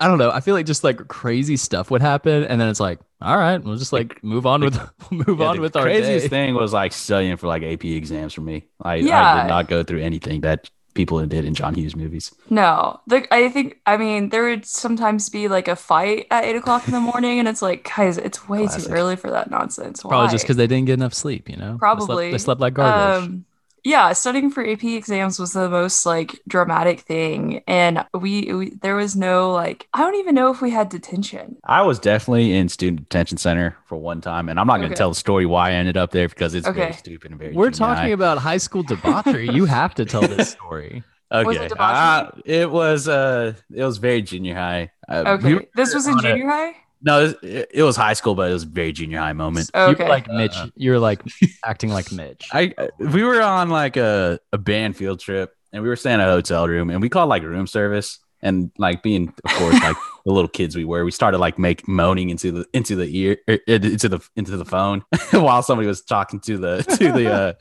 I 0.00 0.06
don't 0.06 0.18
know. 0.18 0.30
I 0.30 0.40
feel 0.40 0.54
like 0.54 0.66
just 0.66 0.84
like 0.84 1.08
crazy 1.08 1.56
stuff 1.56 1.90
would 1.90 2.00
happen, 2.00 2.44
and 2.44 2.60
then 2.60 2.68
it's 2.68 2.78
like, 2.80 3.00
all 3.20 3.36
right, 3.36 3.62
we'll 3.62 3.76
just 3.76 3.92
like 3.92 4.22
move 4.22 4.46
on 4.46 4.60
with 4.60 4.78
move 5.10 5.40
Yeah, 5.40 5.46
on 5.46 5.56
the 5.56 5.62
with 5.62 5.74
our 5.74 5.82
craziest 5.82 6.24
day. 6.24 6.28
thing 6.28 6.54
was 6.54 6.72
like 6.72 6.92
studying 6.92 7.36
for 7.36 7.48
like 7.48 7.62
AP 7.64 7.84
exams 7.84 8.32
for 8.32 8.42
me. 8.42 8.66
I, 8.80 8.94
I 8.94 8.96
did 9.42 9.48
not 9.48 9.66
go 9.68 9.82
through 9.82 10.02
anything 10.02 10.42
that 10.42 10.70
people 10.94 11.24
did 11.26 11.44
in 11.46 11.54
John 11.54 11.74
Hughes 11.74 11.96
movies. 11.96 12.32
No, 12.50 13.00
the, 13.08 13.26
I 13.34 13.48
think 13.48 13.78
I 13.86 13.96
mean 13.96 14.28
there 14.28 14.44
would 14.44 14.64
sometimes 14.64 15.28
be 15.28 15.48
like 15.48 15.66
a 15.66 15.74
fight 15.74 16.26
at 16.30 16.44
eight 16.44 16.54
o'clock 16.54 16.86
in 16.86 16.92
the 16.92 17.00
morning, 17.00 17.40
and 17.40 17.48
it's 17.48 17.62
like, 17.62 17.90
guys, 17.96 18.18
it's 18.18 18.48
way 18.48 18.66
Classic. 18.66 18.86
too 18.88 18.92
early 18.92 19.16
for 19.16 19.30
that 19.32 19.50
nonsense. 19.50 20.02
Probably 20.02 20.30
just 20.30 20.44
because 20.44 20.56
they 20.58 20.68
didn't 20.68 20.86
get 20.86 20.94
enough 20.94 21.14
sleep. 21.14 21.48
You 21.48 21.56
know, 21.56 21.72
They 21.72 21.78
slept- 21.78 21.80
Probably. 21.80 22.30
they 22.30 22.38
slept, 22.38 22.60
like 22.60 22.74
garbage. 22.74 23.24
Um, 23.30 23.44
yeah, 23.84 24.12
studying 24.12 24.50
for 24.50 24.64
AP 24.66 24.84
exams 24.84 25.38
was 25.38 25.52
the 25.52 25.68
most 25.68 26.06
like 26.06 26.40
dramatic 26.48 27.00
thing, 27.00 27.62
and 27.66 28.04
we, 28.14 28.52
we 28.52 28.70
there 28.82 28.94
was 28.96 29.16
no 29.16 29.52
like 29.52 29.88
I 29.92 30.00
don't 30.00 30.14
even 30.16 30.34
know 30.34 30.50
if 30.52 30.60
we 30.62 30.70
had 30.70 30.88
detention. 30.88 31.56
I 31.64 31.82
was 31.82 31.98
definitely 31.98 32.52
in 32.54 32.68
student 32.68 33.08
detention 33.08 33.38
center 33.38 33.76
for 33.86 33.96
one 33.96 34.20
time, 34.20 34.48
and 34.48 34.60
I'm 34.60 34.66
not 34.66 34.76
going 34.78 34.88
to 34.90 34.94
Okay. 34.94 34.98
tell 34.98 35.08
the 35.10 35.14
story 35.16 35.46
why 35.46 35.70
I 35.70 35.72
ended 35.72 35.96
up 35.96 36.10
there 36.12 36.28
because 36.28 36.54
it's 36.54 36.68
very 36.68 36.92
stupid 36.92 37.30
and 37.32 37.40
very. 37.40 37.52
We're 37.54 37.70
junior 37.70 37.78
talking 37.94 38.02
high. 38.04 38.08
about 38.08 38.38
high 38.38 38.58
school 38.58 38.82
debauchery. 38.82 39.50
you 39.50 39.64
have 39.64 39.94
to 39.96 40.04
tell 40.04 40.22
this 40.22 40.50
story. 40.50 41.02
Okay, 41.32 41.46
Was 41.46 41.56
it 41.56 41.80
uh, 41.80 42.30
it 42.44 42.70
was 42.70 43.08
uh, 43.08 43.54
it 43.74 43.82
was 43.82 43.96
very 43.96 44.20
junior 44.20 44.54
high. 44.54 44.92
Uh, 45.08 45.24
Okay, 45.38 45.54
we 45.54 45.66
this 45.74 45.94
was 45.94 46.06
in 46.06 46.12
on 46.12 46.18
a- 46.18 46.22
junior 46.28 46.46
high. 46.46 46.74
No, 47.02 47.24
it, 47.24 47.42
was- 47.42 47.66
it 47.74 47.82
was 47.82 47.96
high 47.96 48.12
school, 48.14 48.34
but 48.34 48.50
it 48.50 48.54
was 48.54 48.62
a 48.64 48.66
very 48.66 48.92
junior 48.92 49.18
high 49.18 49.32
moment. 49.32 49.70
You 49.74 49.94
were 49.98 50.08
like 50.08 50.28
Mitch. 50.28 50.56
Uh, 50.56 50.68
you 50.76 50.90
were 50.92 50.98
like 50.98 51.22
acting 51.64 51.90
like 51.90 52.10
Mitch. 52.12 52.48
I 52.52 52.74
we 52.98 53.22
were 53.24 53.40
on 53.42 53.68
like 53.70 53.96
a, 53.96 54.38
a 54.52 54.58
band 54.58 54.96
field 54.96 55.20
trip 55.20 55.54
and 55.72 55.82
we 55.82 55.88
were 55.88 55.96
staying 55.96 56.20
at 56.20 56.28
a 56.28 56.32
hotel 56.32 56.66
room 56.68 56.90
and 56.90 57.00
we 57.00 57.08
called 57.08 57.28
like 57.28 57.42
room 57.42 57.66
service 57.66 58.18
and 58.44 58.70
like 58.76 59.02
being 59.02 59.32
of 59.44 59.50
course 59.52 59.74
like 59.82 59.96
the 60.26 60.32
little 60.32 60.48
kids 60.48 60.74
we 60.76 60.84
were 60.84 61.04
we 61.04 61.10
started 61.12 61.38
like 61.38 61.58
make 61.60 61.86
moaning 61.86 62.28
into 62.30 62.50
the 62.50 62.66
into 62.72 62.96
the 62.96 63.06
ear 63.16 63.36
er, 63.48 63.58
into 63.68 64.08
the 64.08 64.20
into 64.36 64.56
the 64.56 64.64
phone 64.64 65.04
while 65.30 65.62
somebody 65.62 65.86
was 65.86 66.02
talking 66.02 66.40
to 66.40 66.58
the 66.58 66.82
to 66.82 67.12
the 67.12 67.32
uh 67.32 67.52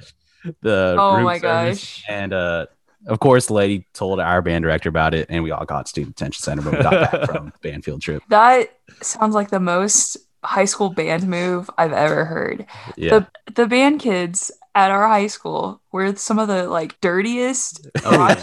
the 0.61 0.95
Oh 0.99 1.15
room 1.17 1.23
my 1.25 1.37
service. 1.37 1.79
gosh. 1.79 2.03
and 2.09 2.33
uh 2.33 2.65
of 3.07 3.19
course 3.19 3.47
the 3.47 3.53
lady 3.53 3.87
told 3.93 4.19
our 4.19 4.41
band 4.41 4.63
director 4.63 4.89
about 4.89 5.13
it 5.13 5.25
and 5.29 5.43
we 5.43 5.51
all 5.51 5.65
got 5.65 5.87
student 5.87 6.15
detention 6.15 6.41
center 6.41 6.61
when 6.61 6.75
we 6.77 6.83
got 6.83 7.11
back 7.11 7.25
from 7.29 7.51
band 7.63 7.83
field 7.83 8.01
trip 8.01 8.21
that 8.29 8.77
sounds 9.01 9.35
like 9.35 9.49
the 9.49 9.59
most 9.59 10.17
high 10.43 10.65
school 10.65 10.89
band 10.89 11.27
move 11.27 11.69
I've 11.77 11.93
ever 11.93 12.25
heard. 12.25 12.65
yeah 12.97 13.19
The 13.19 13.27
the 13.53 13.67
band 13.67 13.99
kids 13.99 14.51
at 14.73 14.89
our 14.91 15.07
high 15.07 15.27
school 15.27 15.81
we're 15.91 16.15
some 16.15 16.39
of 16.39 16.47
the 16.47 16.67
like 16.67 16.99
dirtiest 17.01 17.87
Oh, 18.05 18.35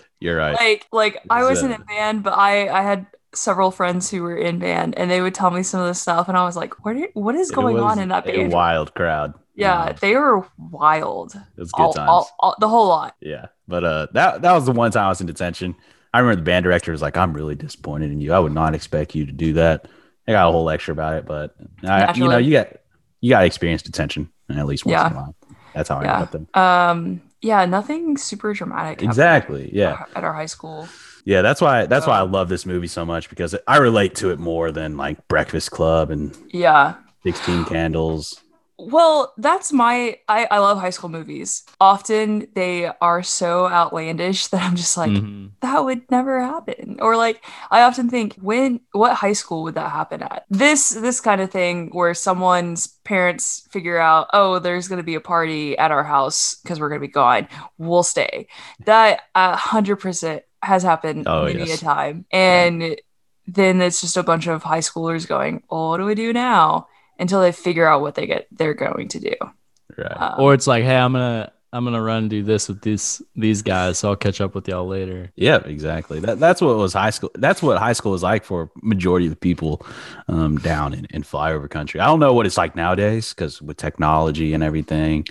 You're 0.20 0.36
right. 0.36 0.54
like 0.58 0.86
like 0.92 1.18
I 1.30 1.42
wasn't 1.42 1.72
uh, 1.72 1.76
in 1.76 1.82
band, 1.82 2.22
but 2.22 2.32
I 2.34 2.68
I 2.68 2.82
had 2.82 3.06
several 3.34 3.70
friends 3.70 4.10
who 4.10 4.22
were 4.22 4.36
in 4.36 4.58
band, 4.58 4.96
and 4.96 5.10
they 5.10 5.20
would 5.20 5.34
tell 5.34 5.50
me 5.50 5.62
some 5.62 5.80
of 5.80 5.86
the 5.88 5.94
stuff, 5.94 6.28
and 6.28 6.36
I 6.36 6.44
was 6.44 6.54
like, 6.56 6.84
what 6.84 6.96
are, 6.96 7.08
what 7.14 7.34
is 7.34 7.50
going 7.50 7.76
was 7.76 7.82
on 7.82 7.98
in 7.98 8.08
that 8.10 8.24
a 8.24 8.32
band? 8.32 8.52
wild 8.52 8.94
crowd. 8.94 9.34
Yeah, 9.54 9.84
Um, 9.84 9.96
they 10.00 10.16
were 10.16 10.46
wild. 10.58 11.34
it 11.34 11.60
was 11.60 11.72
good 11.72 11.82
All, 11.82 11.92
times. 11.92 12.08
all, 12.08 12.30
all, 12.40 12.54
the 12.58 12.68
whole 12.68 12.88
lot. 12.88 13.16
Yeah, 13.20 13.46
but 13.68 13.84
uh, 13.84 14.06
that 14.12 14.42
that 14.42 14.52
was 14.52 14.64
the 14.66 14.72
one 14.72 14.90
time 14.92 15.04
I 15.06 15.08
was 15.08 15.20
in 15.20 15.26
detention. 15.26 15.74
I 16.14 16.18
remember 16.20 16.36
the 16.36 16.44
band 16.44 16.64
director 16.64 16.92
was 16.92 17.02
like, 17.02 17.16
"I'm 17.16 17.32
really 17.34 17.54
disappointed 17.54 18.10
in 18.12 18.20
you. 18.20 18.32
I 18.32 18.38
would 18.38 18.52
not 18.52 18.74
expect 18.74 19.14
you 19.14 19.26
to 19.26 19.32
do 19.32 19.52
that." 19.54 19.86
I 20.26 20.32
got 20.32 20.48
a 20.48 20.52
whole 20.52 20.64
lecture 20.64 20.92
about 20.92 21.14
it, 21.14 21.26
but 21.26 21.54
I, 21.84 22.12
you 22.14 22.28
know, 22.28 22.38
you 22.38 22.52
got 22.52 22.68
you 23.20 23.30
got 23.30 23.40
to 23.40 23.46
experience 23.46 23.82
detention 23.82 24.30
at 24.48 24.66
least 24.66 24.84
once 24.86 24.92
Yeah. 24.92 25.06
in 25.08 25.12
a 25.12 25.16
while. 25.16 25.36
That's 25.74 25.88
how 25.88 25.98
I 25.98 26.04
got 26.04 26.32
them. 26.32 26.48
Um, 26.54 27.22
yeah, 27.40 27.64
nothing 27.64 28.16
super 28.16 28.52
dramatic. 28.54 29.02
Exactly. 29.02 29.70
Yeah. 29.72 30.04
At 30.14 30.22
our 30.22 30.32
high 30.34 30.46
school. 30.46 30.86
Yeah. 31.24 31.42
That's 31.42 31.60
why. 31.60 31.86
That's 31.86 32.06
why 32.06 32.18
I 32.18 32.22
love 32.22 32.48
this 32.48 32.66
movie 32.66 32.86
so 32.88 33.04
much 33.06 33.28
because 33.30 33.54
I 33.66 33.78
relate 33.78 34.14
to 34.16 34.30
it 34.30 34.38
more 34.38 34.70
than 34.70 34.96
like 34.96 35.26
Breakfast 35.28 35.70
Club 35.70 36.10
and 36.10 36.36
Yeah. 36.52 36.94
Sixteen 37.22 37.64
Candles. 37.64 38.38
Well, 38.90 39.32
that's 39.38 39.72
my 39.72 40.18
I, 40.28 40.46
I 40.50 40.58
love 40.58 40.78
high 40.78 40.90
school 40.90 41.08
movies. 41.08 41.62
Often 41.80 42.48
they 42.54 42.90
are 43.00 43.22
so 43.22 43.68
outlandish 43.68 44.46
that 44.48 44.62
I'm 44.62 44.76
just 44.76 44.96
like, 44.96 45.10
Mhm. 45.12 45.50
that 45.60 45.84
would 45.84 46.10
never 46.10 46.40
happen. 46.42 46.98
Or 47.00 47.16
like 47.16 47.44
I 47.70 47.82
often 47.82 48.10
think, 48.10 48.34
when 48.40 48.80
what 48.92 49.14
high 49.14 49.32
school 49.34 49.62
would 49.62 49.74
that 49.76 49.90
happen 49.92 50.22
at? 50.22 50.44
This 50.50 50.90
this 50.90 51.20
kind 51.20 51.40
of 51.40 51.50
thing 51.50 51.90
where 51.92 52.14
someone's 52.14 52.86
parents 53.04 53.66
figure 53.70 53.98
out, 53.98 54.28
oh, 54.32 54.58
there's 54.58 54.88
gonna 54.88 55.02
be 55.02 55.14
a 55.14 55.20
party 55.20 55.78
at 55.78 55.90
our 55.92 56.04
house 56.04 56.56
because 56.62 56.80
we're 56.80 56.88
gonna 56.88 57.00
be 57.00 57.08
gone. 57.08 57.48
We'll 57.78 58.02
stay. 58.02 58.48
That 58.86 59.22
a 59.34 59.56
hundred 59.56 59.96
percent 59.96 60.42
has 60.62 60.82
happened 60.82 61.26
Oh, 61.28 61.44
many 61.44 61.60
yes. 61.66 61.80
a 61.80 61.84
time. 61.84 62.24
And 62.32 62.96
then 63.46 63.80
it's 63.82 64.00
just 64.00 64.16
a 64.16 64.22
bunch 64.22 64.46
of 64.46 64.62
high 64.62 64.78
schoolers 64.78 65.26
going, 65.26 65.62
oh, 65.70 65.90
what 65.90 65.96
do 65.98 66.04
we 66.04 66.14
do 66.14 66.32
now? 66.32 66.86
Until 67.18 67.40
they 67.40 67.52
figure 67.52 67.86
out 67.86 68.00
what 68.00 68.14
they 68.14 68.26
get 68.26 68.46
they're 68.50 68.74
going 68.74 69.08
to 69.08 69.20
do. 69.20 69.34
Right. 69.96 70.06
Um, 70.10 70.34
Or 70.40 70.54
it's 70.54 70.66
like, 70.66 70.84
hey, 70.84 70.96
I'm 70.96 71.12
gonna 71.12 71.52
I'm 71.74 71.84
gonna 71.84 72.02
run 72.02 72.24
and 72.24 72.30
do 72.30 72.42
this 72.42 72.68
with 72.68 72.82
these 72.82 73.22
these 73.36 73.62
guys, 73.62 73.98
so 73.98 74.10
I'll 74.10 74.16
catch 74.16 74.40
up 74.40 74.54
with 74.54 74.68
y'all 74.68 74.86
later. 74.86 75.30
Yeah, 75.36 75.58
exactly. 75.64 76.20
That 76.20 76.38
that's 76.40 76.60
what 76.60 76.76
was 76.76 76.92
high 76.92 77.10
school. 77.10 77.30
That's 77.34 77.62
what 77.62 77.78
high 77.78 77.92
school 77.94 78.12
was 78.12 78.22
like 78.22 78.44
for 78.44 78.70
majority 78.82 79.26
of 79.26 79.30
the 79.30 79.36
people 79.36 79.84
um, 80.28 80.58
down 80.58 80.92
in, 80.94 81.06
in 81.10 81.22
flyover 81.22 81.68
country. 81.70 82.00
I 82.00 82.06
don't 82.06 82.20
know 82.20 82.34
what 82.34 82.46
it's 82.46 82.58
like 82.58 82.74
nowadays 82.76 83.32
because 83.34 83.62
with 83.62 83.76
technology 83.76 84.52
and 84.54 84.62
everything. 84.62 85.26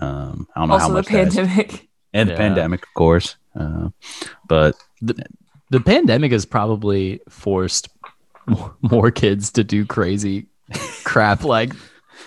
Um, 0.00 0.46
I 0.54 0.60
don't 0.60 0.68
know 0.68 0.78
how 0.78 0.84
also 0.84 0.88
the 0.88 0.98
much 1.00 1.08
that's- 1.08 1.34
pandemic. 1.34 1.88
and 2.14 2.30
the 2.30 2.34
pandemic, 2.36 2.82
of 2.84 2.94
course. 2.94 3.36
Uh, 3.58 3.88
but 4.48 4.74
The 5.70 5.80
pandemic 5.80 6.32
has 6.32 6.46
probably 6.46 7.20
forced 7.28 7.88
more, 8.46 8.74
more 8.82 9.10
kids 9.10 9.50
to 9.52 9.64
do 9.64 9.84
crazy 9.84 10.46
crap 11.04 11.44
like 11.44 11.72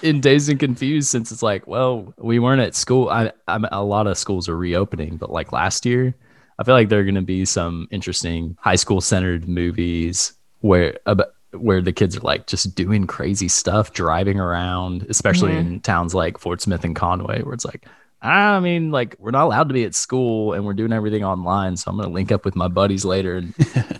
in 0.01 0.19
Dazed 0.19 0.49
and 0.49 0.59
Confused 0.59 1.09
since 1.09 1.31
it's 1.31 1.43
like, 1.43 1.67
well, 1.67 2.13
we 2.17 2.39
weren't 2.39 2.61
at 2.61 2.75
school. 2.75 3.09
I, 3.09 3.31
I'm 3.47 3.65
a 3.71 3.83
lot 3.83 4.07
of 4.07 4.17
schools 4.17 4.49
are 4.49 4.57
reopening, 4.57 5.17
but 5.17 5.31
like 5.31 5.51
last 5.51 5.85
year, 5.85 6.15
I 6.59 6.63
feel 6.63 6.73
like 6.75 6.89
there 6.89 6.99
are 6.99 7.03
going 7.03 7.15
to 7.15 7.21
be 7.21 7.45
some 7.45 7.87
interesting 7.91 8.57
high 8.59 8.75
school 8.75 9.01
centered 9.01 9.47
movies 9.47 10.33
where 10.61 10.97
about 11.05 11.33
where 11.53 11.81
the 11.81 11.91
kids 11.91 12.15
are 12.15 12.21
like 12.21 12.47
just 12.47 12.75
doing 12.75 13.05
crazy 13.07 13.47
stuff, 13.47 13.91
driving 13.93 14.39
around, 14.39 15.05
especially 15.09 15.51
Mhm. 15.51 15.59
in 15.59 15.79
towns 15.81 16.15
like 16.15 16.37
Fort 16.37 16.61
Smith 16.61 16.83
and 16.85 16.95
Conway, 16.95 17.41
where 17.41 17.53
it's 17.53 17.65
like, 17.65 17.85
I 18.21 18.59
mean, 18.59 18.91
like 18.91 19.15
we're 19.19 19.31
not 19.31 19.45
allowed 19.45 19.67
to 19.67 19.73
be 19.73 19.83
at 19.83 19.93
school 19.95 20.53
and 20.53 20.63
we're 20.65 20.73
doing 20.73 20.93
everything 20.93 21.23
online. 21.25 21.75
So 21.75 21.91
I'm 21.91 21.97
gonna 21.97 22.09
link 22.09 22.31
up 22.31 22.45
with 22.45 22.55
my 22.55 22.67
buddies 22.69 23.03
later 23.03 23.35
and 23.37 23.53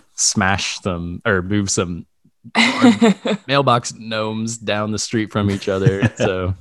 smash 0.14 0.78
some 0.80 1.20
or 1.26 1.42
move 1.42 1.68
some 1.70 2.06
mailbox 3.46 3.94
gnomes 3.94 4.58
down 4.58 4.90
the 4.92 4.98
street 4.98 5.30
from 5.32 5.50
each 5.50 5.68
other. 5.68 6.02
So 6.16 6.54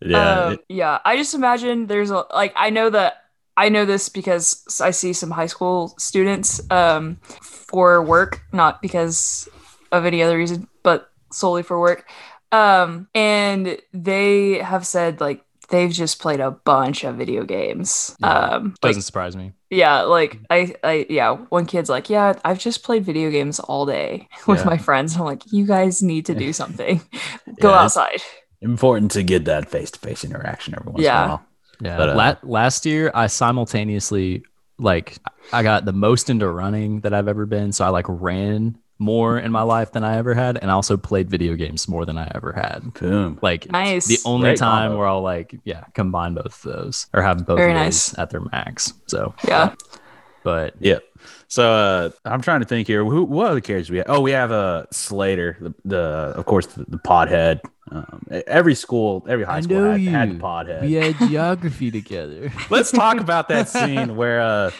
yeah, 0.00 0.50
Um, 0.50 0.58
yeah. 0.68 0.98
I 1.04 1.16
just 1.16 1.34
imagine 1.34 1.86
there's 1.86 2.10
a 2.10 2.24
like 2.32 2.52
I 2.56 2.70
know 2.70 2.90
that 2.90 3.24
I 3.56 3.68
know 3.68 3.84
this 3.84 4.08
because 4.08 4.64
I 4.80 4.92
see 4.92 5.12
some 5.12 5.30
high 5.30 5.46
school 5.46 5.94
students 5.98 6.60
um 6.70 7.16
for 7.42 8.02
work, 8.02 8.42
not 8.52 8.80
because 8.80 9.48
of 9.90 10.04
any 10.06 10.22
other 10.22 10.36
reason, 10.36 10.68
but 10.82 11.10
solely 11.32 11.62
for 11.62 11.80
work. 11.80 12.08
Um 12.52 13.08
and 13.14 13.78
they 13.92 14.58
have 14.58 14.86
said 14.86 15.20
like 15.20 15.44
they've 15.68 15.90
just 15.92 16.18
played 16.20 16.40
a 16.40 16.50
bunch 16.50 17.04
of 17.04 17.16
video 17.16 17.44
games. 17.44 18.16
Yeah. 18.20 18.32
Um 18.32 18.74
doesn't 18.80 19.02
surprise 19.02 19.36
me. 19.36 19.52
yeah, 19.70 20.02
like 20.02 20.38
I 20.50 20.74
I 20.82 21.06
yeah, 21.08 21.36
one 21.50 21.66
kid's 21.66 21.88
like, 21.90 22.08
"Yeah, 22.10 22.38
I've 22.44 22.58
just 22.58 22.82
played 22.82 23.04
video 23.04 23.30
games 23.30 23.60
all 23.60 23.86
day 23.86 24.28
with 24.46 24.60
Yeah. 24.60 24.64
my 24.66 24.78
friends." 24.78 25.14
I'm 25.16 25.24
like, 25.24 25.42
"You 25.52 25.66
guys 25.66 26.02
need 26.02 26.26
to 26.26 26.34
do 26.34 26.52
something. 26.60 27.00
Go 27.60 27.70
Yeah, 27.70 27.80
outside." 27.82 28.22
important 28.60 29.12
to 29.12 29.22
get 29.22 29.44
that 29.44 29.68
face 29.70 29.90
to 29.92 29.98
face 30.00 30.24
interaction 30.24 30.74
every 30.74 30.90
once 30.92 31.04
Yeah. 31.04 31.18
in 31.24 31.24
a 31.24 31.28
while. 31.34 31.44
Yeah. 31.80 31.96
But, 31.96 32.08
uh, 32.08 32.14
La- 32.16 32.36
last 32.42 32.84
year, 32.86 33.12
I 33.14 33.28
simultaneously 33.28 34.42
like 34.78 35.18
I 35.52 35.62
got 35.62 35.84
the 35.84 35.92
most 35.92 36.28
into 36.30 36.48
running 36.48 37.00
that 37.02 37.12
I've 37.14 37.28
ever 37.28 37.46
been. 37.46 37.70
So 37.72 37.84
I 37.84 37.90
like 37.90 38.06
ran 38.08 38.76
more 38.98 39.38
in 39.38 39.52
my 39.52 39.62
life 39.62 39.92
than 39.92 40.02
I 40.04 40.16
ever 40.16 40.34
had, 40.34 40.56
and 40.58 40.70
I 40.70 40.74
also 40.74 40.96
played 40.96 41.30
video 41.30 41.54
games 41.54 41.86
more 41.88 42.04
than 42.04 42.18
I 42.18 42.30
ever 42.34 42.52
had. 42.52 42.92
Boom. 42.94 43.38
Like 43.42 43.70
Nice. 43.70 44.06
the 44.06 44.18
only 44.24 44.48
Great 44.50 44.58
time 44.58 44.88
combo. 44.90 44.98
where 44.98 45.06
I'll 45.08 45.22
like 45.22 45.58
yeah 45.64 45.84
combine 45.94 46.34
both 46.34 46.46
of 46.46 46.62
those 46.62 47.06
or 47.12 47.22
have 47.22 47.46
both 47.46 47.58
Very 47.58 47.72
of 47.72 47.78
those 47.78 48.14
at 48.14 48.30
their 48.30 48.40
max. 48.40 48.92
So 49.06 49.34
Yeah. 49.46 49.74
but 50.42 50.74
Yeah. 50.80 50.98
So 51.50 51.72
uh, 51.72 52.10
I'm 52.24 52.42
trying 52.42 52.60
to 52.60 52.66
think 52.66 52.86
here. 52.86 53.04
Who, 53.04 53.24
what 53.24 53.46
other 53.50 53.60
characters 53.60 53.90
we 53.90 53.98
have? 53.98 54.06
Oh, 54.10 54.20
we 54.20 54.32
have 54.32 54.52
uh, 54.52 54.84
Slater, 54.92 55.56
the, 55.60 55.74
the 55.84 55.98
of 56.36 56.44
course 56.44 56.66
the, 56.66 56.84
the 56.88 56.98
podhead. 56.98 57.60
Um, 57.90 58.26
every 58.46 58.74
school, 58.74 59.24
every 59.28 59.46
high 59.46 59.62
school 59.62 59.78
know 59.80 59.90
had, 59.92 60.00
had 60.02 60.32
you. 60.34 60.38
podhead. 60.38 60.82
we 60.82 60.92
had 60.92 61.16
geography 61.18 61.90
together. 61.90 62.52
Let's 62.68 62.92
talk 62.92 63.18
about 63.18 63.48
that 63.48 63.68
scene 63.74 64.14
where 64.16 64.42
uh, 64.42 64.70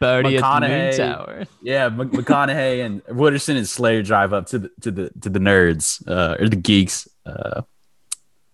Party 0.00 0.36
at 0.36 0.42
the 0.42 0.60
Moon 0.60 0.70
McConaughey- 0.70 0.96
Tower. 0.96 1.44
yeah, 1.62 1.88
Mc- 1.88 2.10
McConaughey 2.10 2.84
and 2.84 3.04
Wooderson 3.06 3.56
and 3.56 3.68
Slater 3.68 4.02
drive 4.02 4.32
up 4.32 4.46
to 4.46 4.58
the 4.58 4.70
to 4.82 4.90
the 4.90 5.10
to 5.20 5.28
the 5.30 5.38
nerds 5.38 6.06
uh, 6.08 6.36
or 6.40 6.48
the 6.48 6.56
geeks. 6.56 7.08
Uh, 7.24 7.62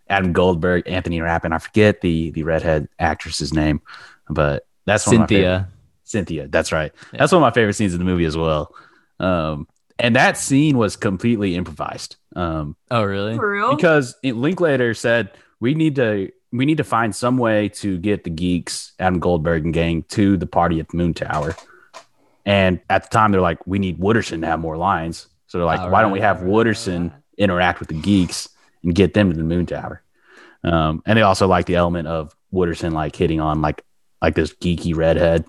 Adam 0.09 0.33
Goldberg, 0.33 0.89
Anthony 0.89 1.21
Rappin. 1.21 1.53
I 1.53 1.59
forget 1.59 2.01
the 2.01 2.31
the 2.33 2.43
redhead 2.43 2.89
actress's 2.99 3.53
name, 3.55 3.81
but 4.29 4.67
that's 4.87 5.07
one 5.07 5.17
of 5.17 5.21
my 5.23 5.27
favorite- 5.27 5.45
Cynthia. 5.45 5.69
Cynthia. 6.05 6.49
That's 6.49 6.73
right. 6.73 6.93
Yeah. 7.13 7.19
That's 7.21 7.33
one 7.33 7.41
of 7.43 7.47
my 7.47 7.53
favorite 7.53 7.75
scenes 7.75 7.93
in 7.93 8.01
the 8.01 8.05
movie 8.05 8.25
as 8.25 8.37
well. 8.37 8.75
Um, 9.21 9.69
and 9.99 10.17
that 10.17 10.37
scene 10.37 10.77
was 10.77 10.97
completely 10.97 11.55
improvised. 11.55 12.17
Um, 12.35 12.75
Oh 12.91 13.05
really? 13.05 13.37
For 13.37 13.49
real? 13.53 13.77
because 13.77 14.17
Linklater 14.25 14.95
said 14.95 15.31
we 15.61 15.75
need 15.75 15.95
to 15.97 16.31
we 16.53 16.67
need 16.67 16.79
to 16.79 16.85
find 16.85 17.15
some 17.15 17.39
way 17.39 17.69
to 17.69 17.99
get 17.99 18.25
the 18.25 18.31
geeks, 18.31 18.93
Adam 18.99 19.21
Goldberg 19.21 19.65
and 19.65 19.75
gang, 19.75 20.03
to 20.09 20.37
the 20.37 20.47
party 20.47 20.81
at 20.81 20.89
the 20.89 20.97
Moon 20.97 21.15
Tower. 21.15 21.55
And 22.45 22.81
at 22.91 23.05
the 23.05 23.09
time, 23.11 23.33
they're 23.33 23.41
like, 23.41 23.65
we 23.67 23.79
need 23.79 23.99
Wooderson 23.99 24.41
to 24.41 24.47
have 24.47 24.59
more 24.59 24.77
lines. 24.77 25.29
So 25.47 25.59
they're 25.59 25.67
like, 25.67 25.81
All 25.81 25.91
why 25.91 26.03
don't 26.03 26.13
we 26.13 26.21
have 26.21 26.43
right, 26.43 26.51
Wooderson 26.51 27.11
right. 27.11 27.21
interact 27.39 27.81
with 27.81 27.89
the 27.89 28.01
geeks 28.01 28.49
and 28.83 28.95
get 28.95 29.15
them 29.15 29.31
to 29.31 29.37
the 29.37 29.45
Moon 29.45 29.67
Tower? 29.67 30.03
Um, 30.65 31.03
and 31.07 31.17
they 31.17 31.23
also 31.23 31.47
like 31.47 31.67
the 31.67 31.77
element 31.77 32.09
of 32.09 32.35
Wooderson 32.53 32.93
like 32.93 33.15
hitting 33.15 33.41
on 33.41 33.63
like 33.63 33.85
like 34.21 34.35
this 34.35 34.53
geeky 34.53 34.95
redhead, 34.95 35.47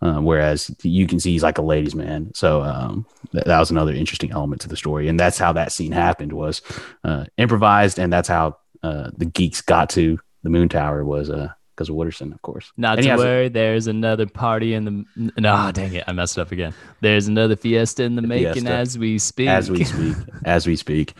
uh, 0.00 0.20
whereas 0.20 0.74
you 0.82 1.06
can 1.06 1.20
see 1.20 1.32
he's 1.32 1.42
like 1.42 1.58
a 1.58 1.62
ladies' 1.62 1.94
man. 1.94 2.32
So 2.34 2.62
um, 2.62 3.06
th- 3.32 3.44
that 3.44 3.58
was 3.58 3.70
another 3.70 3.92
interesting 3.92 4.30
element 4.30 4.62
to 4.62 4.68
the 4.68 4.76
story, 4.76 5.08
and 5.08 5.20
that's 5.20 5.36
how 5.36 5.52
that 5.52 5.72
scene 5.72 5.92
happened 5.92 6.32
was 6.32 6.62
uh, 7.02 7.26
improvised, 7.36 7.98
and 7.98 8.12
that's 8.12 8.28
how 8.28 8.56
uh, 8.82 9.10
the 9.16 9.26
geeks 9.26 9.60
got 9.60 9.90
to 9.90 10.18
the 10.44 10.50
Moon 10.50 10.68
Tower 10.68 11.04
was 11.04 11.28
uh 11.30 11.48
because 11.74 11.88
of 11.88 11.96
Wooderson, 11.96 12.32
of 12.32 12.40
course. 12.42 12.70
Not 12.76 12.98
And 12.98 13.04
to 13.04 13.10
has 13.10 13.20
a- 13.20 13.24
worry, 13.24 13.48
there's 13.48 13.88
another 13.88 14.26
party 14.26 14.74
in 14.74 14.84
the. 14.84 15.32
No, 15.40 15.72
dang 15.72 15.92
it, 15.94 16.04
I 16.06 16.12
messed 16.12 16.38
up 16.38 16.52
again. 16.52 16.72
There's 17.00 17.26
another 17.26 17.56
fiesta 17.56 18.04
in 18.04 18.14
the, 18.14 18.22
The 18.22 18.28
making 18.28 18.52
fiesta. 18.52 18.70
as 18.74 18.96
we 18.96 19.18
speak. 19.18 19.48
As 19.48 19.68
we 19.72 19.82
speak, 19.92 20.14
as 20.44 20.66
we 20.68 20.76
speak, 20.76 21.14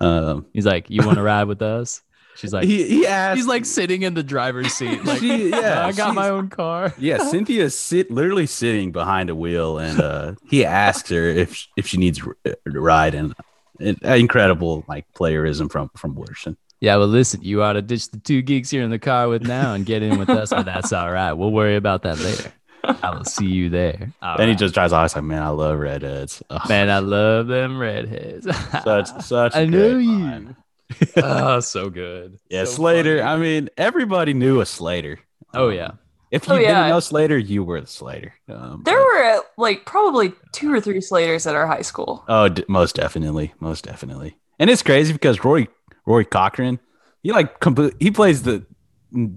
um, 0.00 0.46
He's 0.52 0.66
like, 0.66 0.90
"You 0.90 1.06
want 1.06 1.18
to 1.18 1.22
ride 1.22 1.44
with 1.44 1.62
us?" 1.62 2.02
She's 2.36 2.52
like, 2.52 2.64
he 2.64 2.88
he 2.88 3.06
asked. 3.06 3.36
"He's 3.36 3.46
like 3.46 3.64
sitting 3.64 4.02
in 4.02 4.14
the 4.14 4.22
driver's 4.24 4.72
seat." 4.72 5.04
Like, 5.04 5.20
She- 5.20 5.50
yeah, 5.50 5.86
I 5.86 5.92
got 5.92 6.14
my 6.16 6.28
own 6.30 6.48
car. 6.48 6.92
yeah, 6.98 7.18
Cynthia's 7.18 7.78
sit 7.78 8.10
literally 8.10 8.46
sitting 8.46 8.90
behind 8.92 9.30
a 9.30 9.34
wheel, 9.36 9.78
and 9.78 10.00
uh, 10.00 10.34
he 10.48 10.64
asks 10.64 11.10
her 11.10 11.28
if 11.28 11.68
if 11.76 11.86
she 11.86 11.98
needs 11.98 12.20
a 12.46 12.54
ride, 12.66 13.14
and 13.14 13.34
it, 13.78 14.02
incredible 14.02 14.84
like 14.88 15.04
playerism 15.14 15.70
from 15.70 15.90
from 15.96 16.16
Wooderson. 16.16 16.56
Yeah, 16.80 16.96
well, 16.96 17.08
listen, 17.08 17.42
you 17.42 17.62
ought 17.62 17.74
to 17.74 17.82
ditch 17.82 18.10
the 18.10 18.18
two 18.18 18.40
geeks 18.42 18.72
you're 18.72 18.82
in 18.82 18.90
the 18.90 18.98
car 18.98 19.28
with 19.28 19.42
now 19.42 19.74
and 19.74 19.84
get 19.84 20.02
in 20.02 20.18
with 20.18 20.30
us. 20.30 20.50
But 20.50 20.64
that's 20.64 20.92
all 20.92 21.10
right. 21.12 21.32
We'll 21.34 21.50
worry 21.52 21.76
about 21.76 22.02
that 22.02 22.18
later. 22.18 22.52
I 22.82 23.14
will 23.14 23.24
see 23.26 23.46
you 23.46 23.68
there. 23.68 24.10
All 24.22 24.38
Then 24.38 24.48
he 24.48 24.54
just 24.54 24.72
drives 24.72 24.92
off. 24.94 25.04
He's 25.10 25.14
like, 25.16 25.24
"Man, 25.24 25.42
I 25.42 25.48
love 25.50 25.78
redheads." 25.78 26.42
Oh, 26.48 26.58
man, 26.68 26.88
I 26.88 27.00
love 27.00 27.46
them 27.48 27.78
redheads. 27.78 28.46
such 28.82 29.08
such. 29.22 29.54
a 29.54 29.58
I 29.58 29.64
know 29.66 29.98
you. 29.98 30.10
line. 30.18 30.56
oh, 31.18 31.60
so 31.60 31.90
good. 31.90 32.38
Yeah, 32.48 32.64
So 32.64 32.72
Slater. 32.72 33.18
funny. 33.18 33.30
I 33.30 33.36
mean, 33.36 33.68
everybody 33.76 34.32
knew 34.34 34.60
a 34.60 34.66
Slater. 34.66 35.18
oh 35.54 35.68
Um, 35.68 35.74
yeah. 35.74 35.90
If 36.30 36.46
you 36.48 36.54
Oh, 36.54 36.56
yeah. 36.58 36.68
didn't 36.74 36.88
know 36.90 37.00
Slater, 37.00 37.36
you 37.38 37.62
were 37.64 37.80
the 37.80 37.86
Slater. 37.86 38.32
Um, 38.48 38.82
There 38.84 38.96
but- 38.96 39.04
were 39.04 39.42
like 39.58 39.84
probably 39.84 40.32
two 40.52 40.72
or 40.72 40.80
three 40.80 41.00
Slaters 41.00 41.46
at 41.46 41.54
our 41.54 41.66
high 41.66 41.82
school. 41.82 42.24
Oh, 42.28 42.48
d- 42.48 42.64
most 42.68 42.96
definitely, 42.96 43.52
most 43.60 43.84
definitely. 43.84 44.38
And 44.58 44.70
it's 44.70 44.82
crazy 44.82 45.12
because 45.12 45.44
Roy 45.44 45.68
Rory 46.06 46.24
Cochrane, 46.24 46.78
he 47.22 47.32
like 47.32 47.60
complete, 47.60 47.94
he 48.00 48.10
plays 48.10 48.42
the 48.42 48.64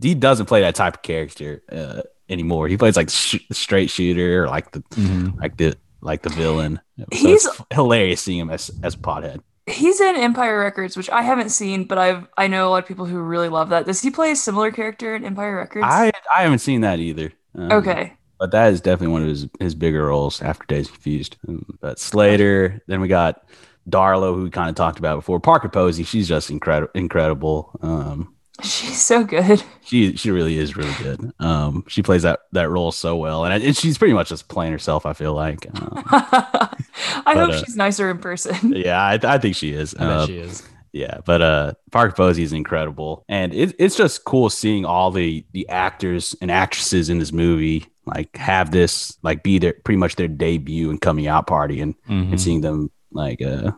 he 0.02 0.14
doesn't 0.16 0.46
play 0.46 0.62
that 0.62 0.76
type 0.76 0.96
of 0.96 1.02
character 1.02 1.64
uh, 1.72 2.02
anymore. 2.30 2.68
He 2.68 2.78
plays 2.78 2.96
like 2.96 3.10
sh- 3.10 3.38
straight 3.52 3.90
shooter 3.90 4.44
or 4.44 4.48
like 4.48 4.72
the 4.72 4.82
Mhm. 4.92 5.40
like 5.40 5.58
the 5.58 5.76
like 6.02 6.22
the 6.22 6.30
villain. 6.30 6.80
So 7.00 7.06
He's- 7.12 7.48
hilarious 7.72 8.22
seeing 8.22 8.40
him 8.40 8.50
as 8.50 8.70
as 8.84 8.94
a 8.96 8.98
pothead. 8.98 9.42
He's 9.66 10.02
in 10.02 10.16
Empire 10.18 10.60
Records, 10.60 10.98
which 10.98 11.10
I 11.10 11.22
haven't 11.22 11.50
seen, 11.50 11.86
but 11.86 11.98
I've 11.98 12.28
I 12.38 12.48
know 12.48 12.68
a 12.68 12.70
lot 12.70 12.84
of 12.84 12.88
people 12.88 13.06
who 13.06 13.18
really 13.20 13.50
love 13.50 13.70
that. 13.70 13.86
Does 13.86 14.02
he 14.02 14.12
play 14.12 14.32
a 14.32 14.36
similar 14.36 14.72
character 14.72 15.16
in 15.16 15.24
Empire 15.26 15.56
Records? 15.56 15.86
I 15.88 16.12
I 16.36 16.44
haven't 16.44 16.60
seen 16.60 16.82
that 16.82 17.00
either. 17.00 17.32
Um, 17.56 17.72
okay. 17.72 18.14
but 18.40 18.52
that 18.52 18.74
is 18.74 18.82
definitely 18.82 19.14
one 19.14 19.22
of 19.24 19.30
his 19.30 19.48
his 19.60 19.74
bigger 19.76 20.06
roles 20.08 20.42
after 20.42 20.66
Dazed 20.68 20.92
Confused. 20.92 21.38
But 21.82 21.98
Slater, 22.00 22.82
then 22.88 23.00
we 23.02 23.08
got 23.08 23.44
Darla, 23.90 24.34
who 24.36 24.44
we 24.44 24.50
kind 24.50 24.70
of 24.70 24.76
talked 24.76 25.00
about 25.00 25.18
before. 25.18 25.40
Parker 25.40 25.70
Posey, 25.70 26.04
she's 26.04 26.28
just 26.28 26.50
incredible, 26.50 26.92
incredible. 26.96 27.78
Um, 27.82 28.30
She's 28.62 29.02
so 29.02 29.24
good. 29.24 29.64
she 29.84 30.16
she 30.16 30.30
really 30.30 30.58
is 30.60 30.78
really 30.78 30.94
good. 31.02 31.34
Um, 31.40 31.84
she 31.88 32.04
plays 32.04 32.22
that 32.22 32.42
that 32.52 32.70
role 32.70 32.92
so 32.92 33.16
well, 33.18 33.46
and, 33.46 33.64
and 33.64 33.76
she's 33.76 33.98
pretty 33.98 34.14
much 34.14 34.30
just 34.30 34.48
playing 34.48 34.72
herself. 34.72 35.06
I 35.08 35.14
feel 35.14 35.34
like. 35.34 35.66
Um, 35.74 36.04
I 37.26 37.34
hope 37.36 37.52
uh, 37.52 37.58
she's 37.64 37.76
nicer 37.76 38.10
in 38.12 38.20
person. 38.20 38.74
yeah, 38.76 39.02
I, 39.02 39.20
I 39.24 39.38
think 39.40 39.56
she 39.56 39.74
is. 39.74 39.96
I 39.96 40.00
bet 40.00 40.08
Uh, 40.10 40.26
she 40.28 40.38
is. 40.38 40.64
Yeah, 40.92 41.18
but 41.26 41.42
uh, 41.42 41.74
Parker 41.92 42.14
Posey 42.16 42.44
is 42.44 42.54
incredible, 42.54 43.26
and 43.28 43.54
it, 43.54 43.76
it's 43.80 43.96
just 43.98 44.24
cool 44.24 44.50
seeing 44.52 44.86
all 44.86 45.10
the 45.10 45.44
the 45.52 45.68
actors 45.70 46.36
and 46.40 46.52
actresses 46.52 47.10
in 47.10 47.18
this 47.18 47.32
movie 47.34 47.88
like 48.06 48.36
have 48.38 48.70
this 48.72 49.18
like 49.24 49.42
be 49.44 49.58
their 49.58 49.74
pretty 49.84 49.98
much 49.98 50.16
their 50.16 50.28
debut 50.28 50.92
and 50.92 51.02
coming 51.02 51.26
out 51.28 51.48
party, 51.48 51.82
and 51.82 51.96
Mhm. 52.08 52.30
and 52.32 52.40
seeing 52.42 52.62
them 52.62 52.92
like 53.14 53.42
uh 53.42 53.72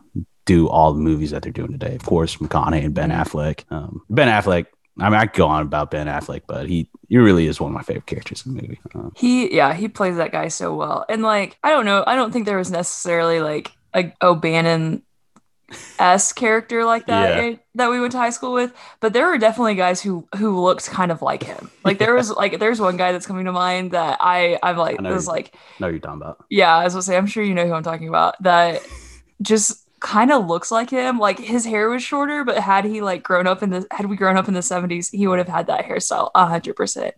do 0.44 0.68
all 0.68 0.92
the 0.92 1.00
movies 1.00 1.30
that 1.32 1.42
they're 1.42 1.52
doing 1.52 1.72
today. 1.72 1.94
Of 1.96 2.04
course, 2.04 2.36
McConaughey 2.36 2.84
and 2.84 2.94
Ben 2.94 3.10
Affleck. 3.10 3.64
Um, 3.70 4.02
ben 4.08 4.28
Affleck. 4.28 4.66
I 4.98 5.10
mean, 5.10 5.18
I 5.18 5.26
could 5.26 5.36
go 5.38 5.46
on 5.48 5.62
about 5.62 5.90
Ben 5.90 6.06
Affleck, 6.06 6.42
but 6.46 6.68
he 6.68 6.88
he 7.08 7.18
really 7.18 7.46
is 7.46 7.60
one 7.60 7.70
of 7.70 7.74
my 7.74 7.82
favorite 7.82 8.06
characters 8.06 8.46
in 8.46 8.54
the 8.54 8.62
movie. 8.62 8.80
Um, 8.94 9.12
He 9.16 9.54
yeah, 9.54 9.74
he 9.74 9.88
plays 9.88 10.16
that 10.16 10.32
guy 10.32 10.48
so 10.48 10.74
well. 10.74 11.04
And 11.08 11.22
like, 11.22 11.58
I 11.62 11.70
don't 11.70 11.84
know, 11.84 12.02
I 12.06 12.14
don't 12.16 12.32
think 12.32 12.46
there 12.46 12.56
was 12.58 12.70
necessarily 12.70 13.40
like 13.40 13.72
a 13.94 14.12
O'Bannion 14.22 15.02
s 15.98 16.32
character 16.42 16.84
like 16.84 17.06
that 17.06 17.36
Yeah. 17.44 17.56
that 17.74 17.90
we 17.90 17.98
went 18.00 18.12
to 18.12 18.18
high 18.18 18.30
school 18.30 18.52
with, 18.52 18.72
but 19.00 19.12
there 19.12 19.26
were 19.26 19.36
definitely 19.38 19.74
guys 19.74 20.00
who 20.00 20.26
who 20.36 20.60
looked 20.62 20.88
kind 20.88 21.10
of 21.10 21.20
like 21.22 21.42
him. 21.42 21.70
Like 21.84 21.98
there 21.98 22.14
was 22.14 22.30
like 22.30 22.58
there's 22.58 22.80
one 22.80 22.96
guy 22.96 23.12
that's 23.12 23.26
coming 23.26 23.44
to 23.46 23.52
mind 23.52 23.90
that 23.90 24.18
I 24.20 24.58
I'm 24.62 24.76
like 24.76 24.98
I 25.00 25.10
was 25.10 25.26
like 25.26 25.54
no 25.80 25.88
you're 25.88 25.98
talking 25.98 26.22
about. 26.22 26.44
yeah, 26.50 26.74
I 26.74 26.84
was 26.84 26.94
gonna 26.94 27.02
say 27.02 27.16
I'm 27.16 27.26
sure 27.26 27.42
you 27.44 27.54
know 27.54 27.66
who 27.66 27.72
I'm 27.74 27.82
talking 27.82 28.08
about. 28.08 28.40
That 28.42 28.80
just 29.42 29.82
kind 30.00 30.30
of 30.30 30.46
looks 30.46 30.70
like 30.70 30.90
him. 30.90 31.18
Like 31.18 31.38
his 31.38 31.64
hair 31.64 31.88
was 31.88 32.02
shorter, 32.02 32.44
but 32.44 32.58
had 32.58 32.84
he 32.84 33.00
like 33.00 33.22
grown 33.22 33.46
up 33.46 33.62
in 33.62 33.70
the 33.70 33.86
had 33.90 34.06
we 34.06 34.16
grown 34.16 34.36
up 34.36 34.48
in 34.48 34.54
the 34.54 34.62
70s, 34.62 35.10
he 35.10 35.26
would 35.26 35.38
have 35.38 35.48
had 35.48 35.66
that 35.68 35.84
hairstyle 35.86 36.30
a 36.34 36.46
hundred 36.46 36.76
percent. 36.76 37.14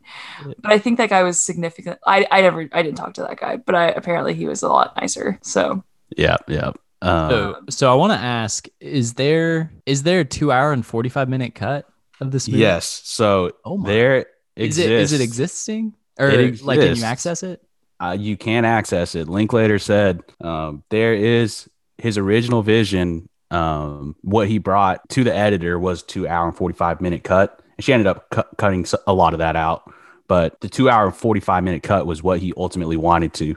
But 0.62 0.73
I 0.73 0.79
think 0.79 0.99
that 0.99 1.11
guy 1.11 1.23
was 1.23 1.41
significant. 1.41 1.99
I 2.07 2.27
I 2.31 2.41
never 2.43 2.69
I 2.73 2.83
didn't 2.83 2.97
talk 2.99 3.14
to 3.14 3.23
that 3.23 3.39
guy, 3.41 3.57
but 3.57 3.75
I 3.75 3.89
apparently 3.89 4.35
he 4.35 4.47
was 4.47 4.62
a 4.62 4.69
lot 4.69 4.95
nicer. 5.01 5.39
So 5.43 5.85
Yeah, 6.16 6.37
yeah. 6.49 6.73
Um, 7.03 7.31
So, 7.31 7.57
so 7.71 7.93
I 7.93 7.95
want 7.95 8.12
to 8.12 8.19
ask: 8.19 8.66
Is 8.81 9.14
there 9.14 9.73
is 9.87 10.03
there 10.03 10.21
a 10.21 10.25
two 10.25 10.51
hour 10.53 10.73
and 10.73 10.85
forty 10.85 11.09
five 11.09 11.29
minute 11.29 11.55
cut 11.55 11.87
of 12.21 12.31
this 12.31 12.49
movie? 12.49 12.61
yes. 12.61 12.87
So 13.05 13.53
Oh 13.64 13.77
my. 13.77 13.89
there 13.89 14.27
Is 14.57 14.79
it 14.79 14.91
is 14.91 15.12
it 15.12 15.21
existing 15.21 15.95
or 16.19 16.29
It 16.31 16.62
like 16.62 16.81
can 16.81 16.97
you 16.97 17.05
access 17.05 17.43
it? 17.43 17.62
uh, 18.01 18.16
you 18.19 18.37
can 18.37 18.64
access 18.64 19.14
it. 19.14 19.29
Linklater 19.29 19.79
said 19.79 20.23
um, 20.41 20.83
there 20.91 21.14
is 21.14 21.69
his 21.99 22.19
original 22.19 22.63
vision. 22.63 23.29
Um, 23.51 24.15
what 24.23 24.47
he 24.47 24.59
brought 24.59 25.09
to 25.11 25.25
the 25.25 25.35
editor 25.35 25.79
was 25.79 26.03
two 26.03 26.29
hour 26.29 26.47
and 26.47 26.57
forty 26.57 26.77
five 26.77 27.01
minute 27.01 27.25
cut, 27.25 27.63
and 27.77 27.85
she 27.85 27.93
ended 27.93 28.07
up 28.07 28.31
cu- 28.31 28.57
cutting 28.57 28.87
a 29.07 29.13
lot 29.13 29.33
of 29.33 29.39
that 29.39 29.57
out. 29.57 29.91
But 30.27 30.61
the 30.61 30.69
two 30.69 30.91
hour 30.91 31.07
and 31.07 31.17
forty 31.17 31.41
five 31.41 31.65
minute 31.65 31.83
cut 31.83 32.07
was 32.07 32.23
what 32.23 32.41
he 32.41 32.53
ultimately 32.57 32.97
wanted 32.97 33.33
to 33.35 33.57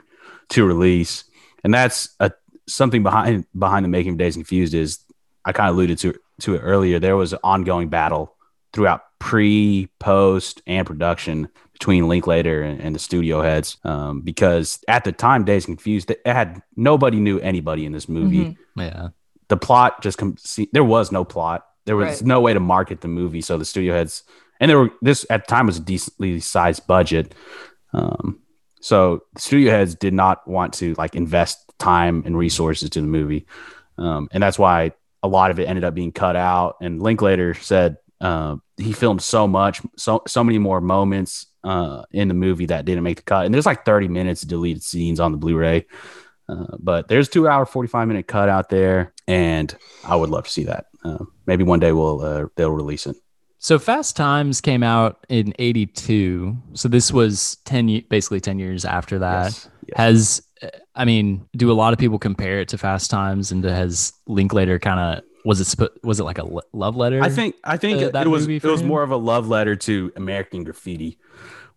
to 0.50 0.66
release, 0.66 1.26
and 1.64 1.74
that's 1.74 2.10
a 2.20 2.32
something 2.68 3.04
behind 3.04 3.46
behind 3.58 3.84
the 3.84 3.90
making 3.90 4.14
of 4.14 4.18
Dazed 4.18 4.38
Confused 4.38 4.74
is 4.74 5.00
I 5.46 5.52
kind 5.52 5.70
of 5.70 5.76
alluded 5.76 5.98
to 6.00 6.16
to 6.42 6.56
it 6.56 6.60
earlier. 6.60 7.00
There 7.00 7.18
was 7.18 7.34
an 7.34 7.40
ongoing 7.44 7.90
battle 7.90 8.36
throughout 8.74 9.02
pre, 9.20 9.90
post, 10.00 10.62
and 10.66 10.88
production 10.88 11.50
between 11.82 12.08
Linklater 12.08 12.62
and, 12.62 12.80
and 12.80 12.94
the 12.94 13.00
studio 13.00 13.42
heads 13.42 13.78
um, 13.86 14.22
because 14.22 14.78
at 14.88 15.04
the 15.04 15.12
time, 15.12 15.44
Dazed 15.46 15.66
Confused, 15.66 16.12
it 16.12 16.22
had 16.28 16.62
nobody 16.76 17.20
knew 17.20 17.40
anybody 17.40 17.88
in 17.88 17.92
this 17.92 18.08
movie. 18.08 18.46
Mhm. 18.46 18.56
Yeah. 18.76 19.08
The 19.48 19.58
plot 19.58 20.04
just 20.04 20.20
com- 20.20 20.38
see, 20.38 20.70
there 20.74 20.84
was 20.84 21.12
no 21.12 21.24
plot. 21.26 21.66
There 21.88 21.96
was 21.96 22.22
Right. 22.22 22.22
no 22.28 22.40
way 22.40 22.54
to 22.54 22.60
market 22.60 23.02
the 23.02 23.08
movie, 23.08 23.42
so 23.42 23.58
the 23.58 23.66
studio 23.66 23.96
heads 23.96 24.22
and 24.60 24.70
there 24.70 24.78
were 24.78 24.92
this 25.02 25.26
at 25.32 25.48
the 25.48 25.50
time 25.50 25.66
was 25.66 25.78
a 25.78 25.82
decently 25.82 26.40
sized 26.40 26.86
budget. 26.86 27.34
Um, 27.94 28.42
so 28.80 29.24
the 29.34 29.42
studio 29.42 29.72
heads 29.72 29.96
did 29.96 30.14
not 30.14 30.48
want 30.48 30.74
to 30.76 30.94
like 31.00 31.16
invest 31.16 31.58
time 31.80 32.22
and 32.28 32.38
resources 32.38 32.92
to 32.92 33.02
the 33.02 33.08
movie, 33.08 33.48
um, 33.98 34.28
and 34.32 34.44
that's 34.44 34.60
why 34.60 34.92
a 35.24 35.28
lot 35.28 35.50
of 35.50 35.60
it 35.60 35.68
ended 35.68 35.84
up 35.84 35.96
being 35.96 36.12
cut 36.12 36.36
out. 36.36 36.76
And 36.80 37.02
Linklater 37.02 37.56
said 37.56 37.98
uh, 38.22 38.58
he 38.78 38.94
filmed 38.94 39.24
so 39.24 39.48
much, 39.48 39.82
so 39.98 40.22
so 40.28 40.44
many 40.44 40.60
more 40.60 40.80
moments 40.80 41.48
uh, 41.64 42.04
in 42.12 42.28
the 42.28 42.34
movie 42.34 42.66
that 42.68 42.86
didn't 42.86 43.04
make 43.04 43.18
the 43.18 43.24
cut. 43.24 43.46
And 43.46 43.54
there's 43.54 43.66
like 43.66 43.86
30 43.86 44.08
minutes 44.08 44.44
of 44.44 44.50
deleted 44.50 44.84
scenes 44.84 45.20
on 45.20 45.32
the 45.32 45.38
Blu-ray, 45.38 45.86
uh, 46.50 46.78
but 46.80 47.08
there's 47.08 47.30
two 47.30 47.48
hour 47.48 47.66
45 47.66 48.08
minute 48.08 48.28
cut 48.28 48.50
out 48.50 48.70
there, 48.70 49.14
and 49.28 49.76
I 50.04 50.16
would 50.16 50.30
love 50.30 50.46
to 50.46 50.52
see 50.52 50.64
that. 50.66 50.88
Uh, 51.04 51.26
maybe 51.46 51.64
one 51.64 51.80
day 51.80 51.92
we'll 51.92 52.22
uh, 52.22 52.46
they'll 52.56 52.72
release 52.72 53.08
it. 53.08 53.16
So 53.58 53.78
Fast 53.78 54.16
Times 54.16 54.60
came 54.60 54.84
out 54.84 55.26
in 55.30 55.54
'82. 55.60 56.58
So 56.74 56.88
this 56.88 57.12
was 57.12 57.58
ten, 57.66 58.04
basically 58.10 58.40
ten 58.40 58.60
years 58.60 58.86
after 58.86 59.20
that. 59.20 59.46
Yes. 59.46 59.70
Yes. 59.88 59.98
Has 59.98 60.42
I 60.96 61.06
mean, 61.06 61.48
do 61.56 61.72
a 61.72 61.74
lot 61.74 61.94
of 61.94 62.00
people 62.00 62.20
compare 62.20 62.60
it 62.60 62.68
to 62.70 62.78
Fast 62.78 63.10
Times? 63.10 63.52
And 63.52 63.64
has 63.64 64.14
Linklater 64.28 64.78
kind 64.80 65.00
of 65.00 65.24
was 65.46 65.62
it 65.62 65.90
was 66.04 66.20
it 66.20 66.24
like 66.24 66.38
a 66.38 66.48
love 66.74 66.96
letter? 66.96 67.22
I 67.22 67.30
think 67.30 67.56
I 67.64 67.78
think 67.78 68.02
it, 68.02 68.14
that 68.14 68.28
it 68.28 68.30
was 68.30 68.48
it 68.48 68.64
was 68.64 68.82
him? 68.82 68.88
more 68.88 69.04
of 69.04 69.12
a 69.12 69.18
love 69.18 69.48
letter 69.48 69.76
to 69.76 70.12
American 70.16 70.64
Graffiti, 70.64 71.18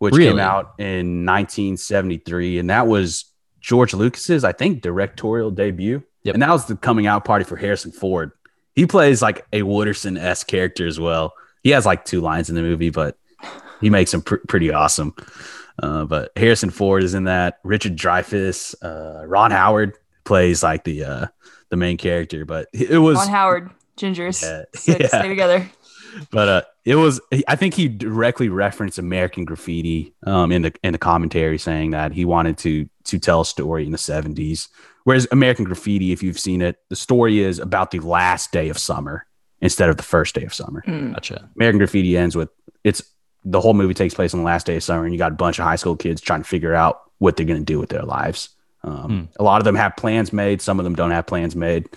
which 0.04 0.14
Really? 0.14 0.30
came 0.32 0.38
out 0.38 0.74
in 0.78 1.24
1973, 1.26 2.58
and 2.58 2.70
that 2.70 2.86
was 2.86 3.24
George 3.60 3.92
Lucas's 3.94 4.44
I 4.44 4.52
think 4.52 4.82
directorial 4.82 5.50
debut, 5.50 6.02
Yep. 6.22 6.34
and 6.34 6.42
that 6.42 6.50
was 6.50 6.66
the 6.66 6.76
coming 6.76 7.06
out 7.06 7.24
party 7.24 7.44
for 7.44 7.56
Harrison 7.56 7.90
Ford. 7.92 8.30
He 8.74 8.86
plays 8.86 9.22
like 9.22 9.46
a 9.52 9.62
Wooderson 9.62 10.18
s 10.18 10.44
character 10.44 10.86
as 10.86 10.98
well. 11.00 11.32
He 11.62 11.70
has 11.70 11.86
like 11.86 12.04
two 12.04 12.20
lines 12.20 12.48
in 12.50 12.54
the 12.56 12.62
movie, 12.62 12.90
but 12.90 13.16
he 13.80 13.88
makes 13.90 14.12
him 14.12 14.22
pr- 14.22 14.36
pretty 14.48 14.70
awesome. 14.72 15.14
Uh, 15.82 16.04
but 16.04 16.30
Harrison 16.36 16.70
Ford 16.70 17.02
is 17.02 17.14
in 17.14 17.24
that. 17.24 17.58
Richard 17.64 17.96
Dreyfuss, 17.96 18.74
uh, 18.82 19.26
Ron 19.26 19.50
Howard 19.50 19.96
plays 20.24 20.62
like 20.62 20.84
the 20.84 21.04
uh, 21.04 21.26
the 21.70 21.76
main 21.76 21.96
character, 21.96 22.44
but 22.44 22.68
it 22.72 22.98
was 22.98 23.16
Ron 23.16 23.28
Howard, 23.28 23.70
Gingers, 23.96 24.42
Yeah. 24.42 24.64
Sit- 24.74 25.00
Yeah. 25.02 25.06
stay 25.08 25.28
together. 25.28 25.68
But 26.30 26.48
uh 26.48 26.62
it 26.84 26.96
was 26.96 27.20
i 27.48 27.56
think 27.56 27.74
he 27.74 27.88
directly 27.88 28.48
referenced 28.50 28.98
american 28.98 29.44
graffiti 29.46 30.14
um 30.26 30.52
in 30.52 30.62
the 30.62 30.72
in 30.82 30.92
the 30.92 30.98
commentary 30.98 31.56
saying 31.58 31.92
that 31.92 32.12
he 32.12 32.24
wanted 32.24 32.58
to 32.58 32.88
to 33.04 33.18
tell 33.18 33.40
a 33.40 33.44
story 33.46 33.86
in 33.86 33.92
the 33.92 33.98
70s 33.98 34.68
whereas 35.04 35.26
american 35.32 35.64
graffiti 35.64 36.12
if 36.12 36.22
you've 36.22 36.38
seen 36.38 36.60
it 36.60 36.76
the 36.90 36.96
story 36.96 37.40
is 37.40 37.58
about 37.58 37.90
the 37.90 38.00
last 38.00 38.52
day 38.52 38.68
of 38.68 38.76
summer 38.78 39.26
instead 39.62 39.88
of 39.88 39.96
the 39.96 40.02
first 40.02 40.34
day 40.34 40.44
of 40.44 40.52
summer 40.52 40.82
Mm. 40.86 41.14
gotcha. 41.14 41.48
american 41.56 41.78
graffiti 41.78 42.16
ends 42.18 42.36
with 42.36 42.50
it's 42.84 43.02
the 43.46 43.60
whole 43.60 43.74
movie 43.74 43.94
takes 43.94 44.14
place 44.14 44.34
on 44.34 44.40
the 44.40 44.46
last 44.46 44.66
day 44.66 44.76
of 44.76 44.82
summer 44.82 45.04
and 45.04 45.12
you 45.14 45.18
got 45.18 45.32
a 45.32 45.36
bunch 45.36 45.58
of 45.58 45.64
high 45.64 45.76
school 45.76 45.96
kids 45.96 46.20
trying 46.20 46.42
to 46.42 46.48
figure 46.48 46.74
out 46.74 47.00
what 47.18 47.36
they're 47.36 47.46
going 47.46 47.58
to 47.60 47.64
do 47.64 47.78
with 47.80 47.88
their 47.88 48.02
lives 48.02 48.50
um, 48.82 49.08
Hmm. 49.08 49.22
a 49.40 49.42
lot 49.42 49.62
of 49.62 49.64
them 49.64 49.74
have 49.76 49.96
plans 49.96 50.34
made 50.34 50.60
some 50.60 50.78
of 50.78 50.84
them 50.84 50.94
don't 50.94 51.12
have 51.12 51.26
plans 51.26 51.56
made 51.56 51.88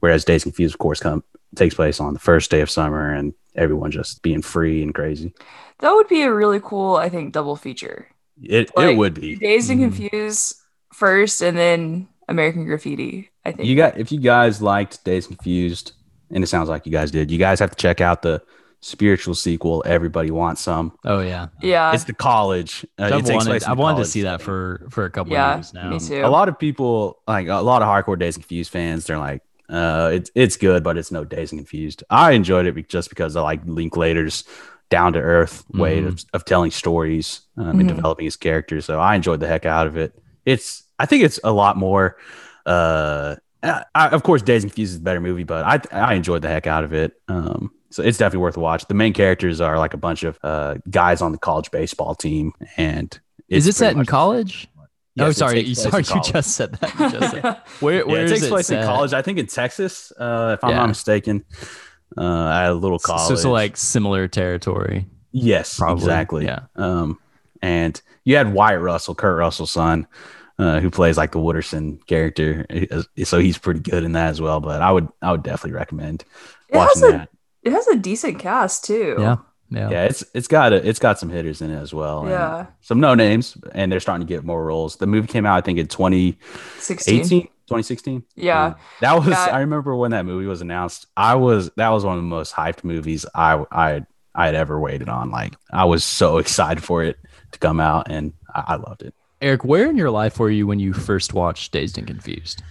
whereas 0.00 0.24
dazed 0.26 0.42
confused 0.42 0.74
of 0.74 0.78
course 0.78 1.00
come 1.00 1.24
takes 1.56 1.74
place 1.74 2.00
on 2.00 2.12
the 2.14 2.20
first 2.20 2.50
day 2.50 2.60
of 2.60 2.70
summer 2.70 3.12
and 3.12 3.34
everyone 3.56 3.90
just 3.90 4.22
being 4.22 4.42
free 4.42 4.82
and 4.82 4.94
crazy 4.94 5.32
That 5.80 5.92
would 5.92 6.08
be 6.08 6.22
a 6.22 6.32
really 6.32 6.60
cool, 6.60 6.96
I 6.96 7.08
think, 7.08 7.32
double 7.32 7.56
feature. 7.56 8.08
it, 8.42 8.70
it 8.76 8.96
would 8.96 9.14
be 9.14 9.36
Dazed 9.36 9.70
and 9.70 9.80
Mhm. 9.80 9.84
Confused 9.96 10.56
first, 10.92 11.40
and 11.42 11.56
then 11.58 12.08
American 12.28 12.64
Graffiti. 12.64 13.30
I 13.44 13.52
think 13.52 13.68
you 13.68 13.76
got 13.76 13.98
if 13.98 14.10
you 14.12 14.20
guys 14.20 14.62
liked 14.62 15.04
dazed 15.04 15.28
confused 15.28 15.92
and 16.30 16.42
it 16.42 16.46
sounds 16.46 16.68
like 16.68 16.86
you 16.86 16.92
guys 16.92 17.10
did 17.10 17.30
you 17.30 17.38
guys 17.38 17.60
have 17.60 17.70
to 17.70 17.76
check 17.76 18.00
out 18.00 18.22
the 18.22 18.40
spiritual 18.80 19.34
sequel 19.34 19.82
everybody 19.86 20.30
wants 20.30 20.60
some 20.62 20.92
Oh 21.04 21.20
yeah. 21.20 21.48
Yeah, 21.62 21.92
it's 21.94 22.04
the 22.04 22.12
college 22.14 22.84
uh, 23.00 23.04
it 23.04 23.12
I've 23.12 23.24
takes 23.24 23.30
wanted, 23.30 23.50
place 23.50 23.64
in 23.64 23.70
I've 23.72 23.78
wanted 23.78 23.98
to 24.04 24.08
see 24.10 24.22
that 24.22 24.40
for 24.42 24.86
for 24.90 25.04
a 25.04 25.10
couple 25.10 25.32
Yeah, 25.32 25.52
of 25.52 25.58
years 25.58 25.74
now. 25.74 25.90
me 25.90 25.98
too. 26.00 26.22
a 26.24 26.28
lot 26.28 26.48
of 26.48 26.58
people 26.58 27.18
like 27.28 27.48
a 27.48 27.56
lot 27.62 27.82
of 27.82 27.88
hardcore 27.88 28.18
dazed 28.18 28.38
and 28.38 28.44
confused 28.44 28.70
fans 28.72 29.04
they're 29.06 29.18
like 29.18 29.42
Uh, 29.68 30.10
it's 30.12 30.30
it's 30.34 30.56
good, 30.56 30.82
but 30.84 30.96
it's 30.98 31.10
no 31.10 31.24
Dazed 31.24 31.52
and 31.52 31.60
Confused. 31.60 32.04
I 32.10 32.32
enjoyed 32.32 32.66
it 32.66 32.88
just 32.88 33.08
because 33.08 33.34
I 33.36 33.40
like 33.42 33.60
Linklater's 33.64 34.44
down 34.90 35.14
to 35.14 35.18
earth 35.20 35.64
way 35.72 36.00
Mhm. 36.02 36.06
of, 36.08 36.24
of 36.34 36.44
telling 36.44 36.70
stories 36.70 37.40
um, 37.56 37.80
and 37.80 37.88
Mhm. 37.88 37.96
developing 37.96 38.26
his 38.26 38.36
characters. 38.36 38.84
So 38.84 39.00
I 39.00 39.14
enjoyed 39.14 39.40
the 39.40 39.46
heck 39.48 39.64
out 39.66 39.86
of 39.86 39.96
it. 39.96 40.12
It's 40.44 40.82
I 40.98 41.06
think 41.06 41.24
it's 41.24 41.40
a 41.42 41.50
lot 41.52 41.76
more. 41.76 42.16
Uh, 42.66 43.36
I, 43.62 43.84
I- 43.94 44.08
of 44.08 44.22
course, 44.22 44.42
Dazed 44.42 44.64
and 44.64 44.70
Confused 44.72 44.92
is 44.94 44.98
a 45.00 45.02
better 45.02 45.20
movie, 45.20 45.44
but 45.44 45.64
I 45.64 45.80
I 46.10 46.14
enjoyed 46.14 46.42
the 46.42 46.48
heck 46.48 46.66
out 46.66 46.84
of 46.84 46.92
it. 46.92 47.14
Um, 47.28 47.70
so 47.90 48.02
it's 48.02 48.18
definitely 48.18 48.42
worth 48.42 48.56
a 48.56 48.60
watch. 48.60 48.86
The 48.86 48.94
main 48.94 49.12
characters 49.14 49.60
are 49.60 49.78
like 49.78 49.94
a 49.94 49.98
bunch 49.98 50.22
of 50.24 50.38
uh, 50.42 50.74
guys 50.90 51.22
on 51.22 51.32
the 51.32 51.38
college 51.38 51.70
baseball 51.70 52.14
team, 52.14 52.52
and 52.76 53.18
Is 53.48 53.66
it 53.66 53.74
set 53.74 53.96
in 53.96 54.04
college? 54.04 54.68
Yes, 55.16 55.28
oh, 55.28 55.32
sorry. 55.32 55.60
You, 55.60 55.74
sorry, 55.74 56.02
you 56.14 56.20
just 56.22 56.52
said 56.56 56.72
that. 56.74 56.92
You 56.98 57.10
just 57.18 57.30
said 57.32 57.42
that. 57.44 57.66
Where, 57.80 57.98
Yeah, 57.98 58.02
where 58.04 58.20
it 58.22 58.24
is 58.24 58.30
takes 58.32 58.42
it 58.44 58.48
place 58.50 58.70
in 58.70 58.82
college. 58.84 59.12
I 59.12 59.22
think 59.22 59.38
in 59.38 59.46
Texas, 59.46 60.12
uh, 60.18 60.56
if 60.58 60.64
I'm 60.64 60.70
Yeah. 60.70 60.76
not 60.78 60.88
mistaken. 60.88 61.44
Uh, 62.16 62.48
at 62.48 62.70
a 62.70 62.74
little 62.74 62.98
So- 62.98 63.06
college. 63.14 63.28
So, 63.28 63.34
so 63.36 63.50
like 63.52 63.76
similar 63.76 64.28
territory. 64.28 65.06
yes, 65.32 65.76
probably, 65.78 66.02
exactly. 66.04 66.44
yeah. 66.44 66.60
Um, 66.76 67.18
and 67.62 68.00
you 68.24 68.36
had 68.36 68.52
Wyatt 68.52 68.80
Russell, 68.82 69.14
Kurt 69.14 69.36
Russell's 69.36 69.70
son, 69.72 70.06
uh, 70.58 70.78
who 70.80 70.90
plays 70.90 71.16
like 71.16 71.32
the 71.32 71.38
Wooderson 71.40 72.04
character. 72.06 72.66
So 73.24 73.38
he's 73.40 73.58
pretty 73.58 73.80
good 73.80 74.04
in 74.04 74.12
that 74.12 74.28
as 74.28 74.40
well. 74.40 74.60
But 74.60 74.80
I 74.82 74.92
would, 74.92 75.08
I 75.22 75.32
would 75.32 75.42
definitely 75.42 75.72
recommend 75.76 76.24
It 76.68 76.76
has 76.78 76.86
watching 77.00 77.04
a 77.14 77.18
that. 77.18 77.28
it 77.64 77.72
has 77.72 77.86
a 77.88 77.96
decent 77.96 78.38
cast 78.38 78.84
too. 78.84 79.16
Yeah. 79.18 79.36
Yeah. 79.70 79.90
Yeah, 79.90 80.04
it's 80.04 80.24
it's 80.34 80.46
got 80.46 80.72
a, 80.72 80.88
it's 80.88 80.98
got 80.98 81.18
some 81.18 81.30
hitters 81.30 81.60
in 81.60 81.70
it 81.70 81.80
as 81.80 81.92
well. 81.92 82.20
and 82.20 82.30
Yeah. 82.30 82.66
some 82.80 83.00
no 83.00 83.14
names, 83.14 83.56
and 83.72 83.90
they're 83.90 84.00
starting 84.00 84.26
to 84.26 84.32
get 84.32 84.44
more 84.44 84.64
roles. 84.64 84.96
The 84.96 85.06
movie 85.06 85.26
came 85.26 85.46
out, 85.46 85.56
I 85.56 85.60
think, 85.62 85.78
in 85.78 85.86
2018, 85.86 86.38
16. 86.78 87.42
2016. 87.66 88.22
Yeah. 88.36 88.74
That 89.00 89.14
was 89.18 89.28
Yeah. 89.28 89.46
I 89.50 89.60
remember 89.60 89.96
when 89.96 90.10
that 90.12 90.26
movie 90.26 90.46
was 90.46 90.60
announced. 90.60 91.06
I 91.16 91.34
was 91.34 91.70
that 91.76 91.88
was 91.88 92.04
one 92.04 92.16
of 92.18 92.22
the 92.22 92.28
most 92.28 92.54
hyped 92.54 92.84
movies 92.84 93.24
I 93.34 93.64
I 93.72 94.04
I 94.34 94.46
had 94.46 94.54
ever 94.54 94.78
waited 94.78 95.08
on. 95.08 95.30
Like 95.30 95.54
I 95.72 95.84
was 95.86 96.04
so 96.04 96.38
excited 96.42 96.82
for 96.84 97.02
it 97.02 97.16
to 97.52 97.58
come 97.58 97.80
out 97.80 98.10
and 98.10 98.32
I, 98.54 98.64
I 98.68 98.74
loved 98.76 99.02
it. 99.02 99.14
Eric, 99.40 99.64
where 99.64 99.88
in 99.90 99.96
your 99.96 100.10
life 100.10 100.38
were 100.38 100.50
you 100.50 100.66
when 100.66 100.78
you 100.78 100.92
first 100.92 101.34
watched 101.34 101.72
Dazed 101.72 101.98
and 101.98 102.06
Confused? 102.06 102.62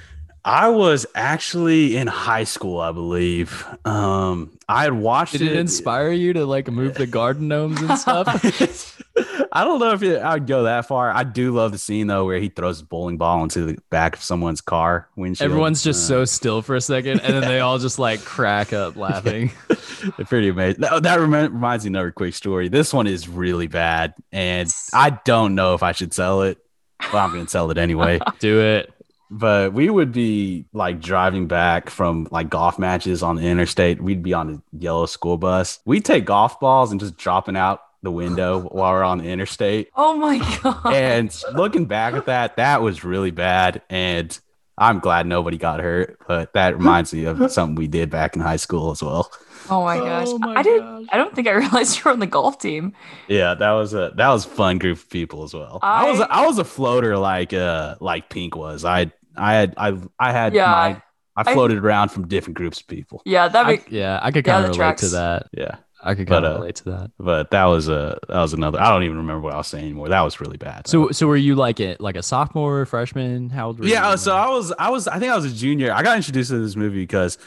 I 0.46 0.70
was 0.70 1.06
actually 1.16 1.96
in 1.96 2.08
high 2.08 2.44
school, 2.44 2.80
I 2.80 2.92
believe. 2.92 3.66
Um 3.86 4.58
I 4.68 4.84
had 4.84 4.94
watched 4.94 5.34
Did 5.34 5.44
it 5.44 5.56
inspire 5.56 6.12
you 6.12 6.34
to 6.34 6.46
like 6.46 6.70
move 6.70 6.96
the 6.96 7.08
garden 7.08 7.48
gnomes 7.48 7.82
and 7.82 7.98
stuff? 7.98 8.28
I 9.56 9.64
don't 9.64 9.80
know 9.80 9.92
if 9.92 10.02
it, 10.02 10.22
I'd 10.22 10.48
go 10.48 10.64
that 10.64 10.88
far. 10.88 11.12
I 11.12 11.24
do 11.24 11.52
love 11.52 11.72
the 11.72 11.78
scene 11.78 12.08
though 12.08 12.26
where 12.26 12.40
he 12.40 12.50
throws 12.50 12.78
his 12.78 12.88
bowling 12.88 13.18
ball 13.18 13.44
into 13.44 13.66
the 13.66 13.78
back 13.92 14.16
of 14.16 14.24
someone's 14.24 14.62
car 14.62 15.08
windshield. 15.16 15.52
Everyone's 15.52 15.84
just 15.84 16.06
Uh, 16.06 16.08
so 16.08 16.26
still 16.26 16.62
for 16.62 16.76
a 16.76 16.82
second, 16.82 17.20
and 17.22 17.34
then 17.36 17.42
they 17.42 17.60
all 17.60 17.78
just 17.78 18.00
like 18.00 18.24
crack 18.26 18.74
up 18.74 18.96
laughing. 18.98 19.52
They're 20.18 20.26
pretty 20.26 20.50
amazing. 20.50 20.82
That, 20.82 21.04
that 21.04 21.20
remi- 21.20 21.50
reminds 21.54 21.86
me 21.86 21.90
of 21.90 21.92
another 21.94 22.12
quick 22.12 22.34
story. 22.34 22.68
This 22.70 22.92
one 22.94 23.06
is 23.06 23.30
really 23.30 23.68
bad, 23.68 24.16
and 24.32 24.74
I 24.94 25.12
don't 25.24 25.54
know 25.56 25.76
if 25.76 25.84
I 25.84 25.92
should 25.92 26.14
sell 26.14 26.42
it, 26.42 26.58
but 27.00 27.16
I'm 27.16 27.32
going 27.32 27.46
to 27.46 27.50
sell 27.52 27.70
it 27.70 27.78
anyway. 27.78 28.20
Do 28.40 28.60
it. 28.60 28.93
But 29.40 29.74
we 29.74 29.90
would 29.90 30.12
be 30.12 30.66
like 30.74 31.02
driving 31.02 31.48
back 31.48 31.90
from 31.90 32.28
like 32.32 32.50
golf 32.50 32.78
matches 32.78 33.24
on 33.24 33.36
the 33.36 33.44
interstate. 33.44 34.02
We'd 34.02 34.22
be 34.24 34.34
on 34.34 34.50
a 34.50 34.78
yellow 34.78 35.06
school 35.08 35.38
bus. 35.38 35.80
We'd 35.86 36.06
take 36.06 36.26
golf 36.26 36.60
balls 36.60 36.92
and 36.92 37.00
just 37.00 37.18
dropping 37.18 37.58
out 37.58 37.82
the 38.04 38.12
window 38.12 38.60
while 38.72 38.94
we're 38.94 39.04
on 39.04 39.18
the 39.18 39.26
interstate. 39.30 39.90
Oh 39.96 40.16
my 40.16 40.38
god. 40.62 40.94
And 40.94 41.36
looking 41.54 41.86
back 41.86 42.14
at 42.14 42.28
that, 42.28 42.58
that 42.58 42.82
was 42.82 43.04
really 43.04 43.32
bad. 43.32 43.82
And 43.90 44.38
I'm 44.78 45.00
glad 45.00 45.26
nobody 45.28 45.58
got 45.58 45.80
hurt, 45.80 46.18
but 46.28 46.54
that 46.54 46.76
reminds 46.78 47.14
me 47.14 47.26
of 47.26 47.52
something 47.52 47.76
we 47.76 47.88
did 47.88 48.10
back 48.10 48.36
in 48.36 48.42
high 48.42 48.56
school 48.58 48.92
as 48.92 49.02
well. 49.04 49.32
oh 49.70 49.84
my 49.84 49.98
gosh. 49.98 50.28
Oh 50.30 50.38
my 50.40 50.56
I 50.56 50.62
did 50.64 50.82
gosh. 50.82 51.06
I 51.12 51.18
don't 51.18 51.34
think 51.34 51.48
I 51.48 51.52
realized 51.52 51.98
you 51.98 52.04
were 52.06 52.12
on 52.12 52.20
the 52.20 52.28
golf 52.28 52.60
team. 52.60 52.94
Yeah, 53.28 53.54
that 53.56 53.72
was 53.72 53.94
a 53.94 54.12
that 54.16 54.30
was 54.30 54.46
a 54.46 54.50
fun 54.50 54.78
group 54.80 54.98
of 54.98 55.10
people 55.10 55.44
as 55.44 55.54
well. 55.54 55.80
I, 55.82 56.10
was 56.12 56.20
I- 56.22 56.26
I 56.26 56.46
was 56.46 56.58
a 56.60 56.64
floater 56.66 57.18
like 57.18 57.52
uh 57.54 57.96
like 58.00 58.30
Pink 58.30 58.56
was. 58.56 58.84
I 58.86 59.12
I 59.38 59.54
had 59.54 59.74
I 59.78 59.98
I 60.20 60.32
had 60.32 60.54
Yeah. 60.54 60.66
my 60.66 61.02
I 61.36 61.50
I- 61.50 61.54
floated 61.54 61.78
around 61.80 62.10
from 62.10 62.28
different 62.28 62.58
groups 62.58 62.80
of 62.82 62.88
people. 62.88 63.22
Yeah, 63.26 63.48
that 63.48 63.66
I, 63.66 63.70
make 63.70 63.92
yeah, 63.92 64.20
I 64.22 64.32
could 64.32 64.46
kind 64.46 64.64
that 64.66 64.72
of 64.72 64.78
relate 64.78 64.98
to 64.98 65.10
that. 65.10 65.48
Yeah. 65.52 65.76
I 66.06 66.16
could 66.16 66.28
But, 66.28 66.42
kind 66.42 66.46
of 66.46 66.52
uh, 66.52 66.60
relate 66.60 66.76
to 66.76 66.84
that. 66.92 67.12
But 67.18 67.52
that 67.52 67.64
was 67.64 67.88
a 67.88 68.20
that 68.28 68.38
was 68.42 68.52
another 68.54 68.80
I 68.80 68.90
don't 68.90 69.04
even 69.04 69.18
remember 69.18 69.40
what 69.42 69.54
I 69.54 69.58
was 69.58 69.68
saying 69.68 69.86
anymore. 69.86 70.10
That 70.10 70.22
was 70.22 70.42
really 70.42 70.58
bad. 70.58 70.86
So, 70.88 71.12
so 71.12 71.28
were 71.28 71.38
you 71.38 71.56
like 71.56 71.80
it, 71.80 72.02
like 72.02 72.18
a 72.18 72.24
sophomore, 72.24 72.86
freshman? 72.86 73.50
How 73.50 73.68
old 73.68 73.80
were 73.80 73.86
you? 73.86 73.94
yeah, 73.94 74.10
uh, 74.10 74.18
so 74.18 74.36
I 74.36 74.50
was 74.50 74.74
I 74.78 74.90
was 74.90 75.08
I 75.08 75.18
think 75.20 75.32
I 75.32 75.36
was 75.36 75.46
a 75.46 75.54
junior. 75.56 75.94
I 75.94 76.04
got 76.04 76.18
introduced 76.18 76.50
to 76.50 76.60
this 76.60 76.76
movie 76.76 77.02
because 77.04 77.38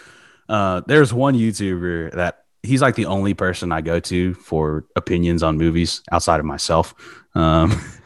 uh 0.49 0.80
there's 0.87 1.12
one 1.12 1.34
YouTuber 1.34 2.12
that 2.12 2.45
he's 2.62 2.80
like 2.80 2.95
the 2.95 3.07
only 3.07 3.34
person 3.34 3.72
I 3.72 3.82
go 3.82 4.01
to 4.01 4.32
for 4.34 4.87
opinions 4.97 5.43
on 5.43 5.59
movies 5.59 6.03
outside 6.11 6.41
of 6.41 6.47
myself. 6.47 6.95
Um 7.34 7.78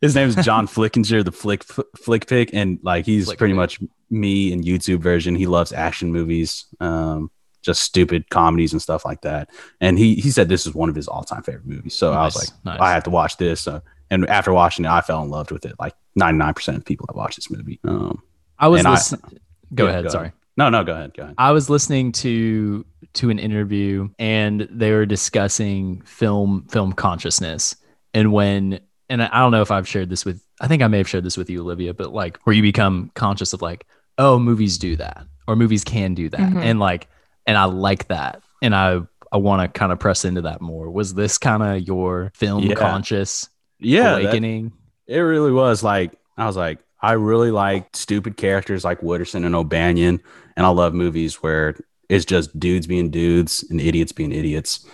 his 0.00 0.14
name 0.14 0.28
is 0.28 0.36
John 0.36 0.66
Flickinger, 0.66 1.24
the 1.24 1.32
flick 1.32 1.64
flick 1.96 2.26
pick, 2.26 2.50
and 2.52 2.78
like 2.82 3.06
he's 3.06 3.26
Flick 3.26 3.38
pretty 3.38 3.52
Pick. 3.52 3.56
much 3.58 3.80
me 4.10 4.52
in 4.52 4.62
YouTube 4.62 5.00
version. 5.00 5.34
He 5.34 5.46
loves 5.46 5.72
action 5.72 6.12
movies, 6.12 6.66
um, 6.80 7.30
just 7.62 7.82
stupid 7.82 8.28
comedies 8.30 8.72
and 8.72 8.80
stuff 8.82 9.04
like 9.04 9.20
that. 9.22 9.50
And 9.80 9.98
he 9.98 10.14
he 10.16 10.30
said 10.30 10.48
this 10.48 10.66
is 10.66 10.74
one 10.74 10.88
of 10.88 10.94
his 10.94 11.08
all 11.08 11.22
time 11.24 11.42
favorite 11.42 11.66
movies. 11.66 11.94
So 11.94 12.12
I 12.12 12.24
was 12.24 12.36
like, 12.36 12.48
nice. 12.64 12.80
I 12.80 12.92
have 12.92 13.04
to 13.04 13.10
watch 13.10 13.36
this. 13.36 13.60
So, 13.60 13.82
and 14.10 14.26
after 14.28 14.52
watching 14.52 14.84
it, 14.84 14.90
I 14.90 15.00
fell 15.00 15.22
in 15.22 15.30
love 15.30 15.50
with 15.50 15.64
it. 15.66 15.74
Like 15.78 15.94
99% 16.18 16.76
of 16.76 16.84
people 16.84 17.06
that 17.06 17.16
watch 17.16 17.36
this 17.36 17.50
movie. 17.50 17.78
Um, 17.84 18.22
I 18.58 18.68
was 18.68 18.80
and 18.80 18.88
I-. 18.88 19.38
Go 19.74 19.84
Yeah, 19.84 19.90
ahead. 19.90 20.04
go 20.04 20.10
sorry. 20.10 20.22
ahead. 20.26 20.34
no, 20.56 20.68
no, 20.70 20.82
go 20.84 20.92
ahead. 20.92 21.14
Go 21.14 21.22
ahead. 21.22 21.34
I 21.38 21.52
was 21.52 21.70
listening 21.70 22.12
to 22.12 22.84
to 23.14 23.30
an 23.30 23.38
interview 23.38 24.08
and 24.18 24.68
they 24.70 24.92
were 24.92 25.04
discussing 25.06 26.00
film 26.02 26.64
film 26.70 26.92
consciousness 26.92 27.74
and 28.14 28.32
when 28.32 28.78
and 29.10 29.22
I 29.22 29.40
don't 29.40 29.50
know 29.52 29.60
if 29.60 29.70
I've 29.70 29.86
shared 29.86 30.08
this 30.08 30.24
with 30.24 30.42
I 30.60 30.66
think 30.68 30.82
I 30.82 30.88
may 30.88 30.98
have 30.98 31.08
shared 31.08 31.24
this 31.24 31.36
with 31.36 31.50
you 31.50 31.60
Olivia 31.60 31.92
but 31.92 32.14
like 32.14 32.38
where 32.44 32.54
you 32.56 32.62
become 32.62 33.10
conscious 33.14 33.52
of 33.52 33.60
like 33.60 33.86
oh 34.16 34.38
movies 34.38 34.78
do 34.78 34.96
that 34.96 35.26
or 35.46 35.56
movies 35.56 35.84
can 35.84 36.14
do 36.14 36.28
that 36.30 36.40
Mhm. 36.40 36.62
and 36.64 36.80
like 36.80 37.08
and 37.46 37.58
I 37.58 37.64
like 37.64 38.08
that 38.08 38.42
and 38.62 38.74
I 38.74 39.00
I 39.32 39.36
want 39.36 39.60
to 39.62 39.78
kind 39.78 39.92
of 39.92 39.98
press 39.98 40.24
into 40.24 40.40
that 40.42 40.60
more 40.62 40.90
was 40.90 41.12
this 41.14 41.36
kind 41.38 41.62
of 41.62 41.86
your 41.86 42.32
film 42.34 42.64
Yeah. 42.64 42.74
conscious 42.76 43.48
Yeah, 43.78 44.12
that- 44.14 44.22
awakening 44.22 44.72
it 45.06 45.18
really 45.18 45.52
was 45.52 45.82
like 45.82 46.12
I 46.38 46.46
was 46.46 46.56
like 46.56 46.78
I 47.02 47.12
really 47.12 47.50
like 47.50 47.88
stupid 47.96 48.36
characters 48.36 48.84
like 48.84 49.00
Wooderson 49.00 49.46
and 49.46 49.54
O'Bannion, 49.56 50.20
and 50.54 50.66
I 50.66 50.68
love 50.68 50.92
movies 50.92 51.36
where 51.42 51.74
it's 52.10 52.26
just 52.26 52.60
dudes 52.60 52.86
being 52.86 53.08
dudes 53.10 53.64
and 53.70 53.80
idiots 53.80 54.12
being 54.12 54.32
idiots. 54.32 54.84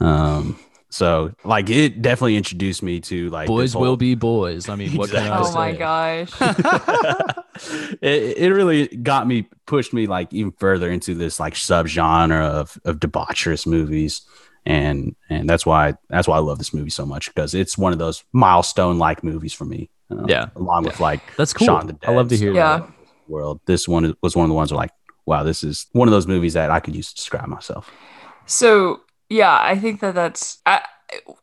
Um, 0.00 0.58
so 0.90 1.32
like 1.44 1.70
it 1.70 2.02
definitely 2.02 2.36
introduced 2.36 2.82
me 2.82 3.00
to 3.00 3.30
like 3.30 3.46
boys 3.46 3.72
whole- 3.72 3.82
will 3.82 3.96
be 3.96 4.14
boys 4.14 4.68
I 4.68 4.74
mean 4.76 4.96
what 4.96 5.10
can 5.10 5.18
I 5.32 5.38
Exactly. 5.38 5.50
Oh 5.50 5.54
my 5.54 5.72
gosh. 5.72 6.32
it, 8.02 8.36
it 8.38 8.52
really 8.52 8.86
got 8.88 9.26
me 9.26 9.48
pushed 9.66 9.92
me 9.92 10.06
like 10.06 10.32
even 10.32 10.52
further 10.58 10.90
into 10.90 11.14
this 11.14 11.38
like 11.40 11.54
subgenre 11.54 12.42
of 12.42 12.78
of 12.84 12.98
debaucherous 12.98 13.66
movies 13.66 14.22
and 14.66 15.14
and 15.28 15.48
that's 15.48 15.64
why 15.64 15.94
that's 16.08 16.28
why 16.28 16.36
I 16.36 16.40
love 16.40 16.58
this 16.58 16.74
movie 16.74 16.90
so 16.90 17.06
much 17.06 17.32
because 17.34 17.54
it's 17.54 17.78
one 17.78 17.92
of 17.92 17.98
those 17.98 18.24
milestone 18.32 18.98
like 18.98 19.22
movies 19.24 19.52
for 19.52 19.64
me 19.64 19.90
uh, 20.10 20.24
Yeah. 20.28 20.46
along 20.56 20.84
with 20.84 21.00
like 21.00 21.20
that's 21.36 21.52
cool 21.52 21.66
Shaun 21.66 21.86
the 21.86 21.96
I 22.06 22.10
love 22.12 22.28
to 22.28 22.36
hear 22.36 22.52
Yeah. 22.54 22.86
world 23.28 23.60
this 23.66 23.86
one 23.88 24.14
was 24.22 24.34
one 24.36 24.44
of 24.44 24.48
the 24.48 24.54
ones 24.54 24.72
where 24.72 24.78
like 24.78 24.90
wow 25.26 25.42
this 25.44 25.62
is 25.62 25.86
one 25.92 26.08
of 26.08 26.12
those 26.12 26.26
movies 26.26 26.54
that 26.54 26.70
I 26.70 26.80
could 26.80 26.96
use 26.96 27.08
to 27.10 27.14
describe 27.14 27.46
myself 27.46 27.90
So 28.46 29.00
yeah, 29.30 29.56
I 29.58 29.78
think 29.78 30.00
that 30.00 30.14
that's 30.14 30.58
I, 30.66 30.82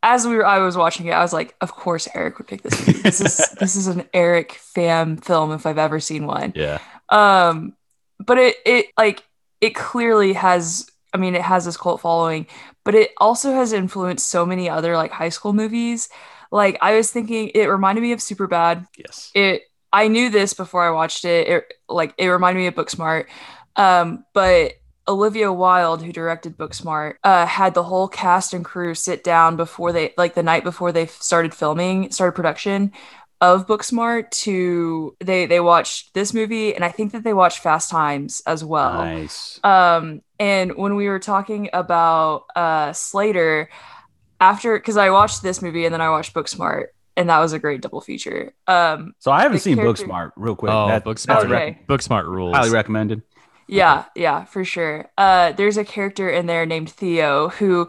as 0.03 0.27
we 0.27 0.35
were 0.35 0.45
I 0.45 0.59
was 0.59 0.77
watching 0.77 1.07
it, 1.07 1.11
I 1.11 1.21
was 1.21 1.33
like, 1.33 1.55
of 1.61 1.71
course 1.71 2.07
Eric 2.13 2.37
would 2.37 2.47
pick 2.47 2.61
this 2.61 2.85
movie. 2.85 3.01
This 3.01 3.21
is 3.21 3.37
this 3.59 3.75
is 3.75 3.87
an 3.87 4.07
Eric 4.13 4.53
fam 4.53 5.17
film 5.17 5.51
if 5.53 5.65
I've 5.65 5.77
ever 5.77 5.99
seen 5.99 6.27
one. 6.27 6.53
yeah 6.55 6.79
Um, 7.09 7.73
but 8.19 8.37
it 8.37 8.57
it 8.65 8.85
like 8.97 9.23
it 9.61 9.73
clearly 9.73 10.33
has. 10.33 10.89
I 11.13 11.17
mean, 11.17 11.35
it 11.35 11.41
has 11.41 11.65
this 11.65 11.77
cult 11.77 12.01
following, 12.01 12.45
but 12.83 12.93
it 12.93 13.11
also 13.17 13.53
has 13.53 13.71
influenced 13.71 14.27
so 14.27 14.45
many 14.45 14.69
other 14.69 14.95
like 14.95 15.11
high 15.11 15.29
school 15.29 15.53
movies. 15.53 16.09
Like 16.51 16.77
I 16.81 16.95
was 16.95 17.11
thinking, 17.11 17.49
it 17.55 17.65
reminded 17.65 18.01
me 18.01 18.11
of 18.11 18.19
Superbad. 18.19 18.85
yes 18.97 19.31
It 19.33 19.63
I 19.91 20.09
knew 20.09 20.29
this 20.29 20.53
before 20.53 20.83
I 20.83 20.91
watched 20.91 21.25
it. 21.25 21.47
It 21.47 21.73
like 21.87 22.13
it 22.17 22.27
reminded 22.27 22.59
me 22.59 22.67
of 22.67 22.75
Booksmart. 22.75 23.27
Um, 23.75 24.25
but 24.33 24.73
Olivia 25.07 25.51
Wilde, 25.53 26.03
who 26.03 26.11
directed 26.11 26.57
Booksmart, 26.57 27.15
uh, 27.23 27.45
had 27.45 27.73
the 27.73 27.83
whole 27.83 28.07
cast 28.07 28.53
and 28.53 28.65
crew 28.65 28.93
sit 28.93 29.23
down 29.23 29.55
before 29.55 29.91
they 29.93 30.13
like 30.17 30.33
the 30.35 30.43
night 30.43 30.63
before 30.63 30.91
they 30.91 31.05
started 31.07 31.53
filming, 31.53 32.11
started 32.11 32.33
production 32.33 32.91
of 33.39 33.67
Booksmart 33.67 34.31
to 34.31 35.15
they 35.19 35.45
they 35.45 35.59
watched 35.59 36.13
this 36.15 36.33
movie 36.33 36.73
and 36.73 36.83
I 36.83 36.89
think 36.89 37.11
that 37.11 37.23
they 37.23 37.33
watched 37.33 37.59
Fast 37.59 37.89
Times 37.91 38.41
as 38.47 38.63
well. 38.63 38.93
nice 38.95 39.59
Um, 39.63 40.21
and 40.39 40.75
when 40.75 40.95
we 40.95 41.07
were 41.07 41.19
talking 41.19 41.69
about 41.71 42.45
uh 42.55 42.93
Slater, 42.93 43.69
after 44.41 44.77
because 44.77 44.97
I 44.97 45.09
watched 45.11 45.41
this 45.43 45.61
movie 45.61 45.85
and 45.85 45.93
then 45.93 46.01
I 46.01 46.09
watched 46.09 46.33
Booksmart, 46.33 46.87
and 47.15 47.29
that 47.29 47.39
was 47.39 47.53
a 47.53 47.59
great 47.59 47.81
double 47.81 48.01
feature. 48.01 48.53
Um, 48.67 49.13
so 49.19 49.31
I 49.31 49.41
haven't 49.43 49.59
seen 49.59 49.77
character- 49.77 50.05
Booksmart 50.05 50.31
real 50.35 50.55
quick 50.55 50.71
oh 50.71 50.87
That- 50.87 51.05
Booksmart 51.05 51.25
that's 51.27 51.45
Okay. 51.45 51.53
rec- 51.53 51.87
Booksmart 51.87 52.25
rules 52.25 52.55
highly 52.55 52.71
recommended 52.71 53.21
Yeah, 53.67 54.05
yeah, 54.15 54.45
for 54.45 54.63
sure. 54.63 55.09
Uh, 55.17 55.51
there's 55.53 55.77
a 55.77 55.83
character 55.83 56.29
in 56.29 56.45
there 56.45 56.65
named 56.65 56.89
Theo 56.89 57.49
who 57.49 57.87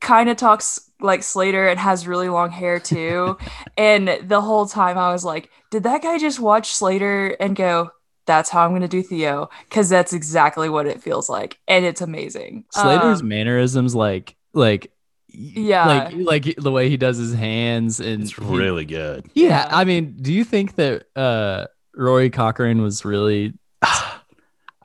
kind 0.00 0.28
of 0.28 0.36
talks 0.36 0.90
like 1.00 1.22
Slater 1.22 1.68
and 1.68 1.78
has 1.78 2.06
really 2.06 2.28
long 2.28 2.50
hair 2.50 2.78
too. 2.80 3.36
and 3.76 4.08
the 4.22 4.40
whole 4.40 4.66
time 4.66 4.96
I 4.98 5.12
was 5.12 5.24
like, 5.24 5.50
did 5.70 5.82
that 5.84 6.02
guy 6.02 6.18
just 6.18 6.40
watch 6.40 6.72
Slater 6.74 7.28
and 7.40 7.54
go, 7.56 7.90
that's 8.26 8.50
how 8.50 8.64
I'm 8.64 8.70
going 8.70 8.82
to 8.82 8.88
do 8.88 9.02
Theo? 9.02 9.48
Because 9.68 9.88
that's 9.88 10.12
exactly 10.12 10.68
what 10.68 10.86
it 10.86 11.02
feels 11.02 11.28
like. 11.28 11.58
And 11.66 11.84
it's 11.84 12.00
amazing. 12.00 12.64
Slater's 12.72 13.20
Um, 13.20 13.28
mannerisms, 13.28 13.94
like, 13.94 14.36
like, 14.54 14.92
Yeah. 15.28 15.86
like, 15.86 16.46
like 16.46 16.56
the 16.56 16.70
way 16.70 16.88
he 16.88 16.96
does 16.96 17.16
his 17.18 17.34
hands, 17.34 18.00
and 18.00 18.22
It's 18.22 18.32
he- 18.36 18.44
really 18.44 18.84
good. 18.84 19.26
yeah. 19.34 19.48
Yeah. 19.48 19.68
I 19.70 19.84
mean, 19.84 20.16
do 20.20 20.32
you 20.32 20.44
think 20.44 20.76
that 20.76 21.04
uh 21.16 21.66
Rory 21.96 22.30
Cochrane 22.30 22.80
was 22.80 23.04
really? 23.04 23.54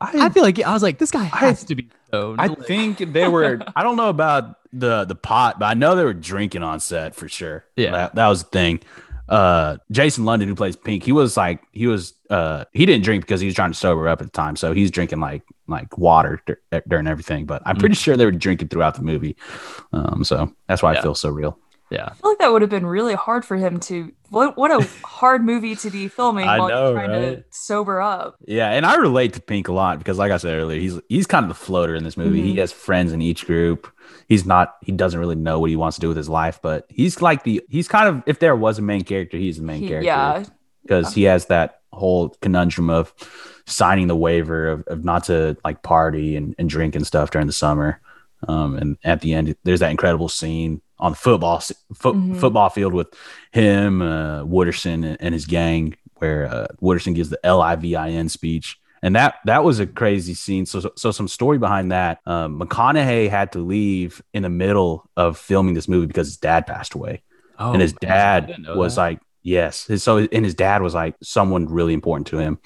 I 0.02 0.30
feel 0.30 0.44
like 0.44 0.60
I 0.62 0.74
was 0.74 0.84
like, 0.84 0.98
this 1.00 1.12
guy 1.12 1.24
I- 1.24 1.40
has 1.40 1.64
to 1.66 1.76
be 1.76 1.90
stoned. 2.08 2.40
I 2.42 2.50
think 2.50 2.98
they 3.00 3.28
were. 3.28 3.62
I 3.76 3.84
don't 3.84 3.96
know 3.98 4.10
about 4.10 4.56
the 4.74 5.06
the 5.06 5.16
pot, 5.16 5.60
but 5.60 5.66
I 5.66 5.74
know 5.74 5.96
they 5.96 6.04
were 6.04 6.14
drinking 6.14 6.64
on 6.64 6.80
set 6.80 7.16
for 7.16 7.28
sure. 7.30 7.66
Yeah. 7.76 7.92
that, 7.92 8.16
that 8.16 8.28
was 8.28 8.44
the 8.44 8.50
thing. 8.50 8.80
Uh, 9.30 9.76
Jason 9.92 10.24
London, 10.24 10.48
who 10.48 10.56
plays 10.56 10.78
Pink, 10.78 11.04
he 11.04 11.12
was 11.12 11.36
like 11.36 11.62
he 11.74 11.86
was. 11.88 12.14
Uh, 12.30 12.64
he 12.74 12.86
didn't 12.86 13.04
drink 13.04 13.24
because 13.24 13.42
he 13.42 13.46
was 13.48 13.56
trying 13.56 13.72
to 13.72 13.78
sober 13.78 14.08
up 14.08 14.22
at 14.22 14.28
the 14.28 14.32
time, 14.32 14.56
so 14.56 14.74
he's 14.74 14.90
drinking 14.92 15.20
like 15.20 15.44
like 15.68 15.98
water 15.98 16.42
dur- 16.46 16.62
during 16.88 17.08
everything. 17.08 17.46
But 17.46 17.62
I'm 17.66 17.76
pretty 17.76 17.96
sure 17.96 18.16
they 18.16 18.24
were 18.26 18.32
drinking 18.32 18.70
throughout 18.70 18.96
the 18.96 19.02
movie. 19.02 19.36
Um, 19.92 20.24
so 20.24 20.54
that's 20.68 20.82
why 20.82 20.94
Yeah. 20.94 21.00
I 21.00 21.02
feel 21.02 21.16
so 21.16 21.30
real. 21.30 21.58
yeah, 21.90 22.06
I 22.10 22.14
feel 22.14 22.32
like 22.32 22.40
that 22.40 22.52
would 22.54 22.62
have 22.62 22.72
been 22.72 22.86
really 22.86 23.16
hard 23.16 23.44
for 23.44 23.58
him 23.58 23.80
to. 23.82 24.14
What, 24.30 24.58
what 24.58 24.72
a 24.72 24.86
hard 25.06 25.44
movie 25.46 25.76
to 25.78 25.90
be 25.90 26.08
filming 26.08 26.48
I 26.48 26.60
while 26.60 26.68
know, 26.70 26.86
you're 26.90 26.94
trying 26.96 27.10
to 27.22 27.28
right? 27.38 27.44
sober 27.52 28.02
up. 28.02 28.36
Yeah, 28.46 28.70
and 28.72 28.86
I 28.86 28.96
relate 28.96 29.34
to 29.34 29.42
Pink 29.42 29.68
a 29.68 29.72
lot 29.74 30.00
because, 30.00 30.18
like 30.18 30.32
I 30.32 30.38
said 30.38 30.56
earlier, 30.56 30.80
he's 30.80 31.00
he's 31.10 31.28
kind 31.28 31.44
of 31.46 31.50
the 31.50 31.56
floater 31.56 31.96
in 31.96 32.04
this 32.04 32.18
movie. 32.18 32.42
He 32.42 32.54
Mhm. 32.56 32.58
has 32.60 32.72
friends 32.72 33.14
in 33.14 33.22
each 33.22 33.46
group. 33.46 33.88
He's 34.28 34.46
not. 34.46 34.76
He 34.82 34.92
doesn't 34.92 35.20
really 35.20 35.36
know 35.36 35.60
what 35.60 35.70
he 35.70 35.76
wants 35.76 35.96
to 35.98 36.02
do 36.02 36.08
with 36.10 36.18
his 36.18 36.30
life, 36.30 36.60
but 36.62 36.86
he's 36.90 37.22
like 37.22 37.44
the. 37.44 37.62
He's 37.70 37.88
kind 37.88 38.08
of. 38.10 38.24
If 38.26 38.40
there 38.40 38.56
was 38.56 38.80
a 38.80 38.82
main 38.82 39.04
character, 39.04 39.38
he's 39.38 39.58
the 39.58 39.64
main 39.64 39.82
He- 39.82 39.88
character. 39.88 40.06
yeah, 40.06 40.44
because 40.84 41.14
he 41.14 41.24
has 41.24 41.46
that 41.46 41.82
whole 41.94 42.30
conundrum 42.42 42.90
of 42.90 43.14
signing 43.66 44.08
the 44.08 44.16
waiver 44.16 44.68
of, 44.70 44.84
of 44.88 45.04
not 45.04 45.24
to 45.26 45.58
like 45.66 45.82
party 45.84 46.36
and, 46.36 46.54
and 46.60 46.70
drink 46.70 46.96
and 46.96 47.08
stuff 47.08 47.32
during 47.32 47.48
the 47.48 47.54
summer. 47.54 48.00
Um, 48.48 48.76
and 48.76 48.98
at 49.04 49.22
the 49.22 49.34
end, 49.34 49.56
there's 49.64 49.80
that 49.80 49.90
incredible 49.92 50.30
scene 50.30 50.82
on 51.00 51.12
the 51.12 51.18
football 51.18 51.58
s- 51.58 51.72
fo- 51.94 52.14
Mhm. 52.14 52.38
football 52.38 52.70
field 52.70 52.94
with 52.94 53.08
him, 53.52 54.02
uh, 54.02 54.44
Wooderson, 54.44 55.06
and, 55.06 55.18
and 55.20 55.34
his 55.34 55.46
gang, 55.46 55.96
where 56.18 56.46
uh, 56.46 56.68
Wooderson 56.82 57.14
gives 57.16 57.30
the 57.30 57.40
L 57.46 57.62
I 57.62 57.76
V 57.76 57.96
I 57.96 58.10
N 58.10 58.30
speech. 58.30 58.78
And 59.04 59.16
that 59.16 59.36
that 59.46 59.64
was 59.64 59.80
a 59.80 59.86
crazy 59.86 60.34
scene. 60.34 60.66
So, 60.66 60.80
so, 60.80 60.92
so 60.96 61.12
some 61.12 61.28
story 61.28 61.60
behind 61.60 61.92
that. 61.92 62.20
Um, 62.26 62.60
McConaughey 62.60 63.30
had 63.30 63.52
to 63.52 63.60
leave 63.60 64.22
in 64.34 64.42
the 64.42 64.50
middle 64.50 65.08
of 65.16 65.38
filming 65.38 65.76
this 65.76 65.88
movie 65.88 66.08
because 66.08 66.28
his 66.28 66.38
dad 66.38 66.66
passed 66.66 66.96
away 66.96 67.22
oh, 67.60 67.74
and 67.74 67.82
his 67.82 67.94
dad 67.94 68.56
was 68.76 68.96
that. 68.96 69.02
like 69.02 69.20
yes 69.44 69.86
His- 69.86 70.02
so 70.04 70.18
and 70.18 70.44
his 70.44 70.56
dad 70.56 70.82
was 70.82 70.94
like 70.96 71.16
someone 71.22 71.68
really 71.68 71.94
important 71.94 72.28
to 72.28 72.38
him 72.40 72.58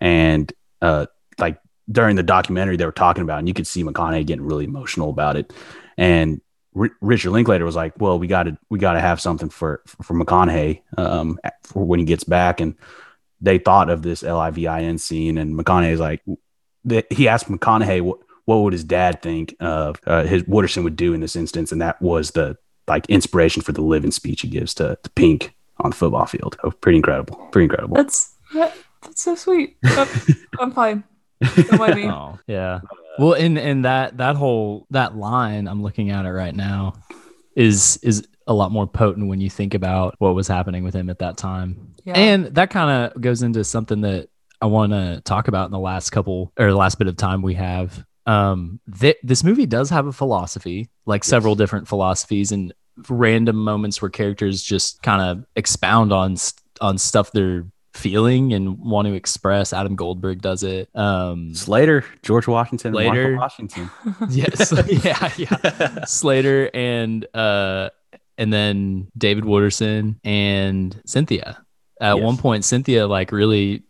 and 0.00 0.50
uh 0.82 1.06
like 1.38 1.58
during 1.90 2.16
the 2.16 2.22
documentary 2.22 2.76
they 2.76 2.86
were 2.86 2.92
talking 2.92 3.22
about 3.22 3.38
and 3.40 3.48
you 3.48 3.54
could 3.54 3.66
see 3.66 3.84
mcconaughey 3.84 4.24
getting 4.26 4.44
really 4.44 4.64
emotional 4.64 5.10
about 5.10 5.36
it 5.36 5.52
and 5.98 6.40
R- 6.76 6.96
richard 7.00 7.30
linklater 7.30 7.64
was 7.64 7.76
like 7.76 7.98
well 8.00 8.18
we 8.18 8.26
got 8.26 8.44
to 8.44 8.58
we 8.70 8.78
got 8.78 8.92
to 8.92 9.00
have 9.00 9.20
something 9.20 9.48
for 9.48 9.82
for 9.86 10.14
mcconaughey 10.14 10.82
um 10.98 11.38
for 11.62 11.84
when 11.84 11.98
he 11.98 12.04
gets 12.04 12.24
back 12.24 12.60
and 12.60 12.74
they 13.40 13.58
thought 13.58 13.90
of 13.90 14.02
this 14.02 14.22
l-i-v-i-n 14.22 14.98
scene 14.98 15.38
and 15.38 15.58
mcconaughey's 15.58 16.00
like 16.00 16.22
that 16.84 17.10
he 17.12 17.28
asked 17.28 17.50
mcconaughey 17.50 18.00
what 18.00 18.18
what 18.46 18.58
would 18.58 18.72
his 18.72 18.84
dad 18.84 19.20
think 19.20 19.54
of 19.60 20.00
uh, 20.06 20.22
his 20.24 20.44
Wooderson 20.44 20.84
would 20.84 20.96
do 20.96 21.12
in 21.12 21.20
this 21.20 21.36
instance, 21.36 21.72
and 21.72 21.82
that 21.82 22.00
was 22.00 22.30
the 22.30 22.56
like 22.88 23.04
inspiration 23.10 23.60
for 23.60 23.72
the 23.72 23.82
living 23.82 24.12
speech 24.12 24.42
he 24.42 24.48
gives 24.48 24.72
to, 24.74 24.96
to 25.02 25.10
Pink 25.10 25.54
on 25.78 25.90
the 25.90 25.96
football 25.96 26.26
field. 26.26 26.56
Oh, 26.62 26.70
pretty 26.70 26.96
incredible. 26.96 27.36
Pretty 27.50 27.64
incredible. 27.64 27.96
that's 27.96 28.34
that, 28.54 28.72
that's 29.02 29.22
so 29.22 29.34
sweet. 29.34 29.76
I'm, 29.84 30.08
I'm 30.60 30.72
fine. 30.72 31.04
Don't 31.56 31.78
mind 31.78 31.96
me. 31.96 32.08
Oh, 32.08 32.38
yeah. 32.46 32.80
Well, 33.18 33.34
and 33.34 33.58
and 33.58 33.84
that 33.84 34.18
that 34.18 34.36
whole 34.36 34.86
that 34.90 35.16
line 35.16 35.68
I'm 35.68 35.82
looking 35.82 36.10
at 36.10 36.26
it 36.26 36.30
right 36.30 36.54
now 36.54 36.94
is 37.54 37.98
is 38.02 38.26
a 38.46 38.54
lot 38.54 38.70
more 38.70 38.86
potent 38.86 39.28
when 39.28 39.40
you 39.40 39.50
think 39.50 39.74
about 39.74 40.14
what 40.18 40.34
was 40.34 40.46
happening 40.46 40.84
with 40.84 40.94
him 40.94 41.10
at 41.10 41.18
that 41.18 41.36
time. 41.36 41.94
Yeah. 42.04 42.14
And 42.14 42.46
that 42.54 42.70
kind 42.70 43.12
of 43.14 43.20
goes 43.20 43.42
into 43.42 43.64
something 43.64 44.02
that 44.02 44.28
I 44.60 44.66
want 44.66 44.92
to 44.92 45.20
talk 45.24 45.48
about 45.48 45.66
in 45.66 45.72
the 45.72 45.78
last 45.78 46.10
couple 46.10 46.52
or 46.58 46.68
the 46.68 46.76
last 46.76 46.98
bit 46.98 47.08
of 47.08 47.16
time 47.16 47.42
we 47.42 47.54
have. 47.54 48.04
Um, 48.26 48.80
th- 49.00 49.18
this 49.22 49.42
movie 49.42 49.66
does 49.66 49.90
have 49.90 50.06
a 50.06 50.12
philosophy, 50.12 50.88
like 51.04 51.24
several 51.24 51.54
different 51.54 51.88
philosophies, 51.88 52.52
and 52.52 52.72
random 53.08 53.56
moments 53.56 54.00
where 54.00 54.10
characters 54.10 54.62
just 54.62 55.02
kind 55.02 55.22
of 55.22 55.46
expound 55.56 56.12
on 56.12 56.36
st- 56.36 56.62
on 56.80 56.98
stuff 56.98 57.32
they're 57.32 57.64
feeling 57.96 58.52
and 58.52 58.78
want 58.78 59.08
to 59.08 59.14
express. 59.14 59.72
Adam 59.72 59.96
Goldberg 59.96 60.40
does 60.42 60.62
it. 60.62 60.88
Um, 60.94 61.54
Slater, 61.54 62.04
George 62.22 62.46
Washington, 62.46 62.88
and 62.88 62.96
Slater. 62.96 63.36
Washington. 63.36 63.90
yes, 64.30 64.72
yeah, 65.04 65.32
yeah. 65.36 66.04
Slater 66.04 66.70
and 66.74 67.26
uh, 67.34 67.90
and 68.38 68.52
then 68.52 69.08
David 69.16 69.44
Wooderson 69.44 70.16
and 70.24 71.00
Cynthia. 71.06 71.62
At 72.00 72.16
Yes. 72.16 72.24
one 72.24 72.36
point, 72.36 72.64
Cynthia 72.64 73.06
like 73.06 73.32
really 73.32 73.82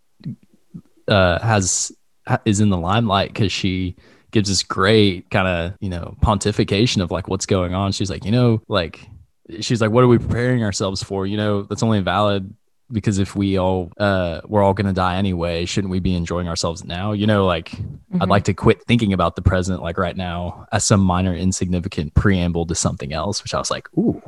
uh 1.08 1.38
has 1.40 1.92
is 2.44 2.60
in 2.60 2.70
the 2.70 2.76
limelight 2.78 3.32
because 3.32 3.52
she 3.52 3.96
gives 4.32 4.48
this 4.48 4.62
great 4.62 5.30
kind 5.30 5.46
of 5.46 5.74
you 5.80 5.88
know 5.88 6.16
pontification 6.22 7.02
of 7.02 7.10
like 7.10 7.28
what's 7.28 7.46
going 7.46 7.74
on. 7.74 7.92
She's 7.92 8.10
like, 8.10 8.24
you 8.24 8.32
know, 8.32 8.62
like 8.68 9.00
she's 9.60 9.80
like, 9.80 9.90
what 9.90 10.04
are 10.04 10.08
we 10.08 10.18
preparing 10.18 10.62
ourselves 10.64 11.02
for? 11.02 11.26
You 11.26 11.36
know, 11.36 11.62
that's 11.62 11.82
only 11.82 12.00
valid 12.00 12.52
because 12.92 13.18
if 13.18 13.34
we 13.36 13.58
all 13.58 13.92
uh 13.98 14.40
we're 14.46 14.62
all 14.62 14.74
gonna 14.74 14.92
die 14.92 15.16
anyway, 15.16 15.64
shouldn't 15.66 15.90
we 15.90 16.00
be 16.00 16.14
enjoying 16.14 16.48
ourselves 16.48 16.84
now? 16.84 17.12
You 17.12 17.26
know, 17.26 17.44
like 17.46 17.72
I'd 17.74 18.20
Mhm. 18.20 18.28
like 18.28 18.44
to 18.44 18.54
quit 18.54 18.82
thinking 18.84 19.12
about 19.12 19.36
the 19.36 19.42
present 19.42 19.82
like 19.82 19.98
right 19.98 20.16
now 20.16 20.66
as 20.72 20.84
some 20.84 21.00
minor 21.00 21.34
insignificant 21.34 22.14
preamble 22.14 22.66
to 22.66 22.74
something 22.74 23.12
else, 23.12 23.42
which 23.42 23.54
I 23.54 23.58
was 23.58 23.70
like, 23.70 23.88
ooh, 23.98 24.22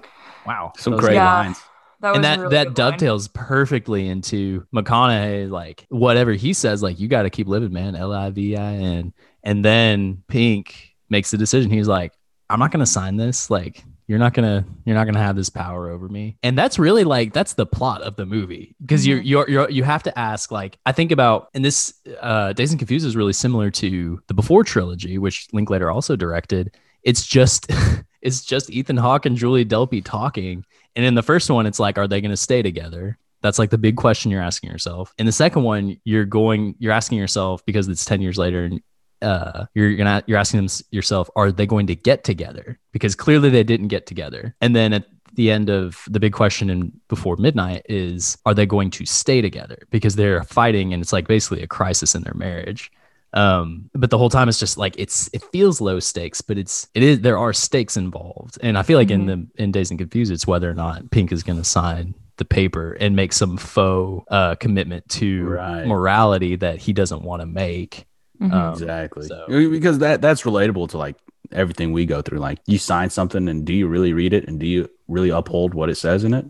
wow. 0.44 0.72
Some 0.76 0.94
That 0.94 1.00
great 1.00 1.14
Yeah. 1.14 1.36
lines. 1.36 1.62
That 2.00 2.14
and 2.14 2.24
that 2.24 2.38
really 2.38 2.50
that 2.50 2.64
good 2.68 2.78
line. 2.78 2.90
dovetails 2.92 3.28
perfectly 3.28 4.09
into 4.09 4.64
McConaughey, 4.74 5.50
like 5.50 5.84
whatever 5.88 6.32
he 6.32 6.52
says, 6.52 6.80
like 6.82 7.00
you 7.00 7.09
got 7.09 7.22
to 7.22 7.30
keep 7.30 7.48
living, 7.48 7.72
man. 7.72 7.96
L 7.96 8.12
I 8.12 8.30
V 8.30 8.56
I 8.56 8.74
N, 8.74 9.12
and 9.42 9.64
then 9.64 10.22
Pink 10.28 10.94
makes 11.11 11.30
the 11.32 11.38
decision. 11.38 11.70
He's 11.70 11.88
like, 11.88 12.12
I'm 12.50 12.61
not 12.61 12.70
gonna 12.70 12.86
sign 12.86 13.16
this. 13.16 13.50
Like 13.50 13.84
you're 14.09 14.18
not 14.18 14.34
gonna 14.34 14.64
you're 14.84 14.96
not 14.96 15.04
gonna 15.04 15.20
have 15.22 15.36
this 15.36 15.48
power 15.50 15.90
over 15.90 16.09
me. 16.09 16.36
And 16.42 16.59
that's 16.59 16.78
really 16.78 17.04
like 17.04 17.32
that's 17.32 17.52
the 17.54 17.66
plot 17.66 18.02
of 18.02 18.16
the 18.16 18.26
movie 18.26 18.74
because 18.80 19.06
you're 19.06 19.20
Mhm. 19.20 19.26
you're 19.26 19.50
you're 19.50 19.70
you 19.70 19.84
have 19.84 20.02
to 20.04 20.18
ask 20.18 20.50
like 20.50 20.78
I 20.86 20.92
think 20.92 21.12
about 21.12 21.48
and 21.54 21.64
this 21.64 21.94
uh 22.20 22.52
Dazed 22.54 22.72
and 22.72 22.78
Confused 22.80 23.06
is 23.06 23.14
really 23.14 23.32
similar 23.34 23.70
to 23.72 24.20
the 24.26 24.34
Before 24.34 24.64
trilogy, 24.64 25.18
which 25.18 25.46
Linklater 25.52 25.90
also 25.90 26.16
directed. 26.16 26.74
It's 27.04 27.24
just 27.26 27.70
it's 28.22 28.44
just 28.44 28.70
Ethan 28.70 28.96
Hawke 28.96 29.26
and 29.26 29.36
Julie 29.36 29.64
Delpy 29.64 30.02
talking 30.04 30.64
and 30.96 31.04
in 31.04 31.14
the 31.14 31.22
first 31.22 31.48
one, 31.48 31.64
it's 31.66 31.78
like, 31.78 31.96
are 31.96 32.09
they 32.09 32.20
going 32.20 32.32
to 32.32 32.36
stay 32.36 32.61
together? 32.61 33.18
That's 33.40 33.59
like 33.61 33.70
the 33.70 33.78
big 33.78 33.94
question 33.96 34.32
you're 34.32 34.42
asking 34.42 34.70
yourself. 34.70 35.14
In 35.16 35.26
the 35.26 35.32
second 35.32 35.62
one, 35.62 35.96
you're 36.02 36.24
going, 36.24 36.74
you're 36.80 36.90
asking 36.90 37.18
yourself 37.18 37.64
because 37.64 37.86
it's 37.86 38.04
10 38.04 38.20
years 38.20 38.36
later 38.36 38.64
and 38.64 38.80
uh, 39.22 39.66
you're 39.74 39.94
gonna, 39.96 40.22
you're 40.26 40.38
asking 40.38 40.60
them 40.60 40.68
yourself, 40.90 41.28
are 41.36 41.50
they 41.52 41.66
going 41.66 41.86
to 41.88 41.96
get 41.96 42.24
together? 42.24 42.78
Because 42.92 43.14
clearly 43.14 43.50
they 43.50 43.64
didn't 43.64 43.88
get 43.88 44.06
together. 44.06 44.54
And 44.60 44.74
then 44.76 44.92
at 44.92 45.06
the 45.34 45.50
end 45.50 45.68
of 45.70 46.04
the 46.08 46.18
big 46.20 46.32
question 46.32 46.70
in 46.70 46.92
Before 47.08 47.36
Midnight 47.36 47.86
is, 47.88 48.36
are 48.46 48.54
they 48.54 48.66
going 48.66 48.90
to 48.90 49.04
stay 49.06 49.40
together? 49.40 49.78
Because 49.90 50.16
they're 50.16 50.42
fighting 50.44 50.92
and 50.92 51.00
it's 51.02 51.12
like 51.12 51.28
basically 51.28 51.62
a 51.62 51.66
crisis 51.66 52.14
in 52.14 52.22
their 52.22 52.34
marriage 52.34 52.90
um 53.34 53.90
but 53.94 54.08
the 54.08 54.16
whole 54.16 54.30
time 54.30 54.48
it's 54.48 54.58
just 54.58 54.78
like 54.78 54.94
it's 54.96 55.28
it 55.34 55.42
feels 55.52 55.82
low 55.82 56.00
stakes 56.00 56.40
but 56.40 56.56
it's 56.56 56.88
it 56.94 57.02
is 57.02 57.20
there 57.20 57.36
are 57.36 57.52
stakes 57.52 57.94
involved 57.98 58.56
and 58.62 58.78
i 58.78 58.82
feel 58.82 58.96
like 58.96 59.10
in 59.10 59.26
the 59.26 59.46
in 59.62 59.70
dazed 59.70 59.90
and 59.90 59.98
confused 59.98 60.32
it's 60.32 60.46
whether 60.46 60.70
or 60.70 60.72
not 60.72 61.10
pink 61.10 61.30
is 61.30 61.42
going 61.42 61.58
to 61.58 61.62
sign 61.62 62.14
the 62.38 62.44
paper 62.46 62.92
and 62.94 63.14
make 63.14 63.34
some 63.34 63.58
faux 63.58 64.24
uh 64.30 64.54
commitment 64.54 65.06
to 65.10 65.44
Right. 65.44 65.86
morality 65.86 66.56
that 66.56 66.78
he 66.78 66.94
doesn't 66.94 67.20
want 67.20 67.40
to 67.42 67.46
make 67.46 68.06
Mhm. 68.41 68.53
um, 68.53 68.72
Exactly. 68.72 69.26
so- 69.26 69.47
Because 69.49 69.99
that 69.99 70.20
that's 70.22 70.43
relatable 70.43 70.89
to 70.91 70.99
like 70.99 71.16
everything 71.53 71.93
we 71.93 72.07
go 72.07 72.22
through. 72.22 72.39
Like 72.39 72.59
you 72.66 72.78
sign 72.78 73.11
something 73.11 73.49
and 73.49 73.64
do 73.64 73.72
you 73.72 73.86
really 73.89 74.12
read 74.12 74.32
it 74.32 74.47
and 74.49 74.61
do 74.61 74.66
you 74.66 74.89
really 75.09 75.30
uphold 75.30 75.74
what 75.74 75.89
it 75.91 75.97
says 75.97 76.24
in 76.24 76.34
it? 76.34 76.45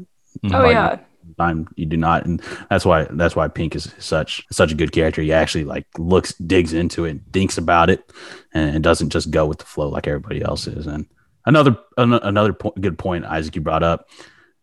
oh 0.45 0.49
like- 0.49 0.73
yeah. 0.73 0.99
time 1.39 1.69
you 1.77 1.85
do 1.87 1.97
not 1.97 2.25
and 2.25 2.41
that's 2.71 2.85
why 2.87 3.05
that's 3.13 3.37
why 3.37 3.47
pink 3.49 3.77
is 3.77 3.93
such 3.99 4.45
such 4.51 4.73
a 4.73 4.75
good 4.75 4.93
character 4.93 5.21
he 5.23 5.33
actually 5.33 5.63
like 5.65 5.87
looks 5.99 6.33
digs 6.35 6.73
into 6.73 7.05
it 7.05 7.19
thinks 7.33 7.59
about 7.59 7.91
it 7.91 8.11
and 8.55 8.83
doesn't 8.83 9.11
just 9.11 9.31
go 9.31 9.45
with 9.47 9.59
the 9.59 9.65
flow 9.65 9.89
like 9.89 10.07
everybody 10.09 10.43
else 10.43 10.67
is 10.67 10.87
and 10.87 11.07
another 11.47 11.77
an- 11.99 12.15
another 12.15 12.53
po- 12.55 12.73
good 12.81 12.99
point 12.99 13.25
isaac 13.27 13.55
you 13.55 13.61
brought 13.61 13.83
up 13.83 14.09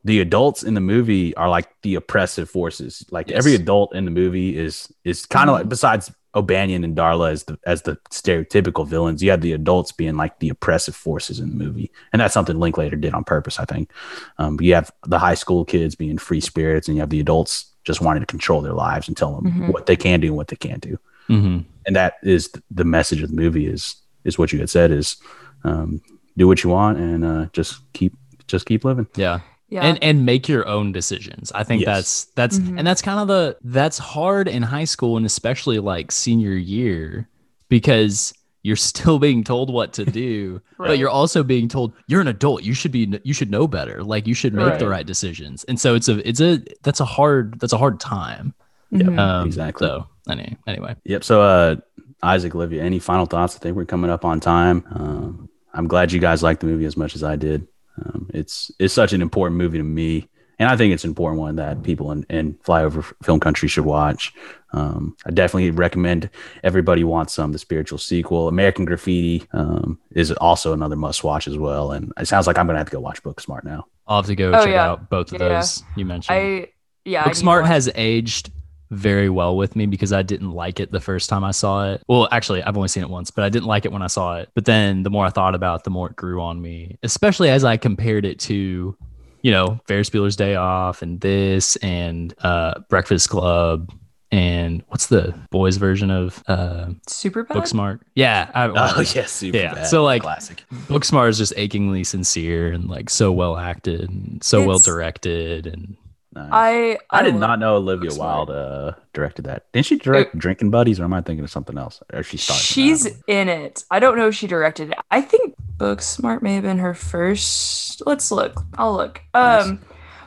the 0.04 0.20
adults 0.20 0.64
in 0.64 0.74
the 0.74 0.82
movie 0.82 1.36
are 1.36 1.50
like 1.50 1.70
the 1.84 1.96
oppressive 1.96 2.50
forces 2.50 3.06
like 3.12 3.30
Yes. 3.30 3.38
every 3.38 3.54
adult 3.56 3.94
in 3.96 4.04
the 4.06 4.12
movie 4.12 4.58
is 4.58 4.92
is 5.04 5.26
kind 5.26 5.50
of 5.50 5.56
like 5.58 5.70
besides 5.70 6.12
O'Bannion 6.36 6.84
and 6.84 6.96
Darla 6.98 7.32
as 7.32 7.44
the 7.46 7.58
as 7.66 7.84
the 7.84 7.96
stereotypical 8.12 8.86
villains. 8.88 9.24
You 9.24 9.32
have 9.32 9.42
the 9.42 9.54
adults 9.54 9.92
being 9.92 10.18
like 10.18 10.40
the 10.40 10.50
oppressive 10.50 10.96
forces 10.96 11.40
in 11.40 11.50
the 11.50 11.56
movie, 11.56 11.92
and 12.12 12.20
that's 12.22 12.34
something 12.34 12.60
Linklater 12.60 12.96
did 12.98 13.14
on 13.14 13.24
purpose, 13.24 13.60
I 13.60 13.66
think. 13.66 13.90
Um, 14.38 14.60
you 14.60 14.74
have 14.76 14.92
the 15.08 15.20
high 15.20 15.34
school 15.36 15.64
kids 15.66 15.96
being 15.96 16.18
free 16.18 16.42
spirits, 16.42 16.88
and 16.88 16.96
you 16.98 17.02
have 17.02 17.10
the 17.10 17.20
adults 17.20 17.66
just 17.84 18.02
wanting 18.02 18.22
to 18.22 18.28
control 18.28 18.62
their 18.62 18.74
lives 18.74 19.08
and 19.08 19.16
tell 19.16 19.36
them 19.40 19.52
Mhm. 19.52 19.72
what 19.74 19.86
they 19.86 19.96
can 19.96 20.20
do 20.20 20.28
and 20.28 20.36
what 20.36 20.48
they 20.50 20.56
can't 20.56 20.82
do. 20.82 20.98
hmm 21.28 21.60
And 21.86 21.96
that 21.96 22.16
is 22.24 22.50
the 22.72 22.84
message 22.86 23.22
of 23.22 23.30
the 23.30 23.36
movie. 23.36 23.68
Is 23.68 23.96
is 24.24 24.38
what 24.38 24.52
you 24.52 24.60
had 24.60 24.70
said 24.70 24.92
is 24.92 25.18
um, 25.64 26.02
do 26.38 26.48
what 26.48 26.64
you 26.64 26.70
want 26.70 26.98
and 27.00 27.24
uh, 27.24 27.46
just 27.54 27.80
keep 27.94 28.14
just 28.48 28.66
keep 28.66 28.84
living. 28.84 29.08
Yeah. 29.16 29.40
Yeah. 29.70 29.82
and 29.82 29.98
and 30.04 30.26
make 30.26 30.48
your 30.48 30.68
own 30.68 30.92
decisions 30.92 31.52
i 31.56 31.64
think 31.64 31.82
Yes. 31.82 31.88
that's 31.88 32.24
that's 32.36 32.60
Mhm. 32.60 32.78
and 32.78 32.86
that's 32.88 33.02
kind 33.02 33.20
of 33.20 33.28
the 33.28 33.58
that's 33.64 33.98
hard 33.98 34.48
in 34.48 34.62
high 34.62 34.84
school 34.84 35.18
and 35.18 35.26
especially 35.26 35.80
like 35.80 36.12
senior 36.12 36.52
year 36.54 37.28
because 37.70 38.34
you're 38.64 38.76
still 38.76 39.20
being 39.20 39.44
told 39.44 39.72
what 39.72 39.94
to 39.94 40.06
do 40.06 40.62
but 40.78 40.98
you're 41.00 41.10
also 41.10 41.44
being 41.44 41.68
told 41.68 41.94
you're 42.08 42.22
an 42.22 42.28
adult 42.28 42.64
you 42.64 42.74
should 42.74 42.92
be 42.92 43.20
you 43.24 43.34
should 43.34 43.50
know 43.50 43.68
better 43.68 44.04
like 44.04 44.28
you 44.28 44.34
should 44.36 44.54
make 44.54 44.78
the 44.80 44.86
Right. 44.88 44.98
right 44.98 45.06
decisions 45.06 45.64
and 45.66 45.80
so 45.80 45.96
it's 45.96 46.08
a 46.08 46.28
it's 46.28 46.42
a 46.42 46.62
that's 46.84 47.00
a 47.00 47.06
hard 47.06 47.60
that's 47.60 47.74
a 47.74 47.78
hard 47.78 48.00
time 48.00 48.54
Mhm. 48.94 49.18
um, 49.20 49.48
Exactly. 49.48 49.88
so 49.88 50.08
any, 50.30 50.58
anyway 50.68 50.96
Yep. 51.06 51.24
So, 51.24 51.42
uh, 51.42 51.76
Isaac, 52.24 52.54
Olivia, 52.56 52.82
any 52.84 52.98
final 53.00 53.26
thoughts? 53.26 53.56
I 53.56 53.60
think 53.60 53.76
we're 53.76 53.86
coming 53.86 54.10
up 54.10 54.24
on 54.26 54.40
time. 54.40 54.84
Um, 54.92 55.50
I'm 55.74 55.88
glad 55.88 56.12
you 56.12 56.20
guys 56.20 56.42
liked 56.42 56.62
the 56.62 56.68
movie 56.68 56.86
as 56.86 56.96
much 56.96 57.14
as 57.16 57.24
I 57.24 57.36
did. 57.36 57.68
Um, 58.04 58.30
it's 58.34 58.72
it's 58.80 58.94
such 58.94 59.14
an 59.14 59.22
important 59.22 59.58
movie 59.58 59.78
to 59.78 59.84
me, 59.84 60.28
and 60.60 60.68
I 60.70 60.76
think 60.78 60.94
it's 60.94 61.04
an 61.04 61.10
important 61.12 61.40
one 61.40 61.56
that 61.56 61.84
people 61.84 62.12
in, 62.12 62.24
in 62.30 62.54
flyover 62.56 63.04
film 63.24 63.40
country 63.40 63.68
should 63.70 63.86
watch. 63.86 64.34
Um, 64.74 65.16
I 65.26 65.32
definitely 65.32 65.72
recommend 65.72 66.30
everybody 66.64 67.04
wants 67.06 67.34
some. 67.34 67.52
The 67.54 67.60
spiritual 67.60 67.98
sequel, 67.98 68.50
American 68.50 68.84
Graffiti, 68.86 69.48
um, 69.54 69.98
is 70.12 70.32
also 70.34 70.74
another 70.74 70.98
must 70.98 71.24
watch 71.24 71.48
as 71.48 71.58
well. 71.58 71.94
And 71.94 72.12
it 72.20 72.28
sounds 72.28 72.48
like 72.48 72.58
I'm 72.58 72.68
gonna 72.68 72.80
have 72.80 72.88
to 72.90 72.92
go 72.96 73.00
watch 73.00 73.24
Booksmart 73.24 73.64
now. 73.64 73.86
i'll 74.08 74.18
have 74.18 74.26
to 74.26 74.36
go 74.36 74.52
Oh, 74.54 74.64
check 74.66 74.74
yeah. 74.74 74.86
out 74.90 75.10
both 75.10 75.32
of 75.32 75.40
Yeah. 75.42 75.50
those 75.50 75.84
you 75.96 76.04
mentioned 76.06 76.38
I 76.38 76.68
yeah. 77.06 77.22
I 77.24 77.28
need 77.28 77.36
Booksmart 77.36 77.66
has 77.66 77.90
aged 77.96 78.52
very 78.96 79.30
well 79.30 79.56
with 79.58 79.76
me 79.76 79.86
because 79.86 80.12
I 80.14 80.22
didn't 80.22 80.52
like 80.52 80.80
it 80.80 80.92
the 80.92 81.00
first 81.00 81.30
time 81.30 81.44
I 81.44 81.52
saw 81.52 81.92
it. 81.92 82.02
Well, 82.08 82.28
actually, 82.32 82.64
I've 82.64 82.76
only 82.78 82.88
seen 82.90 83.04
it 83.04 83.10
once, 83.10 83.30
but 83.32 83.44
I 83.44 83.50
didn't 83.50 83.68
like 83.68 83.86
it 83.86 83.92
when 83.92 84.02
I 84.02 84.08
saw 84.08 84.38
it. 84.38 84.50
But 84.56 84.66
then 84.66 85.04
the 85.04 85.10
more 85.10 85.26
I 85.26 85.30
thought 85.30 85.56
about 85.56 85.82
it, 85.82 85.84
the 85.84 85.90
more 85.92 86.10
it 86.10 86.16
grew 86.16 86.42
on 86.42 86.62
me, 86.62 86.98
especially 87.04 87.50
as 87.50 87.64
I 87.64 87.78
compared 87.78 88.26
it 88.26 88.40
to, 88.42 88.96
you 89.42 89.52
know, 89.52 89.80
Ferris 89.88 90.10
Bueller's 90.10 90.36
Day 90.36 90.56
Off 90.56 91.02
and 91.02 91.20
this 91.22 91.76
and 91.78 92.34
uh, 92.44 92.80
Breakfast 92.90 93.30
Club 93.30 93.92
and 94.32 94.84
what's 94.88 95.06
the 95.08 95.34
boys' 95.52 95.78
version 95.78 96.10
of 96.10 96.44
uh, 96.48 96.88
super 97.08 97.44
bad. 97.44 97.56
Booksmart? 97.56 98.00
Yeah. 98.16 98.50
I, 98.56 98.66
Oh 98.68 99.02
yes, 99.16 99.32
super 99.32 99.56
Yeah, 99.58 99.76
bad. 99.76 99.88
so, 99.88 100.04
like- 100.04 100.24
classic. 100.24 100.64
Booksmart 100.88 101.30
is 101.30 101.38
just 101.38 101.54
achingly 101.56 102.04
sincere 102.04 102.72
and 102.74 102.90
like 102.90 103.10
so 103.10 103.32
well 103.32 103.56
acted 103.56 104.10
and 104.10 104.44
so 104.44 104.66
well 104.66 104.80
directed. 104.80 105.68
And 105.68 105.96
Nice. 106.36 106.50
I 106.52 106.98
I 107.12 107.24
did 107.24 107.36
not 107.36 107.60
know 107.60 107.78
Olivia 107.78 108.12
Wilde 108.14 108.50
uh, 108.50 108.92
directed 109.14 109.46
that. 109.46 109.72
Didn't 109.72 109.86
she 109.86 109.98
direct 109.98 110.38
Drinking 110.38 110.70
Buddies, 110.70 111.00
or 111.00 111.06
am 111.06 111.14
I 111.14 111.22
thinking 111.22 111.46
of 111.46 111.50
something 111.50 111.78
else? 111.78 112.04
Or 112.12 112.24
she 112.24 112.36
in 112.36 112.44
that 112.48 112.58
She's 112.58 113.06
in 113.28 113.48
it. 113.48 113.86
I 113.90 114.00
don't 114.00 114.18
know 114.18 114.28
if 114.28 114.36
she 114.36 114.46
directed 114.46 114.92
it. 114.92 114.98
I 115.12 115.22
think 115.22 115.56
Booksmart 115.78 116.42
may 116.42 116.56
have 116.56 116.64
been 116.64 116.80
her 116.80 116.94
first. 116.94 118.02
Let's 118.06 118.32
look. 118.34 118.62
I'll 118.78 118.94
look. 118.94 119.22
Nice. 119.34 119.66
Um, 119.66 119.80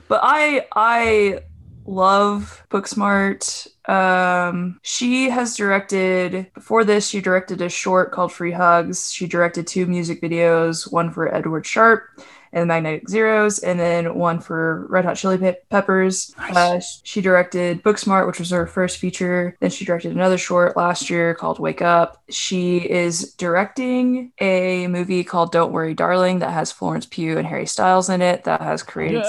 but 0.08 0.20
I 0.22 0.66
I 0.74 1.40
love 1.84 2.64
Booksmart. 2.70 3.66
Um, 3.86 4.80
she 4.82 5.28
has 5.28 5.56
directed 5.56 6.50
before 6.54 6.84
this. 6.84 7.06
She 7.06 7.20
directed 7.20 7.60
a 7.60 7.68
short 7.68 8.12
called 8.12 8.32
Free 8.32 8.52
Hugs. 8.52 9.12
She 9.12 9.26
directed 9.26 9.66
two 9.66 9.84
music 9.84 10.22
videos, 10.22 10.90
one 10.90 11.10
for 11.10 11.34
Edward 11.34 11.66
Sharpe 11.66 12.08
and 12.52 12.62
the 12.62 12.66
Magnetic 12.66 13.08
Zeros, 13.08 13.58
and 13.58 13.78
then 13.78 14.14
one 14.14 14.40
for 14.40 14.86
Red 14.88 15.04
Hot 15.04 15.16
Chili 15.16 15.38
Pe- 15.38 15.56
Peppers. 15.70 16.34
Nice. 16.38 16.56
Uh, 16.56 16.80
she 17.02 17.20
directed 17.20 17.82
Booksmart, 17.82 18.26
which 18.26 18.38
was 18.38 18.50
her 18.50 18.66
first 18.66 18.98
feature. 18.98 19.56
Then 19.60 19.70
she 19.70 19.84
directed 19.84 20.12
another 20.12 20.38
short 20.38 20.76
last 20.76 21.10
year 21.10 21.34
called 21.34 21.58
Wake 21.58 21.82
Up. 21.82 22.22
She 22.30 22.78
is 22.78 23.34
directing 23.34 24.32
a 24.40 24.86
movie 24.88 25.24
called 25.24 25.52
Don't 25.52 25.72
Worry, 25.72 25.94
Darling 25.94 26.38
that 26.40 26.50
has 26.52 26.72
Florence 26.72 27.06
Pugh 27.06 27.38
and 27.38 27.46
Harry 27.46 27.66
Styles 27.66 28.08
in 28.08 28.22
it. 28.22 28.44
That 28.44 28.60
has 28.60 28.82
created. 28.82 29.24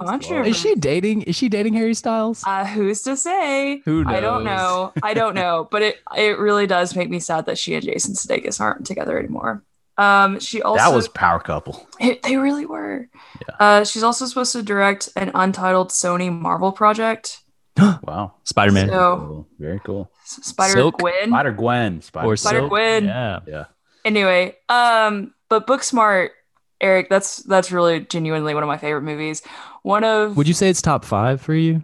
Controversy. 0.00 0.50
is 0.50 0.56
she 0.56 0.74
dating? 0.74 1.22
Is 1.22 1.36
she 1.36 1.48
dating 1.48 1.74
Harry 1.74 1.94
Styles? 1.94 2.42
Uh, 2.46 2.66
who's 2.66 3.02
to 3.02 3.16
say? 3.16 3.80
Who 3.86 4.04
I 4.06 4.20
don't 4.20 4.44
know. 4.44 4.92
I 5.02 5.14
don't 5.14 5.34
know, 5.34 5.68
but 5.70 5.80
it 5.82 5.96
it 6.16 6.38
really 6.38 6.66
does 6.66 6.94
make 6.94 7.08
me 7.08 7.18
sad 7.18 7.46
that 7.46 7.56
she 7.58 7.74
and 7.74 7.82
Jason 7.84 8.14
Sudeikis 8.14 8.60
aren't 8.60 8.86
together 8.86 9.18
anymore. 9.18 9.62
Um, 9.98 10.40
she 10.40 10.60
also 10.62 10.78
that 10.82 10.94
was 10.94 11.08
power 11.08 11.38
couple. 11.40 11.86
it, 12.00 12.22
they 12.22 12.36
really 12.36 12.66
were. 12.66 13.08
Yeah. 13.48 13.54
Uh, 13.58 13.84
she's 13.84 14.02
also 14.02 14.26
supposed 14.26 14.52
to 14.52 14.62
direct 14.62 15.08
an 15.16 15.30
untitled 15.34 15.90
Sony 15.90 16.30
Marvel 16.32 16.72
project. 16.72 17.42
Wow, 18.02 18.34
Spider 18.44 18.72
Man 18.72 18.88
So- 18.88 19.46
very 19.58 19.80
cool. 19.84 20.10
Spider 20.24 20.72
Silk? 20.72 20.98
Gwen. 20.98 21.28
Spider 21.28 21.52
Gwen, 21.52 22.00
Spider. 22.02 22.26
or 22.26 22.36
Spider 22.36 22.58
Silk? 22.60 22.70
Gwen. 22.70 23.04
Yeah. 23.04 23.40
yeah, 23.46 23.64
Anyway, 24.04 24.56
um, 24.68 25.34
but 25.48 25.66
Booksmart, 25.66 26.30
Eric, 26.80 27.08
that's 27.10 27.36
that's 27.44 27.70
really 27.72 28.00
genuinely 28.00 28.54
one 28.54 28.62
of 28.62 28.66
my 28.66 28.78
favorite 28.78 29.02
movies. 29.02 29.42
One 29.82 30.04
of 30.04 30.36
Would 30.36 30.48
you 30.48 30.54
say 30.54 30.68
it's 30.70 30.82
top 30.82 31.04
five 31.04 31.40
for 31.40 31.54
you? 31.54 31.82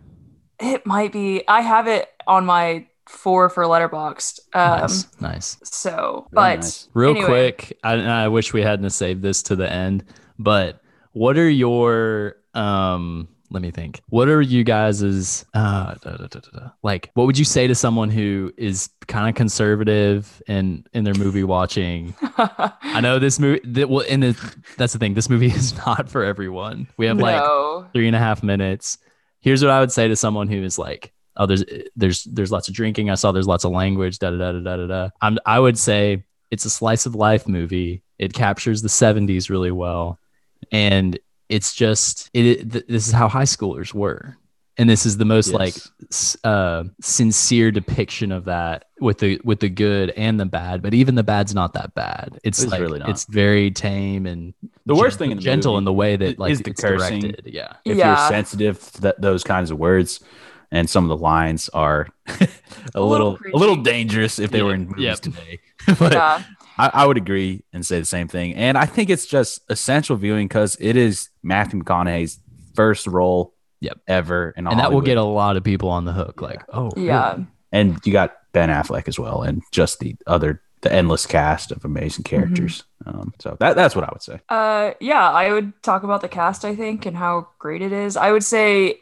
it 0.61 0.87
might 0.87 1.13
be. 1.13 1.43
I 1.49 1.61
have 1.61 1.87
it 1.89 2.09
on 2.27 2.47
my 2.47 2.87
four 3.09 3.49
for 3.49 3.65
Letterboxd. 3.65 4.41
Um, 4.55 4.81
nice, 4.81 5.07
nice. 5.21 5.57
so, 5.63 6.27
Very 6.31 6.43
but 6.43 6.57
nice. 6.57 6.89
Real 6.95 7.11
anyway. 7.11 7.27
quick, 7.27 7.79
I, 7.83 7.95
I 7.95 8.29
wish 8.29 8.53
we 8.53 8.63
hadn't 8.63 8.91
saved 8.91 9.23
this 9.23 9.43
to 9.45 9.57
the 9.57 9.71
end, 9.71 10.05
but 10.39 10.81
what 11.13 11.37
are 11.37 11.49
your 11.49 12.37
um? 12.55 13.29
Let 13.51 13.61
me 13.61 13.71
think. 13.71 14.01
What 14.09 14.29
are 14.29 14.41
you 14.41 14.65
guys's 14.65 15.45
uh 15.53 15.95
da, 15.97 16.17
da, 16.17 16.27
da, 16.27 16.41
da, 16.41 16.59
da. 16.59 16.69
like? 16.83 17.11
What 17.13 17.27
would 17.27 17.39
you 17.39 17.45
say 17.45 17.67
to 17.67 17.75
someone 17.75 18.09
who 18.09 18.51
is 18.57 18.89
kind 19.09 19.29
of 19.29 19.35
conservative 19.35 20.43
and 20.49 20.89
in 20.95 21.05
their 21.05 21.13
movie 21.13 21.45
watching? 21.45 22.15
I 22.39 23.01
know 23.03 23.19
this 23.19 23.39
movie. 23.39 23.61
That, 23.65 23.91
well, 23.91 24.07
and 24.09 24.23
the, 24.23 24.57
that's 24.79 24.95
the 24.95 24.99
thing. 24.99 25.13
This 25.13 25.29
movie 25.29 25.47
is 25.55 25.77
not 25.77 26.09
for 26.09 26.25
everyone. 26.25 26.89
We 26.97 27.05
have 27.05 27.19
like 27.19 27.93
three 27.93 28.07
and 28.07 28.17
a 28.17 28.19
half 28.19 28.43
minutes. 28.43 28.97
Here's 29.41 29.63
what 29.63 29.71
I 29.71 29.81
would 29.81 29.93
say 29.93 30.09
to 30.09 30.17
someone 30.17 30.49
who 30.49 30.63
is 30.63 30.79
like, 30.79 31.13
oh, 31.37 31.47
there's 31.47 31.65
there's 31.97 32.25
there's 32.25 32.53
lots 32.53 32.69
of 32.69 32.75
drinking. 32.75 33.11
I 33.11 33.15
saw 33.15 33.33
there's 33.33 33.47
lots 33.47 33.65
of 33.65 33.73
language. 33.73 34.19
Da 34.19 34.31
da 34.31 34.37
da 34.37 34.53
da 34.53 34.61
da 34.61 34.77
da. 34.77 34.87
da. 34.87 35.09
I'm 35.21 35.39
I 35.47 35.59
would 35.59 35.79
say 35.79 36.25
it's 36.51 36.65
a 36.65 36.71
slice 36.71 37.07
of 37.07 37.15
life 37.15 37.49
movie. 37.49 38.03
It 38.19 38.33
captures 38.35 38.83
the 38.83 38.89
'70s 38.89 39.51
really 39.51 39.71
well, 39.73 40.19
and 40.71 41.19
it's 41.49 41.75
just 41.75 42.31
it. 42.33 42.71
th- 42.71 42.87
This 42.89 43.07
is 43.09 43.13
how 43.13 43.29
high 43.29 43.43
schoolers 43.45 43.93
were, 43.93 44.37
and 44.79 44.89
this 44.89 45.05
is 45.07 45.17
the 45.17 45.25
most 45.25 45.49
Yes. 45.53 45.59
like 45.59 45.75
uh, 46.45 46.85
sincere 47.01 47.71
depiction 47.71 48.31
of 48.33 48.45
that 48.45 48.85
with 49.01 49.19
the 49.19 49.41
with 49.45 49.61
the 49.61 49.69
good 49.69 50.11
and 50.11 50.39
the 50.39 50.47
bad. 50.47 50.83
But 50.83 50.95
even 50.95 51.15
the 51.15 51.23
bad's 51.25 51.55
not 51.55 51.73
that 51.75 51.95
bad. 51.95 52.39
It's, 52.45 52.63
It's 52.63 52.71
like 52.71 52.81
really 52.81 53.01
not. 53.01 53.09
it's 53.09 53.25
very 53.25 53.71
tame 53.71 54.27
and 54.27 54.55
The 54.87 54.95
worst 54.95 55.15
gen- 55.15 55.19
thing 55.19 55.31
in 55.33 55.37
the 55.39 55.43
gentle 55.43 55.73
movie 55.73 55.79
in 55.79 55.85
the 55.85 55.93
way 55.93 56.17
that 56.17 56.39
like 56.39 56.53
is 56.53 56.61
the 56.61 56.71
it's 56.71 56.81
cursing. 56.81 57.21
directed. 57.23 57.53
Yeah. 57.53 57.73
if 57.85 57.97
Yeah. 57.97 58.19
you're 58.21 58.29
sensitive 58.29 58.79
to 58.93 59.01
that, 59.03 59.21
those 59.21 59.43
kinds 59.43 59.71
of 59.71 59.79
words, 59.79 60.21
and 60.73 60.91
some 60.91 61.05
of 61.05 61.09
the 61.11 61.17
lines 61.23 61.69
are 61.69 62.09
a, 62.95 63.01
little 63.01 63.33
little 63.33 63.39
a 63.55 63.57
little 63.57 63.77
dangerous 63.77 64.39
if 64.41 64.51
they 64.51 64.59
Yeah. 64.59 64.65
were 64.65 64.75
in 64.75 64.87
movies 64.89 65.05
Yep. 65.05 65.19
today. 65.21 65.61
but 66.01 66.13
yeah. 66.13 66.43
I, 66.79 66.91
I 66.95 67.07
would 67.07 67.17
agree 67.19 67.63
and 67.73 67.85
say 67.87 67.99
the 68.01 68.05
same 68.07 68.27
thing. 68.29 68.55
And 68.55 68.77
I 68.79 68.87
think 68.87 69.11
it's 69.11 69.27
just 69.27 69.61
essential 69.69 70.17
viewing 70.17 70.49
because 70.49 70.77
it 70.81 70.97
is 70.97 71.29
Matthew 71.43 71.81
McConaughey's 71.83 72.41
first 72.75 73.07
role 73.07 73.55
Yep. 73.81 73.99
ever, 74.09 74.55
in 74.57 74.67
and 74.67 74.79
that 74.81 74.93
will 74.93 75.01
get 75.03 75.19
a 75.19 75.23
lot 75.25 75.57
of 75.57 75.65
people 75.65 75.89
on 75.91 76.05
the 76.05 76.13
hook. 76.13 76.41
Like, 76.41 76.63
oh, 76.73 76.91
Yeah. 76.97 77.33
really? 77.33 77.47
and 77.73 77.99
you 78.05 78.13
got 78.13 78.37
Ben 78.53 78.69
Affleck 78.69 79.09
as 79.09 79.19
well, 79.19 79.43
and 79.43 79.63
just 79.73 79.99
the 80.01 80.15
other 80.27 80.63
the 80.83 80.93
endless 80.93 81.27
cast 81.27 81.71
of 81.73 81.85
amazing 81.85 82.25
Mm-hmm. 82.25 82.37
characters. 82.37 82.85
Um, 83.07 83.33
so 83.41 83.57
that 83.61 83.75
that's 83.77 83.95
what 83.97 84.05
I 84.05 84.11
would 84.13 84.23
say. 84.23 84.41
Uh, 84.49 84.93
yeah, 85.01 85.29
I 85.31 85.53
would 85.53 85.73
talk 85.83 86.03
about 86.05 86.21
the 86.23 86.29
cast, 86.29 86.65
I 86.65 86.75
think, 86.77 87.07
and 87.07 87.17
how 87.17 87.49
great 87.59 87.83
it 87.83 87.93
is. 87.93 88.17
I 88.17 88.31
would 88.33 88.45
say 88.45 89.01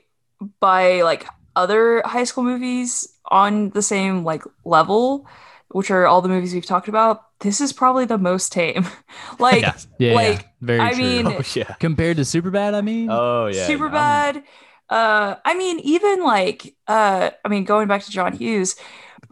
by 0.61 1.03
like 1.03 1.27
other 1.61 2.03
high 2.05 2.25
school 2.25 2.45
movies 2.45 3.07
on 3.31 3.71
the 3.71 3.83
same 3.83 4.25
like 4.25 4.43
level, 4.65 5.27
which 5.69 5.91
are 5.91 6.07
all 6.07 6.21
the 6.23 6.29
movies 6.29 6.53
we've 6.55 6.67
talked 6.67 6.89
about, 6.89 7.39
this 7.41 7.61
is 7.61 7.73
probably 7.73 8.05
the 8.07 8.19
most 8.19 8.53
tame. 8.53 8.85
like, 9.39 9.63
yeah, 9.63 9.77
yeah, 9.99 10.15
like, 10.15 10.39
yeah. 10.43 10.49
very 10.61 10.81
I 10.81 10.93
true. 10.93 11.03
mean- 11.05 11.27
Oh 11.29 11.43
yeah. 11.55 11.75
compared 11.87 12.17
to 12.17 12.23
Superbad, 12.25 12.75
I 12.75 12.81
mean, 12.81 13.09
Oh 13.11 13.47
yeah. 13.47 13.67
super 13.67 13.85
I'm- 13.89 13.93
bad. 13.93 14.45
Uh, 14.91 15.37
I 15.45 15.55
mean, 15.55 15.79
even 15.81 16.25
like, 16.25 16.75
uh, 16.89 17.31
I 17.45 17.49
mean, 17.49 17.63
going 17.65 17.87
back 17.87 18.03
to 18.03 18.11
John 18.11 18.33
Hughes, 18.33 18.75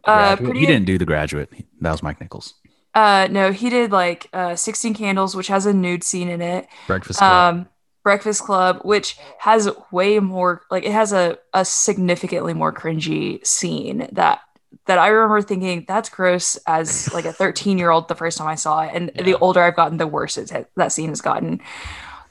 uh, 0.04 0.36
pretty. 0.36 0.60
he 0.60 0.66
didn't 0.66 0.86
do 0.86 0.98
the 0.98 1.04
graduate. 1.04 1.50
That 1.80 1.90
was 1.90 2.00
Mike 2.02 2.20
Nichols. 2.20 2.54
Uh, 2.94 3.26
no, 3.30 3.50
he 3.50 3.68
did 3.68 3.90
like 3.90 4.28
uh, 4.32 4.54
16 4.54 4.94
Candles, 4.94 5.34
which 5.34 5.48
has 5.48 5.66
a 5.66 5.72
nude 5.74 6.04
scene 6.04 6.28
in 6.28 6.40
it. 6.40 6.68
Breakfast 6.86 7.18
Club. 7.18 7.54
um 7.56 7.68
breakfast 8.02 8.42
club 8.42 8.80
which 8.82 9.18
has 9.38 9.68
way 9.92 10.18
more 10.18 10.62
like 10.70 10.84
it 10.84 10.92
has 10.92 11.12
a, 11.12 11.36
a 11.52 11.64
significantly 11.64 12.54
more 12.54 12.72
cringy 12.72 13.44
scene 13.46 14.08
that 14.12 14.40
that 14.86 14.98
I 14.98 15.08
remember 15.08 15.42
thinking 15.42 15.84
that's 15.88 16.08
gross 16.10 16.56
as 16.66 17.12
like 17.12 17.24
a 17.24 17.32
13 17.32 17.78
year 17.78 17.90
old 17.90 18.08
the 18.08 18.14
first 18.14 18.38
time 18.38 18.46
I 18.48 18.54
saw 18.54 18.80
it, 18.82 18.90
and 18.94 19.10
Yeah. 19.16 19.22
the 19.22 19.36
older 19.38 19.62
I've 19.62 19.76
gotten, 19.76 19.96
the 19.98 20.06
worse 20.06 20.36
it's, 20.38 20.52
that 20.76 20.92
scene 20.92 21.08
has 21.08 21.20
gotten. 21.22 21.60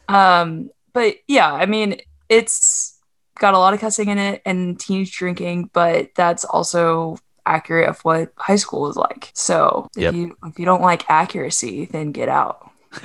Um, 0.08 0.70
but 0.94 1.16
yeah, 1.28 1.52
I 1.52 1.66
mean, 1.66 2.00
it's 2.30 2.98
got 3.40 3.54
a 3.54 3.60
lot 3.60 3.74
of 3.74 3.80
cussing 3.80 4.10
in 4.10 4.18
it 4.18 4.42
and 4.46 4.80
teenage 4.80 5.12
drinking, 5.16 5.70
but 5.74 6.10
that's 6.16 6.46
also 6.46 7.18
accurate 7.46 7.90
of 7.90 8.00
what 8.02 8.32
high 8.38 8.56
school 8.56 8.90
is 8.90 8.96
like. 8.96 9.32
So 9.34 9.88
if 9.96 10.02
Yep. 10.04 10.14
you 10.14 10.38
if 10.46 10.60
you 10.60 10.66
don't 10.66 10.82
like 10.82 11.10
accuracy, 11.10 11.86
then 11.86 12.12
get 12.12 12.30
out. 12.30 12.70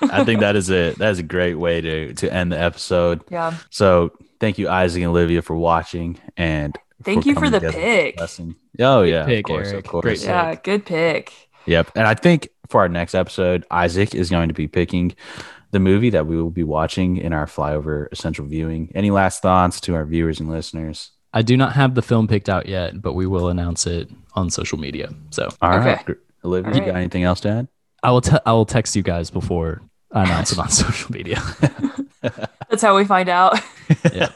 I 0.00 0.24
think 0.24 0.40
that 0.40 0.56
is 0.56 0.70
a 0.70 0.92
that 0.94 1.10
is 1.10 1.18
a 1.18 1.22
great 1.22 1.54
way 1.54 1.80
to 1.80 2.14
to 2.14 2.32
end 2.32 2.52
the 2.52 2.60
episode. 2.60 3.22
Yeah. 3.30 3.54
So 3.70 4.12
thank 4.40 4.58
you, 4.58 4.68
Isaac 4.68 5.02
and 5.02 5.10
Olivia, 5.10 5.42
for 5.42 5.56
watching 5.56 6.18
and 6.36 6.76
Thank 7.04 7.26
you 7.26 7.34
for 7.34 7.48
the 7.48 7.60
pick. 7.60 8.16
discussing. 8.16 8.56
Oh 8.80 9.02
yeah, 9.02 9.24
pick, 9.24 9.46
of 9.46 9.54
course, 9.54 9.68
Eric. 9.68 9.84
of 9.84 9.90
course. 9.90 10.02
Great 10.02 10.22
Yeah, 10.24 10.54
good 10.56 10.84
pick. 10.84 11.32
Yep. 11.66 11.92
And 11.94 12.06
I 12.06 12.14
think 12.14 12.48
for 12.68 12.80
our 12.80 12.88
next 12.88 13.14
episode, 13.14 13.64
Isaac 13.70 14.14
is 14.14 14.30
going 14.30 14.48
to 14.48 14.54
be 14.54 14.66
picking 14.68 15.14
the 15.70 15.78
movie 15.78 16.10
that 16.10 16.26
we 16.26 16.40
will 16.40 16.50
be 16.50 16.64
watching 16.64 17.18
in 17.18 17.32
our 17.32 17.46
flyover 17.46 18.10
essential 18.10 18.46
viewing. 18.46 18.90
Any 18.94 19.10
last 19.10 19.42
thoughts 19.42 19.80
to 19.82 19.94
our 19.94 20.04
viewers 20.06 20.40
and 20.40 20.48
listeners? 20.48 21.10
I 21.34 21.42
do 21.42 21.56
not 21.58 21.74
have 21.74 21.94
the 21.94 22.00
film 22.02 22.26
picked 22.26 22.48
out 22.48 22.66
yet, 22.66 23.00
but 23.02 23.12
we 23.12 23.26
will 23.26 23.48
announce 23.48 23.86
it 23.86 24.08
on 24.34 24.48
social 24.48 24.78
media. 24.78 25.10
So 25.30 25.48
All 25.60 25.70
right, 25.78 25.80
Okay. 25.98 26.02
Gr- 26.04 26.12
Olivia, 26.44 26.72
All 26.72 26.78
you 26.78 26.86
got 26.86 26.96
anything 26.96 27.22
else 27.24 27.40
to 27.40 27.48
add? 27.50 27.68
I 28.02 28.10
will 28.10 28.20
te- 28.20 28.38
I 28.46 28.52
will 28.52 28.66
text 28.66 28.94
you 28.96 29.02
guys 29.02 29.30
before 29.30 29.82
I 30.12 30.24
announce 30.24 30.52
it 30.52 30.58
on 30.58 30.68
social 30.70 31.12
media. 31.12 31.42
That's 32.70 32.82
how 32.82 32.96
we 32.96 33.04
find 33.04 33.28
out. 33.28 33.58
yeah. 34.12 34.28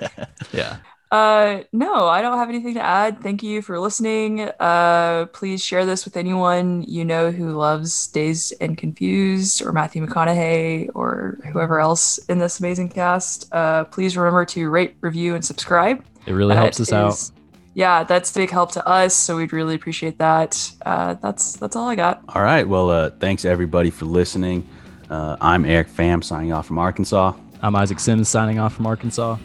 Yeah. 0.52 0.76
Uh, 1.10 1.62
no, 1.74 2.06
I 2.06 2.22
don't 2.22 2.38
have 2.38 2.48
anything 2.48 2.72
to 2.74 2.82
add. 2.82 3.22
Thank 3.22 3.42
you 3.42 3.60
for 3.60 3.78
listening. 3.78 4.48
Uh, 4.58 5.26
please 5.34 5.62
share 5.62 5.84
this 5.84 6.06
with 6.06 6.16
anyone 6.16 6.84
you 6.88 7.04
know 7.04 7.30
who 7.30 7.52
loves 7.52 8.06
Dazed 8.06 8.54
and 8.62 8.78
Confused 8.78 9.60
or 9.60 9.72
Matthew 9.72 10.06
McConaughey 10.06 10.88
or 10.94 11.38
whoever 11.52 11.80
else 11.80 12.16
in 12.30 12.38
this 12.38 12.60
amazing 12.60 12.88
cast. 12.88 13.52
Uh, 13.52 13.84
please 13.84 14.16
remember 14.16 14.46
to 14.46 14.70
rate, 14.70 14.96
review, 15.02 15.34
and 15.34 15.44
subscribe. 15.44 16.02
It 16.24 16.32
really 16.32 16.54
That 16.54 16.62
helps 16.62 16.80
us 16.80 16.92
out. 16.92 17.30
Is- 17.72 17.78
Yeah, 17.78 18.04
that's 18.04 18.30
a 18.30 18.34
big 18.34 18.50
help 18.50 18.72
to 18.72 18.86
us, 18.86 19.14
so 19.14 19.36
we'd 19.36 19.52
really 19.52 19.74
appreciate 19.74 20.18
that. 20.18 20.70
Uh, 20.84 21.14
that's 21.14 21.56
that's 21.56 21.76
all 21.76 21.88
I 21.88 21.94
got. 21.96 22.22
All 22.28 22.42
right. 22.42 22.66
Well, 22.68 22.90
uh, 22.90 23.10
thanks 23.18 23.44
everybody 23.44 23.90
for 23.90 24.04
listening. 24.06 24.66
Uh, 25.10 25.36
I'm 25.40 25.64
Eric 25.64 25.88
Pham 25.88 26.22
signing 26.24 26.52
off 26.52 26.66
from 26.66 26.78
Arkansas. 26.78 27.32
I'm 27.62 27.76
Isaac 27.76 28.00
Sims 28.00 28.28
signing 28.28 28.58
off 28.58 28.74
from 28.74 28.86
Arkansas. 28.86 29.36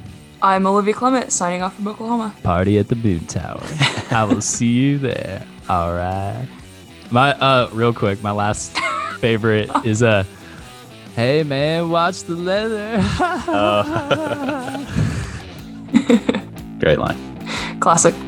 I'm 0.41 0.65
Olivia 0.67 0.93
Clement 0.93 1.32
signing 1.32 1.61
off 1.63 1.75
from 1.75 1.88
Oklahoma. 1.88 2.34
Party 2.43 2.78
at 2.78 2.88
the 2.88 2.95
Boot 2.95 3.28
Tower. 3.28 3.61
I 4.11 4.23
will 4.23 4.41
see 4.41 4.67
you 4.71 4.97
there. 4.99 5.43
All 5.67 5.93
right. 5.93 6.47
My 7.11 7.32
uh 7.34 7.69
real 7.73 7.93
quick, 7.93 8.21
my 8.21 8.32
last 8.32 8.78
favorite 9.19 9.69
is 9.86 10.03
uh 10.03 10.23
Hey 11.15 11.43
man, 11.43 11.89
watch 11.89 12.23
the 12.23 12.36
leather. 12.36 12.97
Great 16.80 16.99
line. 16.99 17.37
Classic. 17.80 18.26